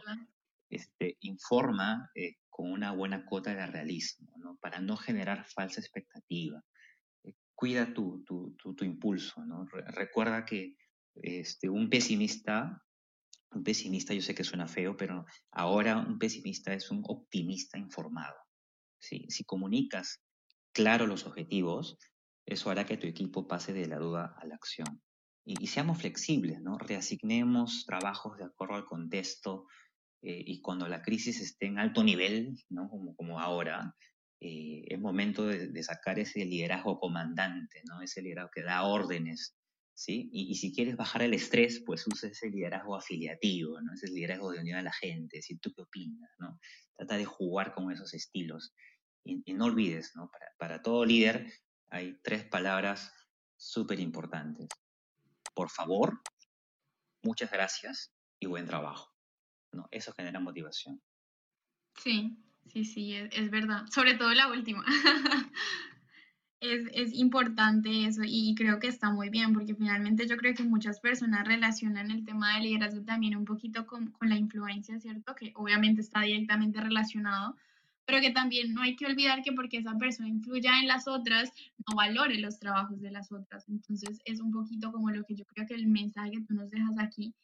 Este, 0.69 1.17
informa 1.21 2.11
eh, 2.15 2.37
con 2.49 2.71
una 2.71 2.93
buena 2.93 3.25
cuota 3.25 3.55
de 3.55 3.67
realismo, 3.67 4.33
¿no? 4.39 4.57
Para 4.61 4.81
no 4.81 4.97
generar 4.97 5.45
falsa 5.45 5.81
expectativa. 5.81 6.65
Eh, 7.25 7.35
cuida 7.55 7.93
tu, 7.93 8.25
tu, 8.25 8.55
tu, 8.57 8.85
impulso, 8.85 9.45
¿no? 9.45 9.67
recuerda 9.67 10.45
que 10.45 10.77
este, 11.17 11.69
un 11.69 11.91
pesimista 11.91 12.83
un 13.53 13.63
pesimista, 13.65 14.15
yo 14.15 14.23
sé 14.23 14.35
que 14.35 14.45
suena 14.45 14.69
feo, 14.69 14.97
pero 14.97 15.25
ahora 15.51 15.99
un 15.99 16.19
pesimista 16.19 16.73
es 16.73 16.91
un 16.91 17.03
optimista 17.07 17.79
informado. 17.79 18.37
Si 18.99 19.45
comunicas 19.45 20.23
claro 20.73 21.07
los 21.07 21.27
objetivos, 21.27 21.99
eso 22.47 22.71
hará 22.71 22.85
que 22.85 22.97
tu 22.97 23.07
equipo 23.07 23.47
pase 23.47 23.73
de 23.73 23.87
la 23.87 23.99
duda 23.99 24.35
a 24.39 24.47
la 24.47 24.55
acción. 24.55 25.03
Y, 25.45 25.67
seamos 25.67 25.99
flexibles, 25.99 26.61
¿no? 26.61 26.79
Reasignemos 26.79 27.85
trabajos 27.87 28.37
de 28.37 28.45
acuerdo 28.45 28.75
al 28.75 28.85
contexto 28.85 29.67
eh, 30.23 30.45
y 30.47 30.61
cuando 30.61 30.87
la 30.87 31.03
crisis 31.03 31.41
esté 31.41 31.67
en 31.67 31.79
alto 31.79 32.05
nivel, 32.05 32.57
¿no? 32.69 32.89
Como, 32.89 33.17
como 33.17 33.41
ahora, 33.41 33.95
eh, 34.41 34.85
es 34.87 35.01
momento 35.01 35.47
de, 35.47 35.69
de, 35.69 35.83
sacar 35.83 36.19
ese 36.19 36.45
liderazgo 36.45 36.99
comandante, 36.99 37.83
¿no? 37.87 38.03
Ese 38.03 38.23
liderazgo 38.23 38.51
que 38.55 38.63
da 38.63 38.83
órdenes, 38.83 39.57
y, 40.07 40.55
si 40.55 40.73
quieres 40.73 40.97
bajar 40.97 41.23
el 41.23 41.35
estrés, 41.35 41.83
pues 41.85 42.07
usa 42.07 42.31
ese 42.31 42.49
liderazgo 42.49 42.97
afiliativo, 42.97 43.81
¿no? 43.81 43.93
Ese 43.93 44.09
liderazgo 44.09 44.53
de 44.53 44.61
unión 44.61 44.79
a 44.79 44.83
la 44.83 44.93
gente, 44.93 45.43
si 45.43 45.59
tú 45.59 45.73
qué 45.75 45.83
opinas, 45.83 46.31
¿no? 46.39 46.59
Trata 46.97 47.17
de 47.17 47.25
jugar 47.25 47.75
con 47.75 47.93
esos 47.93 48.15
estilos. 48.15 48.75
Y, 49.25 49.43
no 49.53 49.67
olvides, 49.67 50.13
¿no? 50.17 50.31
Para, 50.31 50.47
para, 50.59 50.83
todo 50.83 51.05
líder 51.05 51.53
hay 51.91 52.19
tres 52.23 52.45
palabras 52.45 53.13
súper 53.57 54.01
importantes. 54.01 54.69
Por 55.55 55.71
favor, 55.71 56.23
muchas 57.23 57.51
gracias 57.51 58.15
y 58.39 58.47
buen 58.47 58.67
trabajo. 58.67 59.13
¿no? 59.73 59.89
Eso 59.91 60.13
genera 60.13 60.41
motivación. 60.41 61.01
Sí, 62.03 62.39
sí, 62.73 62.85
sí, 62.85 63.15
es, 63.15 63.29
es 63.33 63.51
verdad. 63.51 63.85
Sobre 63.93 64.15
todo 64.15 64.33
la 64.33 64.49
última. 64.49 64.85
Es, 66.61 66.87
es, 66.93 67.15
importante 67.15 68.05
eso 68.05 68.21
y 68.25 68.55
creo 68.55 68.79
que 68.79 68.89
está 68.89 69.11
muy 69.11 69.31
bien 69.31 69.55
porque 69.55 69.75
finalmente 69.75 70.27
yo 70.27 70.37
creo 70.37 70.55
que 70.55 70.63
muchas 70.63 71.01
personas 71.01 71.49
relacionan 71.49 72.11
el 72.11 72.23
tema 72.25 72.55
del 72.55 72.65
liderazgo 72.65 73.03
también 73.03 73.35
un 73.35 73.47
poquito 73.47 73.87
con, 73.87 74.11
con, 74.11 74.29
la 74.29 74.37
influencia, 74.37 75.01
¿cierto? 75.01 75.35
Que 75.35 75.53
obviamente 75.57 76.03
está 76.03 76.21
directamente 76.21 76.79
relacionado, 76.79 77.57
pero 78.05 78.21
que 78.21 78.31
también 78.31 78.75
no 78.75 78.83
hay 78.83 78.95
que 78.95 79.07
olvidar 79.07 79.43
que 79.43 79.53
porque 79.53 79.79
esa 79.79 79.97
persona 79.97 80.29
influya 80.29 80.81
en 80.81 80.89
las 80.89 81.09
otras, 81.09 81.51
no 81.89 81.97
valore 81.97 82.39
los 82.39 82.59
trabajos 82.59 83.01
de 83.01 83.11
las 83.11 83.33
otras. 83.33 83.67
Entonces 83.69 84.21
es 84.27 84.41
un 84.41 84.53
poquito 84.53 84.93
como 84.93 85.11
lo 85.11 85.25
que 85.25 85.37
yo 85.37 85.47
creo 85.47 85.67
que 85.67 85.75
el 85.75 85.87
mensaje 85.87 86.33
que 86.33 86.43
tú 86.43 86.55
nos 86.55 86.71
dejas 86.71 86.99
aquí 86.99 87.35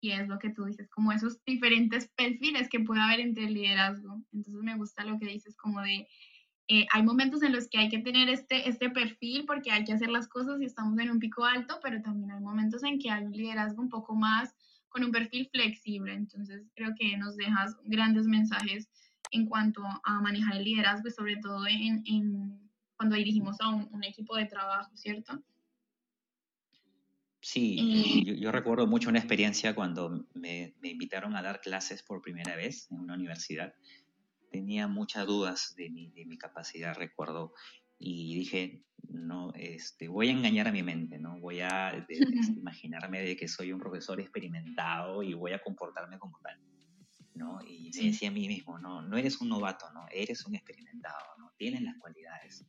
y 0.00 0.10
es 0.10 0.28
lo 0.28 0.38
que 0.38 0.50
tú 0.50 0.64
dices, 0.64 0.88
como 0.90 1.12
esos 1.12 1.42
diferentes 1.44 2.08
perfiles 2.08 2.68
que 2.68 2.80
puede 2.80 3.00
haber 3.00 3.20
entre 3.20 3.44
el 3.44 3.54
liderazgo. 3.54 4.20
Entonces 4.32 4.62
me 4.62 4.76
gusta 4.76 5.04
lo 5.04 5.18
que 5.18 5.26
dices, 5.26 5.56
como 5.56 5.80
de, 5.80 6.06
eh, 6.68 6.86
hay 6.92 7.02
momentos 7.02 7.42
en 7.42 7.52
los 7.52 7.68
que 7.68 7.78
hay 7.78 7.88
que 7.90 7.98
tener 7.98 8.28
este, 8.30 8.68
este 8.68 8.88
perfil 8.88 9.44
porque 9.46 9.70
hay 9.70 9.84
que 9.84 9.92
hacer 9.92 10.08
las 10.08 10.28
cosas 10.28 10.60
y 10.60 10.64
estamos 10.64 10.98
en 10.98 11.10
un 11.10 11.18
pico 11.18 11.44
alto, 11.44 11.78
pero 11.82 12.00
también 12.00 12.30
hay 12.30 12.40
momentos 12.40 12.82
en 12.84 12.98
que 12.98 13.10
hay 13.10 13.24
un 13.24 13.32
liderazgo 13.32 13.82
un 13.82 13.90
poco 13.90 14.14
más 14.14 14.54
con 14.88 15.04
un 15.04 15.12
perfil 15.12 15.48
flexible. 15.52 16.14
Entonces 16.14 16.62
creo 16.74 16.94
que 16.98 17.16
nos 17.18 17.36
dejas 17.36 17.76
grandes 17.84 18.26
mensajes 18.26 18.88
en 19.30 19.46
cuanto 19.46 19.82
a 20.04 20.20
manejar 20.22 20.56
el 20.56 20.64
liderazgo 20.64 21.08
y 21.08 21.10
sobre 21.10 21.36
todo 21.36 21.66
en, 21.66 22.02
en 22.06 22.70
cuando 22.96 23.16
dirigimos 23.16 23.60
a 23.60 23.68
un, 23.68 23.88
un 23.92 24.04
equipo 24.04 24.36
de 24.36 24.46
trabajo, 24.46 24.90
¿cierto? 24.96 25.42
Sí, 27.44 28.24
yo, 28.40 28.50
recuerdo 28.52 28.86
mucho 28.86 29.10
una 29.10 29.18
experiencia 29.18 29.74
cuando 29.74 30.26
me, 30.32 30.74
me, 30.80 30.88
invitaron 30.88 31.36
a 31.36 31.42
dar 31.42 31.60
clases 31.60 32.02
por 32.02 32.22
primera 32.22 32.56
vez 32.56 32.90
en 32.90 33.00
una 33.00 33.12
universidad. 33.12 33.74
Tenía 34.54 34.86
muchas 34.86 35.26
dudas 35.26 35.74
de 35.76 35.90
mi, 35.90 36.12
de 36.12 36.26
mi 36.26 36.38
capacidad, 36.38 36.94
recuerdo, 36.94 37.54
y 37.98 38.36
dije, 38.36 38.84
no, 39.08 39.52
este, 39.56 40.06
voy 40.06 40.28
a 40.28 40.30
engañar 40.30 40.68
a 40.68 40.70
mi 40.70 40.84
mente, 40.84 41.18
¿no? 41.18 41.40
Voy 41.40 41.58
a 41.58 42.06
imaginarme 42.56 43.20
de 43.22 43.36
que 43.36 43.48
soy 43.48 43.72
un 43.72 43.80
profesor 43.80 44.20
experimentado 44.20 45.24
y 45.24 45.34
voy 45.34 45.54
a 45.54 45.60
comportarme 45.60 46.20
como 46.20 46.38
tal, 46.38 46.56
¿no? 47.34 47.58
Y 47.66 47.90
me 47.96 48.04
decía 48.04 48.28
a 48.28 48.30
mí 48.30 48.46
mismo, 48.46 48.78
no, 48.78 49.02
no 49.02 49.16
eres 49.16 49.40
un 49.40 49.48
novato, 49.48 49.90
¿no? 49.92 50.06
Eres 50.12 50.46
un 50.46 50.54
experimentado, 50.54 51.36
¿no? 51.36 51.50
Tienes 51.58 51.82
las 51.82 51.98
cualidades. 51.98 52.64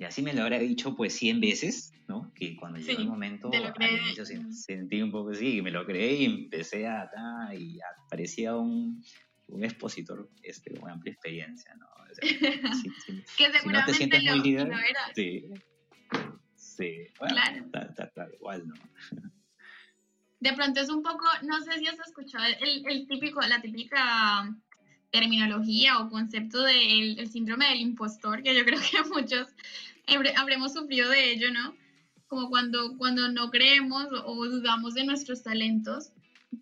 Y 0.00 0.02
así 0.02 0.22
me 0.22 0.34
lo 0.34 0.42
habría 0.42 0.58
dicho 0.58 0.96
pues 0.96 1.14
100 1.14 1.40
veces, 1.40 1.92
¿no? 2.08 2.32
Que 2.34 2.56
cuando 2.56 2.80
llegó 2.80 3.02
el 3.02 3.06
momento, 3.06 3.52
al 3.52 4.00
inicio 4.00 4.24
sentí 4.50 5.00
un 5.00 5.12
poco 5.12 5.30
así, 5.30 5.62
me 5.62 5.70
lo 5.70 5.86
creí 5.86 6.22
y 6.22 6.24
empecé 6.24 6.88
a, 6.88 7.08
y 7.56 7.78
parecía 8.08 8.56
un, 8.56 9.00
un 9.50 9.64
expositor 9.64 10.28
este, 10.42 10.74
con 10.74 10.90
amplia 10.90 11.12
experiencia, 11.12 11.74
¿no? 11.74 11.86
que 12.20 13.52
seguramente 13.52 13.72
no 13.72 13.86
te 13.86 13.94
sientes 13.94 14.24
lo, 14.24 14.36
muy 14.36 14.40
líder, 14.42 14.72
sí, 15.14 15.44
sí, 16.56 17.06
bueno, 17.18 17.34
claro. 17.34 17.90
está, 17.90 18.28
igual, 18.34 18.66
¿no? 18.66 18.74
De 20.40 20.54
pronto 20.54 20.80
es 20.80 20.88
un 20.88 21.02
poco, 21.02 21.26
no 21.42 21.60
sé 21.62 21.78
si 21.78 21.86
has 21.86 21.98
escuchado 22.00 22.46
el, 22.46 22.86
el 22.86 23.06
típico, 23.06 23.42
la 23.42 23.60
típica 23.60 24.50
terminología 25.10 25.98
o 25.98 26.08
concepto 26.08 26.62
del 26.62 27.28
síndrome 27.30 27.68
del 27.68 27.80
impostor, 27.80 28.42
que 28.42 28.54
yo 28.54 28.64
creo 28.64 28.80
que 28.80 29.02
muchos 29.08 29.48
habremos 30.36 30.72
sufrido 30.72 31.10
de 31.10 31.32
ello, 31.32 31.52
¿no? 31.52 31.74
Como 32.26 32.48
cuando, 32.48 32.96
cuando 32.96 33.28
no 33.30 33.50
creemos 33.50 34.06
o 34.24 34.46
dudamos 34.46 34.94
de 34.94 35.04
nuestros 35.04 35.42
talentos, 35.42 36.12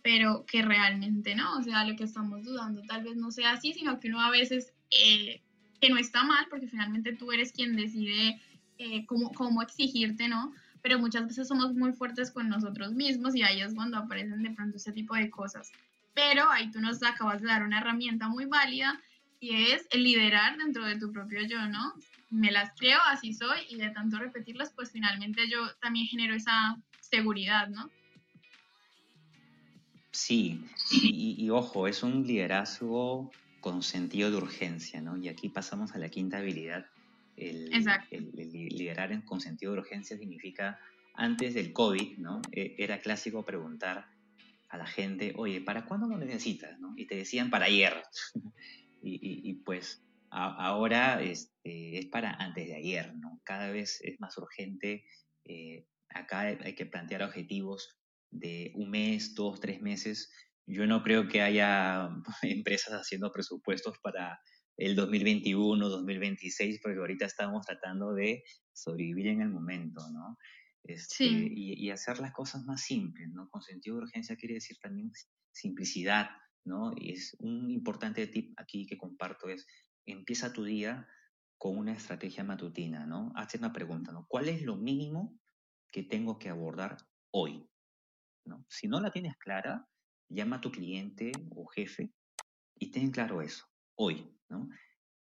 pero 0.02 0.44
que 0.46 0.62
realmente 0.62 1.34
no, 1.34 1.58
o 1.58 1.62
sea, 1.62 1.84
lo 1.84 1.96
que 1.96 2.04
estamos 2.04 2.44
dudando 2.44 2.82
tal 2.82 3.04
vez 3.04 3.16
no 3.16 3.30
sea 3.30 3.52
así, 3.52 3.72
sino 3.72 3.98
que 3.98 4.08
uno 4.08 4.20
a 4.20 4.30
veces, 4.30 4.72
eh, 4.90 5.42
que 5.80 5.88
no 5.88 5.96
está 5.96 6.24
mal, 6.24 6.46
porque 6.50 6.68
finalmente 6.68 7.14
tú 7.14 7.32
eres 7.32 7.52
quien 7.52 7.76
decide 7.76 8.40
eh, 8.78 9.06
cómo, 9.06 9.32
cómo 9.32 9.62
exigirte, 9.62 10.28
¿no? 10.28 10.52
Pero 10.82 10.98
muchas 10.98 11.26
veces 11.26 11.48
somos 11.48 11.74
muy 11.74 11.92
fuertes 11.92 12.30
con 12.30 12.48
nosotros 12.48 12.92
mismos 12.92 13.34
y 13.34 13.42
ahí 13.42 13.60
es 13.60 13.74
cuando 13.74 13.96
aparecen 13.96 14.42
de 14.42 14.50
pronto 14.50 14.76
ese 14.76 14.92
tipo 14.92 15.14
de 15.14 15.30
cosas. 15.30 15.72
Pero 16.14 16.48
ahí 16.50 16.70
tú 16.70 16.80
nos 16.80 17.02
acabas 17.02 17.40
de 17.40 17.48
dar 17.48 17.62
una 17.62 17.78
herramienta 17.78 18.28
muy 18.28 18.44
válida 18.44 19.00
y 19.40 19.72
es 19.72 19.86
el 19.90 20.04
liderar 20.04 20.56
dentro 20.58 20.84
de 20.84 20.98
tu 20.98 21.12
propio 21.12 21.40
yo, 21.46 21.66
¿no? 21.68 21.94
Me 22.30 22.50
las 22.50 22.72
creo, 22.76 22.98
así 23.06 23.32
soy 23.32 23.60
y 23.68 23.76
de 23.76 23.90
tanto 23.90 24.18
repetirlas, 24.18 24.72
pues 24.74 24.90
finalmente 24.90 25.48
yo 25.48 25.74
también 25.80 26.06
genero 26.06 26.34
esa 26.34 26.76
seguridad, 27.00 27.68
¿no? 27.68 27.90
Sí, 30.10 30.64
y, 30.90 31.48
ojo, 31.50 31.86
es 31.86 32.02
un 32.02 32.26
liderazgo 32.26 33.30
con 33.60 33.82
sentido 33.82 34.30
de 34.30 34.36
urgencia, 34.38 35.00
¿no? 35.00 35.16
Y 35.16 35.28
aquí 35.28 35.48
pasamos 35.48 35.92
a 35.92 35.98
la 35.98 36.08
quinta 36.08 36.38
habilidad. 36.38 36.86
El, 37.36 37.70
liderar 38.50 39.24
con 39.24 39.40
sentido 39.40 39.72
de 39.72 39.80
urgencia 39.80 40.16
significa, 40.16 40.78
antes 41.14 41.54
del 41.54 41.72
COVID, 41.72 42.18
¿no? 42.18 42.40
E, 42.52 42.74
era 42.78 43.00
clásico 43.00 43.44
preguntar 43.44 44.06
a 44.68 44.78
la 44.78 44.86
gente, 44.86 45.34
oye, 45.36 45.60
¿para 45.60 45.84
cuándo 45.84 46.06
lo 46.06 46.16
necesitas? 46.16 46.78
¿no? 46.78 46.94
Y 46.96 47.06
te 47.06 47.16
decían 47.16 47.50
para 47.50 47.66
ayer. 47.66 48.02
y, 49.02 49.54
pues 49.64 50.02
ahora 50.30 51.22
este, 51.22 51.98
es 51.98 52.06
para 52.06 52.32
antes 52.32 52.66
de 52.66 52.76
ayer, 52.76 53.14
¿no? 53.16 53.40
Cada 53.44 53.70
vez 53.70 54.00
es 54.02 54.20
más 54.20 54.36
urgente. 54.38 55.04
Eh, 55.44 55.86
acá 56.10 56.40
hay 56.40 56.74
que 56.74 56.86
plantear 56.86 57.22
objetivos 57.22 57.97
de 58.30 58.72
un 58.74 58.90
mes, 58.90 59.34
dos, 59.34 59.60
tres 59.60 59.80
meses. 59.80 60.30
Yo 60.66 60.86
no 60.86 61.02
creo 61.02 61.28
que 61.28 61.42
haya 61.42 62.10
empresas 62.42 62.92
haciendo 62.94 63.32
presupuestos 63.32 63.98
para 64.02 64.38
el 64.76 64.94
2021, 64.94 65.88
2026, 65.88 66.80
porque 66.82 66.98
ahorita 66.98 67.26
estamos 67.26 67.66
tratando 67.66 68.14
de 68.14 68.44
sobrevivir 68.72 69.26
en 69.28 69.42
el 69.42 69.50
momento, 69.50 70.00
¿no? 70.12 70.38
Este, 70.84 71.26
y, 71.26 71.90
hacer 71.90 72.18
las 72.20 72.32
cosas 72.32 72.64
más 72.64 72.82
simples, 72.82 73.28
¿no? 73.32 73.48
Con 73.50 73.60
sentido 73.60 73.96
de 73.96 74.04
urgencia 74.04 74.36
quiere 74.36 74.54
decir 74.54 74.78
también 74.80 75.10
simplicidad, 75.52 76.30
¿no? 76.64 76.92
Y 76.96 77.12
es 77.12 77.36
un 77.40 77.70
importante 77.70 78.26
tip 78.28 78.54
aquí 78.58 78.86
que 78.86 78.96
comparto 78.96 79.48
es, 79.48 79.66
empieza 80.06 80.52
tu 80.52 80.64
día 80.64 81.06
con 81.58 81.76
una 81.76 81.92
estrategia 81.92 82.44
matutina, 82.44 83.04
¿no? 83.04 83.32
Hazte 83.34 83.58
una 83.58 83.72
pregunta, 83.72 84.12
¿no? 84.12 84.26
¿Cuál 84.28 84.48
es 84.48 84.62
lo 84.62 84.76
mínimo 84.76 85.38
que 85.92 86.04
tengo 86.04 86.38
que 86.38 86.48
abordar 86.48 86.96
hoy? 87.32 87.68
Si 88.68 88.88
no 88.88 89.00
la 89.00 89.10
tienes 89.10 89.36
clara, 89.36 89.86
llama 90.28 90.56
a 90.56 90.60
tu 90.60 90.70
cliente 90.70 91.32
o 91.50 91.66
jefe 91.66 92.12
y 92.74 92.90
ten 92.90 93.10
claro 93.10 93.42
eso, 93.42 93.66
hoy, 93.96 94.30
¿no? 94.48 94.68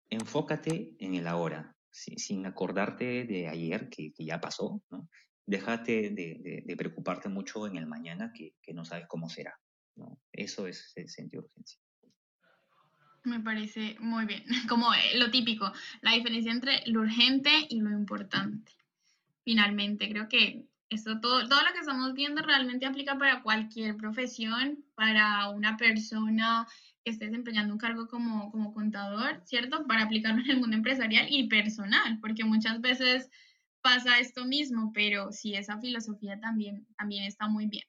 Enfócate 0.09 0.95
en 0.99 1.15
el 1.15 1.27
ahora, 1.27 1.75
sin 1.91 2.45
acordarte 2.45 3.25
de 3.25 3.47
ayer 3.47 3.89
que, 3.89 4.13
ya 4.17 4.39
pasó, 4.39 4.81
¿no? 4.89 5.09
déjate 5.45 6.11
de, 6.11 6.75
preocuparte 6.77 7.27
mucho 7.27 7.65
en 7.65 7.75
el 7.75 7.87
mañana 7.87 8.31
que, 8.33 8.53
no 8.73 8.85
sabes 8.85 9.07
cómo 9.07 9.29
será. 9.29 9.59
Eso 10.31 10.67
es 10.67 10.93
el 10.95 11.09
sentido 11.09 11.41
de 11.41 11.47
urgencia. 11.47 11.81
Me 13.23 13.39
parece 13.41 13.97
muy 13.99 14.25
bien, 14.25 14.43
como 14.69 14.93
eh, 14.93 15.17
lo 15.17 15.29
típico, 15.29 15.71
la 16.01 16.13
diferencia 16.13 16.51
entre 16.51 16.83
lo 16.87 17.01
urgente 17.01 17.51
y 17.69 17.81
lo 17.81 17.89
importante. 17.91 18.71
Finalmente, 19.43 20.09
creo 20.09 20.29
que 20.29 20.65
eso, 20.89 21.19
todo, 21.19 21.47
todo 21.47 21.61
lo 21.61 21.73
que 21.73 21.79
estamos 21.79 22.13
viendo 22.13 22.41
realmente 22.41 22.85
aplica 22.85 23.17
para 23.17 23.41
cualquier 23.43 23.95
profesión, 23.95 24.83
para 24.95 25.49
una 25.49 25.77
persona 25.77 26.67
que 27.03 27.11
esté 27.11 27.25
desempeñando 27.25 27.73
un 27.73 27.79
cargo 27.79 28.07
como, 28.07 28.51
como 28.51 28.73
contador, 28.73 29.41
¿cierto? 29.45 29.85
Para 29.85 30.03
aplicarlo 30.03 30.41
en 30.41 30.49
el 30.49 30.59
mundo 30.59 30.75
empresarial 30.75 31.27
y 31.29 31.47
personal, 31.47 32.19
porque 32.19 32.43
muchas 32.43 32.81
veces 32.81 33.29
pasa 33.81 34.19
esto 34.19 34.45
mismo, 34.45 34.91
pero 34.93 35.31
sí, 35.31 35.55
esa 35.55 35.79
filosofía 35.79 36.39
también, 36.39 36.85
también 36.97 37.23
está 37.23 37.47
muy 37.47 37.67
bien. 37.67 37.85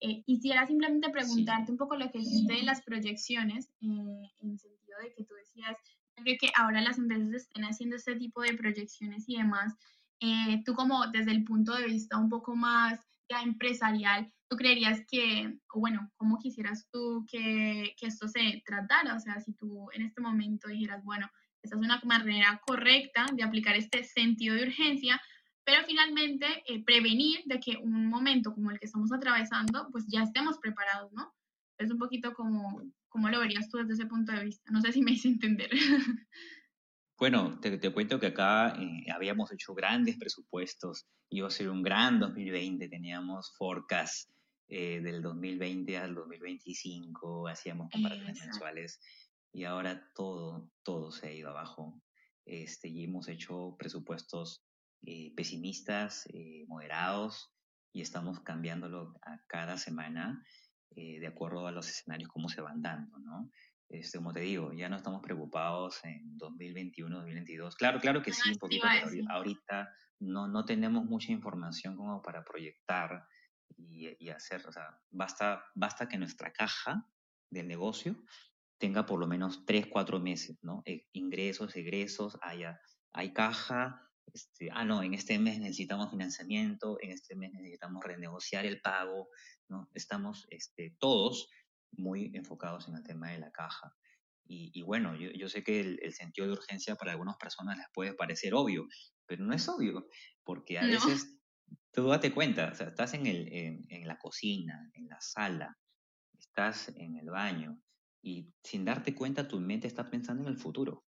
Eh, 0.00 0.22
quisiera 0.24 0.66
simplemente 0.66 1.10
preguntarte 1.10 1.70
un 1.70 1.78
poco 1.78 1.96
lo 1.96 2.10
que 2.10 2.18
dijiste 2.18 2.54
de 2.54 2.62
las 2.62 2.82
proyecciones, 2.82 3.68
eh, 3.80 4.30
en 4.40 4.50
el 4.50 4.58
sentido 4.58 4.98
de 5.00 5.14
que 5.14 5.24
tú 5.24 5.34
decías, 5.34 5.76
creo 6.16 6.36
que 6.40 6.50
ahora 6.56 6.80
las 6.80 6.98
empresas 6.98 7.32
estén 7.34 7.64
haciendo 7.64 7.96
este 7.96 8.16
tipo 8.16 8.42
de 8.42 8.54
proyecciones 8.54 9.24
y 9.28 9.36
demás. 9.36 9.74
Eh, 10.24 10.62
tú 10.64 10.74
como 10.74 11.04
desde 11.08 11.32
el 11.32 11.42
punto 11.42 11.74
de 11.74 11.86
vista 11.86 12.16
un 12.16 12.28
poco 12.28 12.54
más 12.54 13.00
ya 13.28 13.42
empresarial, 13.42 14.32
¿tú 14.48 14.56
creerías 14.56 15.00
que, 15.10 15.58
o 15.74 15.80
bueno, 15.80 16.12
cómo 16.16 16.38
quisieras 16.38 16.88
tú 16.92 17.26
que, 17.28 17.92
que 17.98 18.06
esto 18.06 18.28
se 18.28 18.62
tratara? 18.64 19.16
O 19.16 19.20
sea, 19.20 19.40
si 19.40 19.52
tú 19.54 19.88
en 19.92 20.02
este 20.02 20.20
momento 20.20 20.68
dijeras, 20.68 21.02
bueno, 21.02 21.28
esta 21.60 21.76
es 21.76 21.82
una 21.82 22.00
manera 22.04 22.60
correcta 22.64 23.26
de 23.32 23.42
aplicar 23.42 23.74
este 23.74 24.04
sentido 24.04 24.54
de 24.54 24.62
urgencia, 24.62 25.20
pero 25.64 25.82
finalmente 25.86 26.46
eh, 26.66 26.84
prevenir 26.84 27.40
de 27.46 27.58
que 27.58 27.78
un 27.82 28.06
momento 28.06 28.54
como 28.54 28.70
el 28.70 28.78
que 28.78 28.86
estamos 28.86 29.12
atravesando, 29.12 29.88
pues 29.90 30.04
ya 30.06 30.22
estemos 30.22 30.58
preparados, 30.58 31.12
¿no? 31.12 31.34
Es 31.78 31.90
un 31.90 31.98
poquito 31.98 32.32
como, 32.32 32.80
¿cómo 33.08 33.28
lo 33.28 33.40
verías 33.40 33.68
tú 33.68 33.78
desde 33.78 33.94
ese 33.94 34.06
punto 34.06 34.30
de 34.30 34.44
vista? 34.44 34.70
No 34.70 34.80
sé 34.80 34.92
si 34.92 35.02
me 35.02 35.12
hice 35.12 35.28
entender. 35.28 35.70
Bueno, 37.18 37.58
te, 37.60 37.78
te 37.78 37.92
cuento 37.92 38.18
que 38.18 38.28
acá 38.28 38.74
eh, 38.80 39.10
habíamos 39.14 39.52
hecho 39.52 39.74
grandes 39.74 40.16
presupuestos, 40.16 41.06
iba 41.30 41.46
a 41.46 41.50
ser 41.50 41.68
un 41.68 41.82
gran 41.82 42.18
2020, 42.18 42.88
teníamos 42.88 43.52
forecast 43.56 44.30
eh, 44.68 45.00
del 45.00 45.22
2020 45.22 45.98
al 45.98 46.14
2025, 46.14 47.48
hacíamos 47.48 47.90
comparaciones 47.90 48.40
mensuales 48.40 49.00
y 49.52 49.64
ahora 49.64 50.10
todo, 50.14 50.70
todo 50.82 51.12
se 51.12 51.28
ha 51.28 51.32
ido 51.32 51.50
abajo. 51.50 52.00
Este, 52.44 52.88
y 52.88 53.04
hemos 53.04 53.28
hecho 53.28 53.76
presupuestos 53.78 54.64
eh, 55.04 55.32
pesimistas, 55.36 56.26
eh, 56.32 56.64
moderados, 56.66 57.52
y 57.92 58.00
estamos 58.00 58.40
cambiándolo 58.40 59.14
a 59.22 59.38
cada 59.46 59.76
semana 59.76 60.44
eh, 60.94 61.20
de 61.20 61.26
acuerdo 61.26 61.66
a 61.66 61.72
los 61.72 61.88
escenarios 61.88 62.30
como 62.30 62.48
se 62.48 62.60
van 62.60 62.82
dando, 62.82 63.18
¿no? 63.18 63.50
Este, 63.92 64.16
como 64.16 64.32
te 64.32 64.40
digo, 64.40 64.72
ya 64.72 64.88
no 64.88 64.96
estamos 64.96 65.20
preocupados 65.20 66.02
en 66.04 66.38
2021, 66.38 67.14
2022. 67.14 67.76
Claro, 67.76 68.00
claro 68.00 68.22
que 68.22 68.32
sí, 68.32 68.52
un 68.52 68.56
poquito, 68.56 68.86
pero 69.04 69.24
ahorita 69.30 69.94
no, 70.20 70.48
no 70.48 70.64
tenemos 70.64 71.04
mucha 71.04 71.30
información 71.30 71.94
como 71.96 72.22
para 72.22 72.42
proyectar 72.42 73.26
y, 73.76 74.30
hacer, 74.30 74.66
o 74.66 74.72
sea, 74.72 74.98
basta, 75.10 75.64
basta 75.74 76.08
que 76.08 76.16
nuestra 76.16 76.52
caja 76.52 77.06
del 77.50 77.68
negocio 77.68 78.16
tenga 78.78 79.04
por 79.04 79.20
lo 79.20 79.26
menos 79.26 79.64
tres, 79.66 79.86
cuatro 79.88 80.18
meses, 80.18 80.58
¿no? 80.62 80.82
E, 80.86 81.06
ingresos, 81.12 81.76
egresos, 81.76 82.38
haya, 82.40 82.80
hay 83.12 83.34
caja, 83.34 84.08
este, 84.32 84.70
ah, 84.72 84.84
no, 84.84 85.02
en 85.02 85.12
este 85.12 85.38
mes 85.38 85.58
necesitamos 85.58 86.10
financiamiento, 86.10 86.96
en 87.00 87.10
este 87.10 87.36
mes 87.36 87.52
necesitamos 87.52 88.02
renegociar 88.02 88.64
el 88.64 88.80
pago, 88.80 89.28
¿no? 89.68 89.90
Estamos 89.92 90.46
este, 90.50 90.96
todos 90.98 91.50
muy 91.92 92.30
enfocados 92.34 92.88
en 92.88 92.96
el 92.96 93.02
tema 93.02 93.30
de 93.30 93.38
la 93.38 93.50
caja. 93.50 93.94
Y, 94.44 94.82
bueno, 94.82 95.16
yo, 95.16 95.30
yo, 95.30 95.48
sé 95.48 95.64
que 95.64 95.80
el, 95.80 96.12
sentido 96.12 96.46
de 96.46 96.52
urgencia 96.52 96.94
para 96.96 97.12
algunas 97.12 97.36
personas 97.36 97.78
les 97.78 97.86
puede 97.94 98.12
parecer 98.12 98.52
obvio, 98.52 98.86
pero 99.24 99.44
no 99.44 99.54
es 99.54 99.66
obvio, 99.66 100.06
porque 100.44 100.78
a 100.78 100.84
veces 100.84 101.38
tú 101.90 102.08
date 102.08 102.34
cuenta, 102.34 102.70
o 102.70 102.74
sea, 102.74 102.88
estás 102.88 103.14
en, 103.14 103.26
el, 103.26 103.48
en, 103.88 104.06
la 104.06 104.18
cocina, 104.18 104.90
en 104.92 105.08
la 105.08 105.18
sala, 105.20 105.78
estás 106.38 106.88
en 106.96 107.16
el 107.16 107.30
baño 107.30 107.80
y 108.20 108.52
sin 108.62 108.84
darte 108.84 109.14
cuenta 109.14 109.48
tu 109.48 109.58
mente 109.58 109.86
está 109.86 110.10
pensando 110.10 110.42
en 110.42 110.48
el 110.48 110.58
futuro 110.58 111.06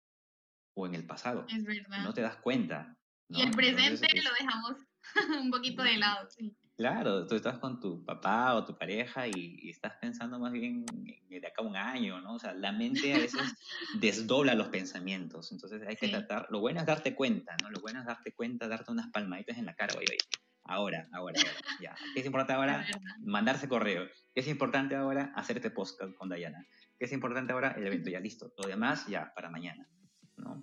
o 0.75 0.87
en 0.87 0.95
el 0.95 1.07
pasado. 1.07 1.45
Es 1.49 1.65
verdad. 1.65 2.05
No 2.05 2.15
te 2.15 2.21
das 2.21 2.37
cuenta. 2.37 2.97
Y 3.29 3.43
el 3.43 3.51
presente 3.51 4.09
lo 4.23 4.31
dejamos 4.39 4.77
un 5.43 5.51
poquito 5.51 5.83
de 5.83 5.97
lado, 5.97 6.29
sí. 6.31 6.57
Claro, 6.83 7.29
tú 7.29 7.37
estás 7.37 7.61
con 7.61 7.79
tu 7.79 8.05
papá 8.05 8.57
o 8.57 8.65
tu 8.65 8.77
pareja 8.77 9.29
y, 9.29 9.71
estás 9.71 9.93
pensando 10.01 10.41
más 10.41 10.51
bien 10.51 10.85
de 11.29 11.47
acá 11.47 11.63
a 11.63 11.65
un 11.65 11.77
año, 11.77 12.21
¿no? 12.21 12.35
O 12.35 12.39
sea, 12.41 12.55
la 12.55 12.73
mente 12.73 13.15
a 13.15 13.19
veces 13.19 13.41
desdobla 14.01 14.57
los 14.57 14.67
pensamientos. 14.67 15.53
Entonces 15.53 15.81
hay 15.87 15.95
que 15.95 16.09
tratar, 16.09 16.49
lo 16.51 16.59
bueno 16.59 16.81
es 16.81 16.87
darte 16.87 17.15
cuenta, 17.15 17.57
¿no? 17.63 17.71
Lo 17.71 17.81
bueno 17.81 18.01
es 18.01 18.07
darte 18.07 18.33
cuenta, 18.33 18.67
darte 18.67 18.91
unas 18.91 19.07
palmaditas 19.13 19.59
en 19.59 19.67
la 19.67 19.77
cara, 19.77 19.95
oye, 19.97 20.07
oye, 20.11 20.19
ahora, 20.65 21.09
ahora, 21.13 21.39
ahora, 21.39 21.53
ya. 21.81 21.95
¿Qué 22.15 22.19
es 22.19 22.27
importante 22.27 22.53
ahora? 22.55 22.85
Mandarse 23.21 23.69
correo. 23.69 24.09
¿Qué 24.35 24.41
es 24.41 24.49
importante 24.49 24.97
ahora? 24.97 25.33
Hacerte 25.37 25.71
podcast 25.71 26.17
con 26.17 26.31
Dayana. 26.31 26.67
¿Qué 26.99 27.05
es 27.05 27.13
importante 27.13 27.53
ahora? 27.53 27.77
El 27.79 27.87
evento, 27.87 28.11
ya 28.11 28.19
listo. 28.29 28.53
Lo 28.61 28.67
demás, 28.67 29.07
ya, 29.07 29.33
para 29.37 29.51
mañana, 29.51 29.89
¿no? 30.37 30.61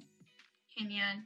Genial. 0.68 1.26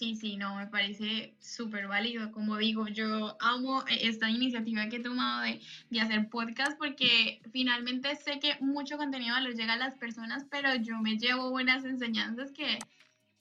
Sí, 0.00 0.14
sí, 0.14 0.38
no, 0.38 0.56
me 0.56 0.66
parece 0.66 1.34
súper 1.40 1.86
válido. 1.86 2.32
Como 2.32 2.56
digo, 2.56 2.88
yo 2.88 3.36
amo 3.38 3.84
esta 3.86 4.30
iniciativa 4.30 4.88
que 4.88 4.96
he 4.96 5.02
tomado 5.02 5.42
de, 5.42 5.60
de, 5.90 6.00
hacer 6.00 6.30
podcast 6.30 6.78
porque 6.78 7.42
finalmente 7.52 8.16
sé 8.16 8.40
que 8.40 8.56
mucho 8.60 8.96
contenido 8.96 9.38
les 9.40 9.56
llega 9.56 9.74
a 9.74 9.76
las 9.76 9.96
personas, 9.96 10.46
pero 10.50 10.74
yo 10.76 10.98
me 11.02 11.18
llevo 11.18 11.50
buenas 11.50 11.84
enseñanzas 11.84 12.50
que, 12.52 12.78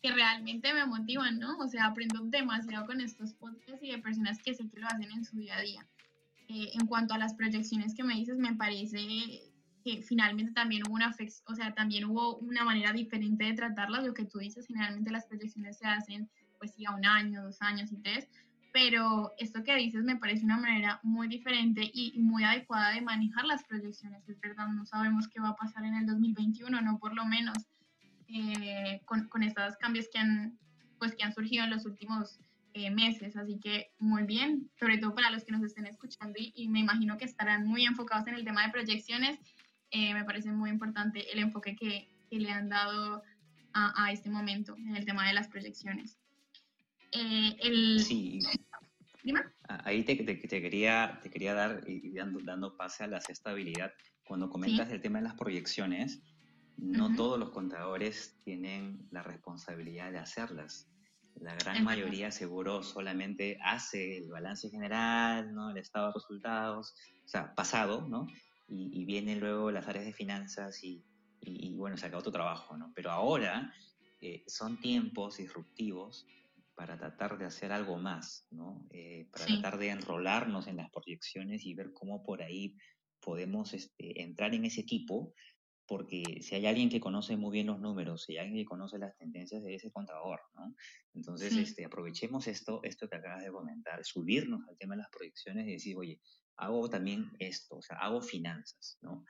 que 0.02 0.12
realmente 0.12 0.74
me 0.74 0.86
motivan, 0.86 1.40
¿no? 1.40 1.58
O 1.60 1.70
sea, 1.70 1.86
aprendo 1.86 2.26
demasiado 2.26 2.86
con 2.86 3.00
estos 3.00 3.34
podcasts 3.36 3.82
y 3.82 3.92
de 3.92 4.00
personas 4.00 4.42
que 4.44 4.54
sé 4.54 4.70
que 4.70 4.82
lo 4.82 4.88
hacen 4.88 5.10
en 5.14 5.24
su 5.24 5.38
día 5.38 5.56
a 5.56 5.62
día. 5.62 5.88
Eh, 6.50 6.72
en 6.74 6.88
cuanto 6.88 7.14
a 7.14 7.18
las 7.18 7.36
proyecciones 7.36 7.96
que 7.96 8.04
me 8.04 8.16
dices, 8.16 8.38
me 8.38 8.54
parece 8.56 9.00
que 9.86 10.02
finalmente 10.02 10.52
también 10.52 10.84
hubo 10.86 10.96
una, 10.96 11.16
o 11.46 11.56
sea, 11.56 11.74
también 11.74 12.04
hubo 12.04 12.36
una 12.40 12.66
manera 12.66 12.92
diferente 12.92 13.46
de 13.46 13.54
tratarlas. 13.54 14.04
Lo 14.04 14.14
que 14.14 14.26
tú 14.26 14.40
dices, 14.40 14.68
generalmente 14.68 15.10
las 15.10 15.26
proyecciones 15.26 15.78
se 15.78 15.88
hacen 15.88 16.30
pues 16.60 16.74
sí, 16.76 16.86
a 16.86 16.92
un 16.92 17.06
año, 17.06 17.44
dos 17.44 17.62
años 17.62 17.92
y 17.92 17.98
tres, 17.98 18.28
pero 18.72 19.34
esto 19.38 19.64
que 19.64 19.76
dices 19.76 20.04
me 20.04 20.18
parece 20.18 20.46
una 20.46 20.58
manera 20.58 21.00
muy 21.04 21.28
diferente 21.28 21.90
y 21.94 22.14
muy 22.20 22.44
adecuada 22.44 22.94
de 22.94 23.02
manejar 23.02 23.46
las 23.46 23.64
proyecciones. 23.64 24.28
Es 24.30 24.40
verdad, 24.40 24.68
no 24.68 24.86
sabemos 24.86 25.28
qué 25.28 25.40
va 25.40 25.50
a 25.50 25.56
pasar 25.56 25.84
en 25.86 25.96
el 25.96 26.06
2021, 26.06 26.82
no 26.82 27.00
por 27.00 27.16
lo 27.16 27.26
menos 27.26 27.58
eh, 28.28 29.02
con, 29.06 29.28
con, 29.28 29.42
estos 29.42 29.76
cambios 29.78 30.08
que 30.14 30.20
han, 30.20 30.60
pues, 31.00 31.16
que 31.16 31.24
han 31.24 31.34
surgido 31.34 31.64
en 31.64 31.72
los 31.72 31.86
últimos 31.86 32.40
eh, 32.74 32.92
meses. 32.92 33.36
Así 33.36 33.60
que 33.60 33.92
muy 33.98 34.24
bien, 34.24 34.70
sobre 34.80 35.00
todo 35.00 35.16
para 35.16 35.32
los 35.32 35.44
que 35.44 35.52
nos 35.52 35.64
estén 35.64 35.88
escuchando 35.88 36.36
y, 36.38 36.68
me 36.68 36.80
imagino 36.80 37.18
que 37.18 37.26
estarán 37.26 37.66
muy 37.66 37.86
enfocados 37.86 38.28
en 38.28 38.36
el 38.36 38.46
tema 38.46 38.66
de 38.66 38.72
proyecciones. 38.72 39.40
Eh, 39.92 40.14
me 40.14 40.24
parece 40.24 40.52
muy 40.52 40.70
importante 40.70 41.32
el 41.34 41.40
enfoque 41.40 41.76
que, 41.76 42.08
que 42.30 42.40
le 42.40 42.52
han 42.52 42.70
dado 42.70 43.24
a, 43.74 44.04
a 44.06 44.12
este 44.12 44.30
momento 44.30 44.76
en 44.78 44.96
el 44.96 45.06
tema 45.06 45.28
de 45.28 45.34
las 45.34 45.48
proyecciones. 45.48 46.20
Eh, 47.12 47.58
el... 47.62 48.00
Sí. 48.00 48.40
Ahí 49.84 50.04
te, 50.04 50.16
te, 50.16 50.40
quería, 50.40 51.20
te 51.22 51.30
quería 51.30 51.54
dar, 51.54 51.84
y 51.88 52.14
dando, 52.14 52.40
dando 52.44 52.76
pase 52.76 53.04
a 53.04 53.08
la 53.08 53.18
estabilidad, 53.18 53.92
cuando 54.26 54.50
comentas 54.50 54.90
el 54.92 55.02
tema 55.02 55.20
de 55.20 55.26
las 55.26 55.36
proyecciones, 55.36 56.22
no 56.78 57.14
todos 57.16 57.38
los 57.38 57.50
contadores 57.50 58.40
tienen 58.44 59.08
la 59.12 59.22
responsabilidad 59.22 60.12
de 60.12 60.20
hacerlas. 60.20 60.90
La 61.36 61.56
gran 61.56 61.84
mayoría 61.84 62.32
seguro 62.32 62.84
solamente 62.84 63.60
hace 63.64 64.18
el 64.18 64.30
balance 64.30 64.70
general, 64.70 65.54
¿no? 65.54 65.72
el 65.72 65.78
estado 65.78 66.08
de 66.08 66.14
resultados, 66.16 66.94
o 67.26 67.28
sea, 67.28 67.54
pasado, 67.54 68.08
¿no? 68.08 68.28
Y, 68.68 69.02
y 69.02 69.06
vienen 69.06 69.40
luego 69.40 69.72
las 69.72 69.88
áreas 69.88 70.06
de 70.06 70.14
finanzas 70.14 70.84
y, 70.84 71.04
y, 71.42 71.76
bueno, 71.76 71.98
se 71.98 72.06
acabó 72.06 72.22
tu 72.22 72.32
trabajo, 72.32 72.78
¿no? 72.78 72.92
Pero 72.96 73.12
ahora 73.12 73.74
eh, 74.22 74.44
son 74.48 74.80
tiempos 74.80 75.38
disruptivos 75.38 76.28
para 76.80 76.98
tratar 76.98 77.38
de 77.38 77.44
hacer 77.44 77.74
algo 77.74 77.98
más, 77.98 78.48
¿no? 78.52 78.88
Eh, 78.92 79.28
para 79.34 79.46
tratar 79.48 79.78
de 79.80 79.90
enrolarnos 79.90 80.66
en 80.68 80.78
las 80.78 80.90
proyecciones 80.90 81.66
y 81.66 81.74
ver 81.74 81.92
cómo 81.92 82.24
por 82.24 82.42
ahí 82.42 82.78
podemos 83.20 83.74
este, 83.74 84.22
entrar 84.22 84.56
en 84.56 84.64
ese 84.64 84.80
equipo, 84.80 85.34
porque 85.86 86.24
si 86.42 86.56
hay 86.56 86.68
alguien 86.68 86.90
que 86.90 87.02
conoce 87.02 87.36
muy 87.36 87.52
bien 87.52 87.68
los 87.68 87.82
números, 87.82 88.24
si 88.24 88.38
hay 88.38 88.46
alguien 88.46 88.64
que 88.64 88.70
conoce 88.70 88.98
las 88.98 89.14
tendencias 89.18 89.62
de 89.62 89.76
ese 89.76 89.92
contador, 89.92 90.40
¿no? 90.56 90.74
Entonces, 91.14 91.52
este, 91.58 91.84
aprovechemos 91.84 92.48
esto, 92.48 92.80
esto 92.84 93.10
que 93.10 93.18
acabas 93.18 93.44
de 93.44 93.52
comentar, 93.52 94.06
subirnos 94.06 94.62
al 94.70 94.78
tema 94.78 94.96
de 94.96 95.02
las 95.02 95.10
proyecciones 95.10 95.68
y 95.68 95.74
decir, 95.74 95.98
oye, 95.98 96.22
hago 96.56 96.90
también 96.90 97.30
esto, 97.40 97.76
o 97.76 97.82
sea, 97.82 97.98
hago 97.98 98.22
finanzas, 98.22 98.98
¿no? 99.02 99.26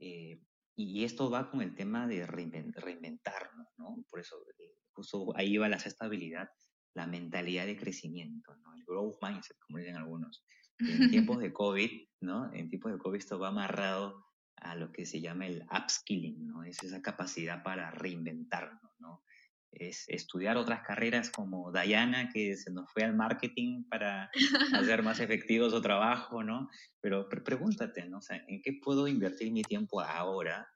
Eh, 0.00 0.40
y 0.74 1.04
esto 1.04 1.30
va 1.30 1.48
con 1.48 1.62
el 1.62 1.76
tema 1.76 2.08
de 2.08 2.26
reinventarnos, 2.26 3.68
¿no? 3.76 4.04
Por 4.10 4.18
eso, 4.18 4.34
eh, 4.58 4.74
justo 4.92 5.32
ahí 5.36 5.56
va 5.58 5.68
la 5.68 5.76
estabilidad 5.76 6.48
la 6.94 7.06
mentalidad 7.06 7.66
de 7.66 7.76
crecimiento, 7.76 8.56
¿no? 8.56 8.74
el 8.74 8.84
growth 8.84 9.16
mindset, 9.22 9.56
como 9.60 9.78
dicen 9.78 9.96
algunos. 9.96 10.44
En 10.78 11.10
tiempos 11.10 11.40
de 11.40 11.52
COVID, 11.52 11.90
¿no? 12.20 12.52
En 12.52 12.68
tiempos 12.68 12.92
de 12.92 12.98
COVID 12.98 13.18
esto 13.18 13.38
va 13.38 13.48
amarrado 13.48 14.24
a 14.56 14.74
lo 14.74 14.92
que 14.92 15.06
se 15.06 15.20
llama 15.20 15.46
el 15.46 15.64
upskilling, 15.70 16.46
¿no? 16.46 16.64
Es 16.64 16.82
esa 16.82 17.02
capacidad 17.02 17.62
para 17.62 17.90
reinventarnos, 17.90 18.92
¿no? 18.98 19.22
Es 19.70 20.08
estudiar 20.08 20.56
otras 20.56 20.82
carreras 20.82 21.30
como 21.30 21.70
Diana, 21.72 22.30
que 22.32 22.56
se 22.56 22.72
nos 22.72 22.90
fue 22.90 23.04
al 23.04 23.14
marketing 23.14 23.84
para 23.84 24.30
hacer 24.72 25.02
más 25.02 25.20
efectivo 25.20 25.70
su 25.70 25.80
trabajo, 25.80 26.42
¿no? 26.42 26.68
Pero 27.00 27.28
pregúntate, 27.28 28.08
¿no? 28.08 28.18
O 28.18 28.22
sea, 28.22 28.42
¿en 28.48 28.62
qué 28.62 28.78
puedo 28.82 29.06
invertir 29.06 29.52
mi 29.52 29.62
tiempo 29.62 30.00
ahora, 30.00 30.66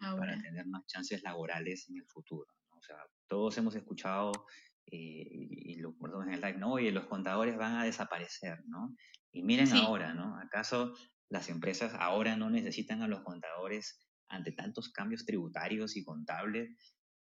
ahora, 0.00 0.18
para 0.18 0.42
tener 0.42 0.66
más 0.66 0.86
chances 0.86 1.22
laborales 1.22 1.88
en 1.88 1.98
el 1.98 2.06
futuro? 2.06 2.50
¿no? 2.70 2.78
O 2.78 2.82
sea, 2.82 2.96
todos 3.28 3.56
hemos 3.58 3.74
escuchado 3.74 4.32
eh, 4.90 5.28
y 5.30 5.76
lo 5.76 5.94
en 6.22 6.32
el 6.32 6.40
live, 6.40 6.58
¿no? 6.58 6.72
Oye, 6.72 6.90
los 6.92 7.06
contadores 7.06 7.56
van 7.56 7.74
a 7.74 7.84
desaparecer, 7.84 8.64
¿no? 8.66 8.96
Y 9.32 9.42
miren 9.42 9.72
ahora, 9.74 10.14
¿no? 10.14 10.38
¿Acaso 10.38 10.94
las 11.28 11.50
empresas 11.50 11.92
ahora 11.94 12.36
no 12.36 12.48
necesitan 12.48 13.02
a 13.02 13.08
los 13.08 13.22
contadores 13.22 14.00
ante 14.28 14.52
tantos 14.52 14.90
cambios 14.90 15.26
tributarios 15.26 15.96
y 15.96 16.04
contables? 16.04 16.70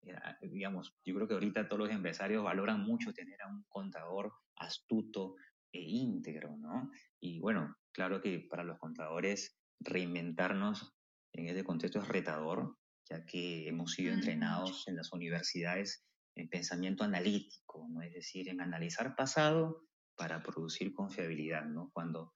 Eh, 0.03 0.13
ah, 0.13 0.37
digamos, 0.41 0.95
yo 1.03 1.15
creo 1.15 1.27
que 1.27 1.33
ahorita 1.33 1.67
todos 1.67 1.87
los 1.87 1.91
empresarios 1.91 2.43
valoran 2.43 2.81
mucho 2.81 3.13
tener 3.13 3.41
a 3.41 3.47
un 3.47 3.63
contador 3.67 4.31
astuto 4.57 5.35
e 5.71 5.81
íntegro, 5.81 6.55
¿no? 6.57 6.91
Y 7.19 7.39
bueno, 7.39 7.75
claro 7.91 8.21
que 8.21 8.45
para 8.49 8.63
los 8.63 8.77
contadores 8.77 9.57
reinventarnos 9.79 10.93
en 11.33 11.47
ese 11.47 11.63
contexto 11.63 11.99
es 11.99 12.07
retador, 12.07 12.77
ya 13.09 13.25
que 13.25 13.67
hemos 13.67 13.93
sido 13.93 14.13
entrenados 14.13 14.87
en 14.87 14.95
las 14.95 15.11
universidades 15.11 16.05
en 16.35 16.49
pensamiento 16.49 17.03
analítico, 17.03 17.87
¿no? 17.89 18.01
es 18.01 18.13
decir, 18.13 18.49
en 18.49 18.61
analizar 18.61 19.15
pasado 19.15 19.87
para 20.15 20.41
producir 20.43 20.93
confiabilidad, 20.93 21.65
¿no? 21.65 21.89
cuando 21.93 22.33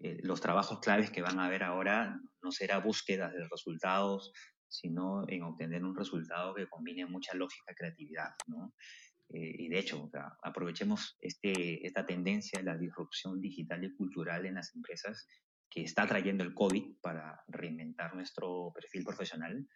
eh, 0.00 0.18
los 0.22 0.40
trabajos 0.40 0.80
claves 0.80 1.10
que 1.10 1.22
van 1.22 1.38
a 1.38 1.46
haber 1.46 1.62
ahora 1.62 2.20
no 2.42 2.52
será 2.52 2.78
búsqueda 2.78 3.30
de 3.30 3.48
resultados, 3.48 4.32
sino 4.68 5.24
en 5.28 5.42
obtener 5.42 5.84
un 5.84 5.96
resultado 5.96 6.54
que 6.54 6.68
combine 6.68 7.06
mucha 7.06 7.34
lógica 7.34 7.72
y 7.72 7.74
creatividad. 7.74 8.30
¿no? 8.46 8.74
Eh, 9.28 9.54
y 9.58 9.68
de 9.68 9.78
hecho, 9.78 10.10
aprovechemos 10.42 11.16
este, 11.20 11.86
esta 11.86 12.04
tendencia 12.04 12.58
de 12.58 12.64
la 12.64 12.76
disrupción 12.76 13.40
digital 13.40 13.84
y 13.84 13.94
cultural 13.94 14.46
en 14.46 14.54
las 14.54 14.74
empresas 14.74 15.26
que 15.70 15.82
está 15.82 16.06
trayendo 16.06 16.44
el 16.44 16.54
COVID 16.54 17.00
para 17.00 17.42
reinventar 17.48 18.14
nuestro 18.14 18.72
perfil 18.74 19.04
profesional 19.04 19.66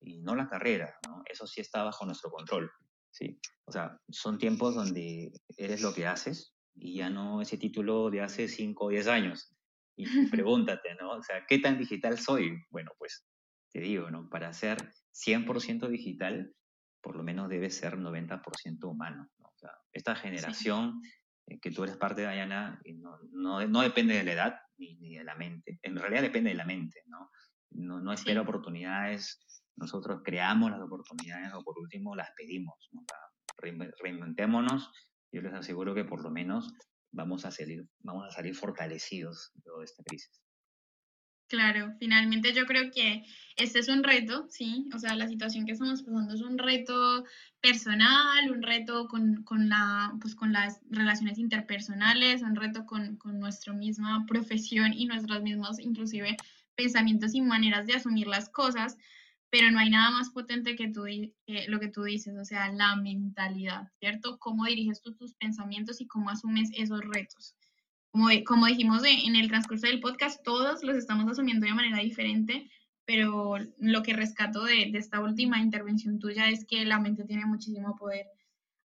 y 0.00 0.20
no 0.20 0.34
la 0.34 0.48
carrera, 0.48 0.98
¿no? 1.06 1.22
Eso 1.24 1.46
sí 1.46 1.60
está 1.60 1.82
bajo 1.82 2.04
nuestro 2.04 2.30
control. 2.30 2.70
¿Sí? 3.18 3.40
O 3.64 3.72
sea, 3.72 4.00
son 4.08 4.38
tiempos 4.38 4.74
donde 4.74 5.32
eres 5.56 5.82
lo 5.82 5.92
que 5.92 6.06
haces 6.06 6.54
y 6.74 6.98
ya 6.98 7.10
no 7.10 7.42
ese 7.42 7.58
título 7.58 8.10
de 8.10 8.22
hace 8.22 8.48
5 8.48 8.84
o 8.84 8.88
10 8.88 9.08
años. 9.08 9.54
Y 9.96 10.04
pregúntate, 10.30 10.94
¿no? 10.94 11.12
O 11.12 11.22
sea, 11.22 11.44
¿qué 11.46 11.58
tan 11.58 11.78
digital 11.78 12.18
soy? 12.18 12.62
Bueno, 12.70 12.92
pues 12.98 13.26
te 13.72 13.80
digo, 13.80 14.10
¿no? 14.10 14.28
Para 14.30 14.52
ser 14.52 14.78
100% 15.12 15.88
digital, 15.88 16.54
por 17.02 17.16
lo 17.16 17.22
menos 17.22 17.48
debe 17.48 17.70
ser 17.70 17.98
90% 17.98 18.84
humano. 18.84 19.28
¿no? 19.38 19.48
O 19.48 19.58
sea, 19.58 19.72
esta 19.92 20.14
generación 20.14 21.02
eh, 21.46 21.58
que 21.60 21.70
tú 21.70 21.84
eres 21.84 21.96
parte 21.96 22.22
de 22.22 22.28
Ayana, 22.28 22.80
no, 22.96 23.18
no, 23.32 23.66
no, 23.66 23.82
depende 23.82 24.14
de 24.14 24.24
la 24.24 24.32
edad, 24.32 24.60
ni, 24.76 25.16
de 25.16 25.24
la 25.24 25.34
mente. 25.34 25.80
En 25.82 25.96
realidad 25.96 26.22
depende 26.22 26.50
de 26.50 26.56
la 26.56 26.64
mente, 26.64 27.02
¿no? 27.06 27.30
No, 27.70 28.00
no 28.00 28.12
espera 28.12 28.40
oportunidades, 28.40 29.40
nosotros 29.78 30.22
creamos 30.24 30.70
las 30.70 30.80
oportunidades 30.80 31.52
o 31.54 31.62
por 31.62 31.78
último 31.78 32.14
las 32.14 32.30
pedimos. 32.36 32.88
¿no? 32.92 33.02
Reinventémonos, 34.02 34.90
yo 35.32 35.42
les 35.42 35.54
aseguro 35.54 35.94
que 35.94 36.04
por 36.04 36.22
lo 36.22 36.30
menos 36.30 36.72
vamos 37.12 37.44
a 37.44 37.50
salir, 37.50 37.86
vamos 38.00 38.26
a 38.28 38.30
salir 38.30 38.54
fortalecidos 38.54 39.52
de 39.54 39.84
esta 39.84 40.02
crisis. 40.04 40.42
Claro, 41.48 41.94
finalmente 41.98 42.52
yo 42.52 42.66
creo 42.66 42.90
que 42.90 43.24
este 43.56 43.78
es 43.78 43.88
un 43.88 44.04
reto, 44.04 44.46
sí, 44.50 44.86
o 44.94 44.98
sea, 44.98 45.16
la 45.16 45.26
situación 45.28 45.64
que 45.64 45.72
estamos 45.72 46.02
pasando 46.02 46.34
es 46.34 46.42
un 46.42 46.58
reto 46.58 47.24
personal, 47.62 48.50
un 48.50 48.62
reto 48.62 49.08
con, 49.08 49.44
con 49.44 49.70
la, 49.70 50.12
pues, 50.20 50.34
con 50.34 50.52
las 50.52 50.82
relaciones 50.90 51.38
interpersonales, 51.38 52.42
un 52.42 52.54
reto 52.54 52.84
con, 52.84 53.16
con 53.16 53.40
nuestra 53.40 53.72
misma 53.72 54.26
profesión 54.26 54.92
y 54.92 55.06
nuestros 55.06 55.40
mismos, 55.40 55.80
inclusive, 55.80 56.36
pensamientos 56.74 57.34
y 57.34 57.40
maneras 57.40 57.86
de 57.86 57.94
asumir 57.94 58.26
las 58.26 58.50
cosas, 58.50 58.98
pero 59.50 59.70
no 59.70 59.78
hay 59.78 59.90
nada 59.90 60.10
más 60.10 60.30
potente 60.30 60.76
que, 60.76 60.88
tú, 60.88 61.04
lo 61.68 61.80
que 61.80 61.88
tú 61.88 62.02
dices, 62.02 62.36
o 62.36 62.44
sea, 62.44 62.70
la 62.72 62.96
mentalidad, 62.96 63.88
¿cierto? 63.98 64.38
Cómo 64.38 64.64
diriges 64.64 65.00
tú 65.00 65.14
tus 65.14 65.34
pensamientos 65.34 66.00
y 66.00 66.06
cómo 66.06 66.30
asumes 66.30 66.70
esos 66.74 67.00
retos. 67.00 67.54
Como, 68.10 68.28
como 68.46 68.66
dijimos 68.66 69.02
en 69.04 69.36
el 69.36 69.48
transcurso 69.48 69.86
del 69.86 70.00
podcast, 70.00 70.42
todos 70.44 70.82
los 70.82 70.96
estamos 70.96 71.30
asumiendo 71.30 71.66
de 71.66 71.74
manera 71.74 71.98
diferente, 71.98 72.70
pero 73.06 73.56
lo 73.78 74.02
que 74.02 74.12
rescato 74.12 74.64
de, 74.64 74.90
de 74.92 74.98
esta 74.98 75.20
última 75.20 75.60
intervención 75.60 76.18
tuya 76.18 76.50
es 76.50 76.66
que 76.66 76.84
la 76.84 77.00
mente 77.00 77.24
tiene 77.24 77.46
muchísimo 77.46 77.96
poder. 77.96 78.26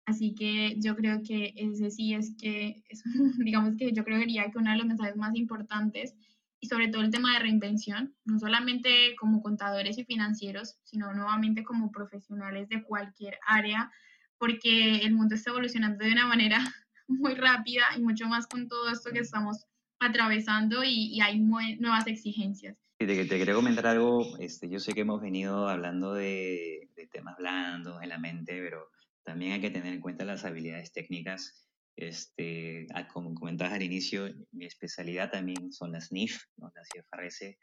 Así 0.04 0.34
que 0.34 0.74
yo 0.78 0.96
creo 0.96 1.22
que 1.22 1.54
ese 1.56 1.90
sí 1.90 2.14
es 2.14 2.34
que, 2.36 2.82
es, 2.88 3.02
digamos 3.38 3.76
que 3.76 3.92
yo 3.92 4.04
creo 4.04 4.18
que 4.18 4.58
uno 4.58 4.70
de 4.72 4.76
los 4.76 4.86
mensajes 4.86 5.16
más 5.16 5.34
importantes 5.36 6.16
y 6.60 6.66
sobre 6.66 6.88
todo 6.88 7.02
el 7.02 7.10
tema 7.10 7.32
de 7.32 7.40
reinvención, 7.40 8.14
no 8.24 8.38
solamente 8.38 9.16
como 9.18 9.42
contadores 9.42 9.96
y 9.98 10.04
financieros, 10.04 10.76
sino 10.84 11.12
nuevamente 11.14 11.64
como 11.64 11.90
profesionales 11.90 12.68
de 12.68 12.82
cualquier 12.82 13.38
área, 13.46 13.90
porque 14.36 14.98
el 14.98 15.14
mundo 15.14 15.34
está 15.34 15.50
evolucionando 15.50 16.04
de 16.04 16.12
una 16.12 16.26
manera 16.26 16.58
muy 17.08 17.34
rápida 17.34 17.84
y 17.96 18.02
mucho 18.02 18.26
más 18.26 18.46
con 18.46 18.68
todo 18.68 18.90
esto 18.90 19.10
que 19.10 19.20
estamos 19.20 19.66
atravesando 19.98 20.84
y, 20.84 21.20
hay 21.20 21.38
nuevas 21.38 22.06
exigencias. 22.06 22.76
Te, 22.98 23.06
te, 23.06 23.26
quería 23.26 23.54
comentar 23.54 23.86
algo, 23.86 24.36
este, 24.38 24.68
yo 24.68 24.78
sé 24.78 24.92
que 24.92 25.00
hemos 25.00 25.22
venido 25.22 25.68
hablando 25.68 26.12
de, 26.12 26.90
de 26.94 27.06
temas 27.06 27.36
blandos 27.38 28.02
en 28.02 28.10
la 28.10 28.18
mente, 28.18 28.60
pero 28.62 28.90
también 29.24 29.52
hay 29.52 29.60
que 29.60 29.70
tener 29.70 29.94
en 29.94 30.00
cuenta 30.00 30.24
las 30.24 30.44
habilidades 30.44 30.92
técnicas 30.92 31.69
este, 32.00 32.86
ah, 32.94 33.06
como 33.08 33.34
comentabas 33.34 33.74
al 33.74 33.82
inicio, 33.82 34.28
mi 34.52 34.66
especialidad 34.66 35.30
también 35.30 35.72
son 35.72 35.92
las 35.92 36.10
NIF, 36.12 36.42
las 36.56 36.88
IFRS, 36.94 37.56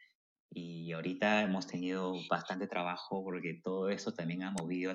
y 0.51 0.91
ahorita 0.91 1.41
hemos 1.41 1.67
tenido 1.67 2.13
bastante 2.29 2.67
trabajo 2.67 3.23
porque 3.23 3.59
todo 3.63 3.89
eso 3.89 4.13
también 4.13 4.43
ha 4.43 4.51
movido 4.51 4.93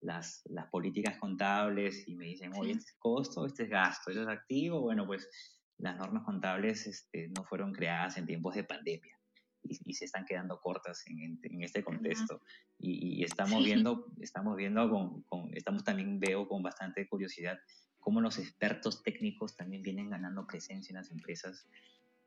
las, 0.00 0.42
las 0.46 0.68
políticas 0.70 1.16
contables 1.18 2.06
y 2.08 2.16
me 2.16 2.26
dicen, 2.26 2.52
oye, 2.54 2.72
este 2.72 2.90
es 2.90 2.96
costo, 2.98 3.46
este 3.46 3.64
es 3.64 3.70
gasto, 3.70 4.10
este 4.10 4.22
es 4.22 4.28
activo. 4.28 4.80
Bueno, 4.80 5.06
pues 5.06 5.28
las 5.78 5.96
normas 5.96 6.24
contables 6.24 6.86
este, 6.86 7.28
no 7.28 7.44
fueron 7.44 7.72
creadas 7.72 8.16
en 8.18 8.26
tiempos 8.26 8.54
de 8.54 8.64
pandemia. 8.64 9.16
Y, 9.62 9.92
se 9.92 10.06
están 10.06 10.24
quedando 10.24 10.58
cortas 10.58 11.04
en, 11.06 11.38
en 11.42 11.62
este 11.62 11.84
contexto. 11.84 12.40
Y, 12.78 13.22
estamos 13.22 13.62
viendo, 13.62 14.06
estamos 14.20 14.56
viendo 14.56 14.88
con, 14.88 15.22
con, 15.24 15.50
estamos 15.54 15.84
también 15.84 16.18
veo 16.18 16.48
con 16.48 16.62
bastante 16.62 17.06
curiosidad 17.06 17.58
cómo 18.00 18.20
los 18.20 18.38
expertos 18.38 19.02
técnicos 19.02 19.54
también 19.56 19.82
vienen 19.82 20.10
ganando 20.10 20.46
presencia 20.46 20.92
en 20.92 20.96
las 20.96 21.10
empresas 21.10 21.66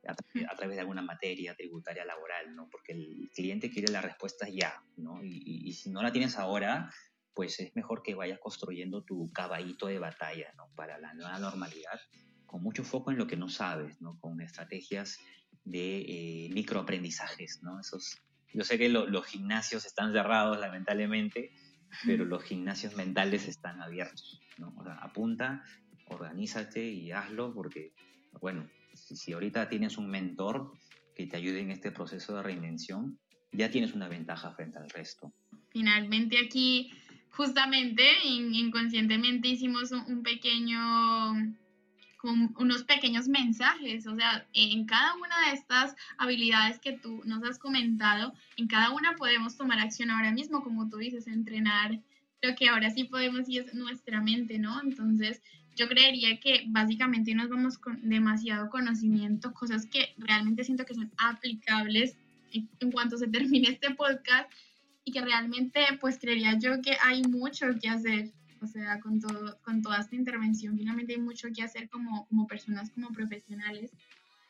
a, 0.08 0.56
través 0.56 0.76
de 0.76 0.82
alguna 0.82 1.02
materia 1.02 1.56
tributaria 1.56 2.06
laboral, 2.06 2.56
¿no? 2.56 2.70
Porque 2.70 2.94
el 2.94 3.30
cliente 3.34 3.70
quiere 3.70 3.92
la 3.92 4.02
respuesta 4.02 4.48
ya, 4.50 4.84
¿no? 4.98 5.24
Y, 5.24 5.72
si 5.74 5.90
no 5.90 6.02
la 6.02 6.12
tienes 6.12 6.38
ahora, 6.38 6.92
pues 7.34 7.60
es 7.60 7.76
mejor 7.76 8.04
que 8.04 8.16
vayas 8.16 8.40
construyendo 8.40 9.04
tu 9.04 9.32
caballito 9.32 9.88
de 9.88 10.00
batalla, 10.00 10.54
¿no? 10.58 10.70
Para 10.76 10.98
la 10.98 11.14
nueva 11.14 11.40
normalidad, 11.40 12.00
con 12.46 12.62
mucho 12.62 12.84
foco 12.84 13.12
en 13.12 13.18
lo 13.18 13.28
que 13.28 13.38
no 13.38 13.50
sabes, 13.50 14.02
¿no? 14.02 14.20
Con 14.20 14.42
estrategias 14.42 15.20
de 15.64 16.02
eh, 16.02 16.50
microaprendizajes, 16.54 17.64
¿no? 17.64 17.80
Esos, 17.80 18.22
yo 18.54 18.64
sé 18.64 18.78
que 18.78 18.90
los 18.90 19.26
gimnasios 19.26 19.86
están 19.86 20.12
cerrados, 20.12 20.60
lamentablemente, 20.60 21.52
pero 22.06 22.26
los 22.26 22.44
gimnasios 22.44 22.96
mentales 22.96 23.48
están 23.48 23.82
abiertos. 23.82 24.42
¿no? 24.58 24.74
O 24.78 24.84
sea, 24.84 24.96
apunta, 24.96 25.64
organízate 26.08 26.86
y 26.86 27.12
hazlo 27.12 27.54
porque, 27.54 27.94
bueno, 28.42 28.68
si, 28.94 29.34
ahorita 29.34 29.70
tienes 29.70 29.98
un 29.98 30.10
mentor 30.10 30.72
que 31.16 31.28
te 31.28 31.38
ayude 31.38 31.62
en 31.62 31.72
este 31.72 31.92
proceso 31.92 32.36
de 32.36 32.44
reinvención, 32.44 33.20
ya 33.52 33.70
tienes 33.70 33.94
una 33.94 34.08
ventaja 34.08 34.52
frente 34.52 34.80
al 34.80 34.90
resto. 34.90 35.32
Finalmente 35.70 36.38
aquí, 36.44 36.92
justamente, 37.30 38.04
inconscientemente 38.26 39.48
hicimos 39.48 39.92
un 39.92 40.24
pequeño 40.24 41.56
con 42.24 42.56
unos 42.58 42.86
pequeños 42.86 43.28
mensajes, 43.28 44.08
o 44.08 44.16
sea, 44.16 44.48
en 44.54 44.86
cada 44.86 45.14
una 45.16 45.42
de 45.46 45.56
estas 45.58 45.94
habilidades 46.18 46.80
que 46.80 46.94
tú 46.94 47.22
nos 47.26 47.44
has 47.44 47.60
comentado, 47.60 48.34
en 48.56 48.68
cada 48.68 48.92
una 48.92 49.18
podemos 49.18 49.58
tomar 49.58 49.80
acción 49.80 50.10
ahora 50.10 50.32
mismo, 50.32 50.64
como 50.64 50.88
tú 50.88 51.00
dices, 51.00 51.28
entrenar 51.28 52.00
lo 52.42 52.56
que 52.56 52.70
ahora 52.70 52.92
sí 52.92 53.04
podemos 53.04 53.50
y 53.50 53.58
es 53.58 53.74
nuestra 53.74 54.22
mente, 54.22 54.58
¿no? 54.58 54.82
Entonces, 54.82 55.42
yo 55.76 55.90
creería 55.90 56.40
que 56.40 56.64
básicamente 56.68 57.36
nos 57.36 57.50
vamos 57.50 57.78
con 57.78 58.00
demasiado 58.08 58.70
conocimiento, 58.70 59.54
cosas 59.54 59.86
que 59.86 60.14
realmente 60.18 60.64
siento 60.64 60.86
que 60.86 60.94
son 60.94 61.12
aplicables 61.18 62.16
en, 62.54 62.92
cuanto 62.94 63.18
se 63.18 63.28
termine 63.28 63.68
este 63.68 63.94
podcast 63.96 64.50
y 65.04 65.12
que 65.12 65.20
realmente, 65.20 65.82
pues 66.00 66.20
creería 66.20 66.58
yo 66.58 66.82
que 66.82 66.96
hay 67.04 67.22
mucho 67.24 67.66
que 67.82 67.90
hacer 67.90 68.32
o 68.64 68.68
sea, 68.68 69.00
con, 69.00 69.20
todo, 69.20 69.58
con 69.62 69.82
toda 69.82 70.00
esta 70.00 70.16
intervención, 70.16 70.78
finalmente 70.78 71.14
hay 71.14 71.20
mucho 71.20 71.50
que 71.54 71.64
hacer 71.64 71.90
como, 71.90 72.26
como 72.28 72.48
personas, 72.48 72.90
como 72.92 73.12
profesionales. 73.12 73.92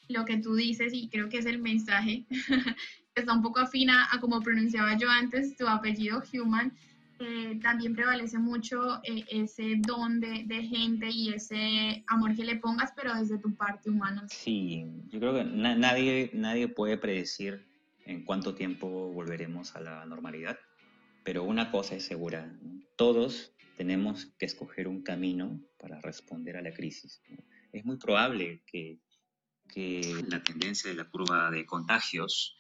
Lo 0.08 0.26
que 0.26 0.38
tú 0.38 0.56
dices, 0.56 0.94
y 0.94 1.10
creo 1.10 1.30
que 1.30 1.40
es 1.40 1.46
el 1.46 1.60
mensaje, 1.60 2.26
está 3.16 3.34
un 3.34 3.42
poco 3.42 3.60
afina 3.60 4.08
a 4.12 4.20
como 4.20 4.42
pronunciaba 4.42 4.98
yo 4.98 5.10
antes, 5.10 5.56
tu 5.56 5.68
apellido 5.68 6.22
Human, 6.34 6.74
eh, 7.20 7.60
también 7.62 7.96
prevalece 7.96 8.38
mucho 8.38 9.00
eh, 9.04 9.24
ese 9.30 9.76
don 9.78 10.20
de, 10.20 10.44
de, 10.46 10.64
gente 10.64 11.10
y 11.10 11.34
ese 11.34 12.04
amor 12.08 12.36
que 12.36 12.44
le 12.44 12.58
pongas, 12.58 12.92
pero 12.96 13.16
desde 13.16 13.38
tu 13.38 13.56
parte 13.56 13.90
humana. 13.90 14.26
Sí, 14.28 14.86
yo 15.10 15.20
creo 15.20 15.34
que 15.34 15.44
nadie, 15.46 16.32
nadie 16.34 16.68
puede 16.68 16.98
predecir 16.98 17.66
en 18.06 18.26
cuánto 18.26 18.56
tiempo 18.56 18.88
volveremos 19.14 19.76
a 19.76 19.82
la 19.82 20.06
normalidad, 20.06 20.58
pero 21.24 21.44
una 21.44 21.72
cosa 21.72 21.96
es 21.96 22.04
segura, 22.04 22.52
todos 22.98 23.53
tenemos 23.76 24.28
que 24.38 24.46
escoger 24.46 24.88
un 24.88 25.04
camino 25.04 25.62
para 25.80 26.00
responder 26.02 26.58
a 26.58 26.62
la 26.62 26.74
crisis. 26.74 27.22
Es 27.72 27.86
muy 27.86 27.98
probable 27.98 28.64
que, 28.66 29.00
la 30.28 30.44
tendencia 30.44 30.90
de 30.90 30.96
la 30.96 31.10
curva 31.10 31.50
de 31.50 31.66
contagios, 31.66 32.58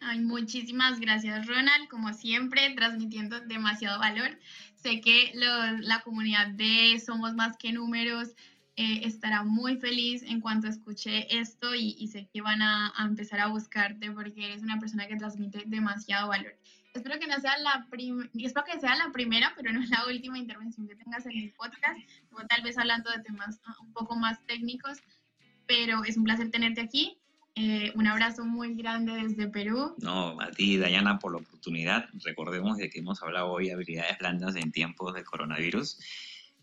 Ay, 0.00 0.20
muchísimas 0.20 1.00
gracias, 1.00 1.46
Ronald. 1.46 1.88
Como 1.88 2.12
siempre, 2.12 2.72
transmitiendo 2.74 3.40
demasiado 3.40 3.98
valor. 3.98 4.38
Sé 4.74 5.00
que 5.00 5.32
la 5.34 6.00
comunidad 6.02 6.48
de 6.48 6.98
Somos 7.04 7.34
Más 7.34 7.56
que 7.58 7.72
Números 7.72 8.34
eh, 8.76 9.00
estará 9.04 9.42
muy 9.42 9.76
feliz 9.76 10.22
en 10.22 10.40
cuanto 10.40 10.68
escuche 10.68 11.38
esto 11.38 11.74
y, 11.74 12.06
sé 12.08 12.28
que 12.32 12.42
van 12.42 12.62
a, 12.62 12.92
a, 12.96 13.04
empezar 13.04 13.40
a 13.40 13.48
buscarte 13.48 14.10
porque 14.10 14.44
eres 14.44 14.62
una 14.62 14.78
persona 14.78 15.06
que 15.06 15.16
transmite 15.16 15.62
demasiado 15.66 16.28
valor 16.28 16.52
espero 16.96 17.18
que 17.18 17.26
no 17.26 17.38
sea 17.40 17.58
la 17.58 17.86
espero 18.34 18.64
que 18.64 18.80
sea 18.80 18.96
la 18.96 19.12
primera, 19.12 19.52
pero 19.56 19.72
no 19.72 19.80
es 19.80 19.90
la 19.90 20.06
última 20.06 20.38
intervención 20.38 20.88
que 20.88 20.96
tengas 20.96 21.26
en 21.26 21.36
el 21.36 21.52
podcast, 21.52 21.98
tal 22.48 22.62
vez 22.62 22.78
hablando 22.78 23.10
de 23.10 23.22
temas 23.22 23.60
ah, 23.66 23.76
un 23.80 23.92
poco 23.92 24.16
más 24.16 24.44
técnicos, 24.46 24.98
pero 25.66 26.04
es 26.04 26.16
un 26.16 26.24
placer 26.24 26.50
tenerte 26.50 26.80
aquí. 26.80 27.18
Eh, 27.58 27.90
un 27.94 28.06
abrazo 28.06 28.44
muy 28.44 28.74
grande 28.74 29.12
desde 29.14 29.48
Perú. 29.48 29.94
No, 29.98 30.38
a 30.40 30.50
ti, 30.50 30.76
Dayana, 30.76 31.18
por 31.18 31.32
la 31.32 31.38
oportunidad. 31.38 32.06
Recordemos 32.22 32.76
de 32.76 32.90
que 32.90 32.98
hemos 32.98 33.22
hablado 33.22 33.50
hoy 33.50 33.68
de 33.68 33.72
habilidades 33.72 34.18
blandas 34.18 34.56
en 34.56 34.72
tiempos 34.72 35.14
de 35.14 35.24
coronavirus. 35.24 35.98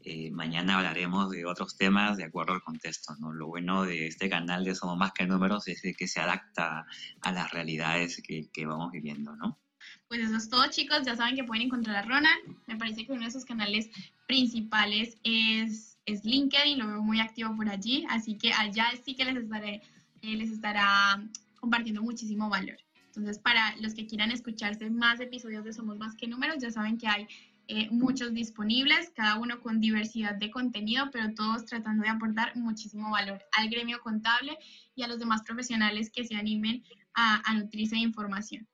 Eh, 0.06 0.32
mañana 0.32 0.78
hablaremos 0.78 1.30
de 1.30 1.46
otros 1.46 1.78
temas 1.78 2.18
de 2.18 2.26
acuerdo 2.26 2.54
al 2.54 2.62
contexto. 2.62 3.16
¿no? 3.20 3.32
Lo 3.32 3.48
bueno 3.48 3.84
de 3.84 4.08
este 4.08 4.30
canal 4.30 4.64
de 4.64 4.76
Somos 4.76 4.98
Más 4.98 5.14
que 5.14 5.26
Números 5.26 5.68
es 5.68 5.82
que 5.98 6.08
se 6.08 6.20
adapta 6.20 6.86
a 7.22 7.32
las 7.32 7.52
realidades 7.52 8.22
que, 8.22 8.50
que 8.52 8.66
vamos 8.66 8.92
viviendo, 8.92 9.36
¿no? 9.36 9.60
Pues 10.08 10.22
eso 10.22 10.38
es 10.38 10.50
todo, 10.50 10.66
chicos. 10.70 11.04
Ya 11.06 11.16
saben 11.16 11.36
que 11.36 11.44
pueden 11.44 11.64
encontrar 11.64 11.96
a 11.96 12.02
Ronald. 12.02 12.58
Me 12.68 12.76
parece 12.76 13.06
que 13.06 13.14
uno 13.14 13.26
de 13.26 13.32
sus 13.32 13.46
canales 13.46 13.90
principales 14.28 15.18
es, 15.24 15.98
es 16.06 16.24
LinkedIn. 16.24 16.80
Lo 16.80 16.88
veo 16.88 17.02
muy 17.02 17.20
activo 17.20 17.56
por 17.56 17.70
allí. 17.70 18.06
Así 18.10 18.38
que 18.38 18.52
allá 18.54 18.92
sí 19.04 19.16
que 19.16 19.26
les, 19.26 19.38
estaré, 19.38 19.82
eh, 20.22 20.36
les 20.36 20.52
estará 20.52 21.24
compartiendo 21.60 22.02
muchísimo 22.02 22.50
valor. 22.50 22.78
Entonces, 23.08 23.40
para 23.40 23.76
los 23.78 23.94
que 23.94 24.08
quieran 24.08 24.32
escucharse 24.32 24.90
más 24.90 25.20
episodios 25.20 25.64
de 25.64 25.74
Somos 25.74 25.98
Más 25.98 26.16
que 26.16 26.28
Números, 26.28 26.58
ya 26.60 26.72
saben 26.72 26.98
que 26.98 27.08
hay 27.08 27.28
eh, 27.68 27.90
muchos 27.92 28.34
disponibles, 28.34 29.12
cada 29.16 29.40
uno 29.40 29.62
con 29.62 29.80
diversidad 29.80 30.36
de 30.36 30.52
contenido, 30.52 31.10
pero 31.12 31.34
todos 31.34 31.66
tratando 31.66 32.04
de 32.04 32.10
aportar 32.10 32.56
muchísimo 32.56 33.12
valor 33.12 33.42
al 33.58 33.70
gremio 33.70 34.02
contable 34.02 34.58
y 34.96 35.04
a 35.04 35.08
los 35.08 35.20
demás 35.20 35.44
profesionales 35.44 36.12
que 36.12 36.26
se 36.26 36.36
animen 36.36 36.84
a, 37.14 37.42
a 37.50 37.54
nutrirse 37.54 37.96
de 37.96 38.02
información. 38.02 38.68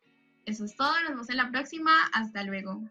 Eso 0.46 0.66
es 0.66 0.76
todo, 0.76 0.92
nos 1.02 1.12
vemos 1.12 1.30
en 1.30 1.38
la 1.38 1.52
próxima. 1.52 1.92
Hasta 2.14 2.44
luego. 2.44 2.82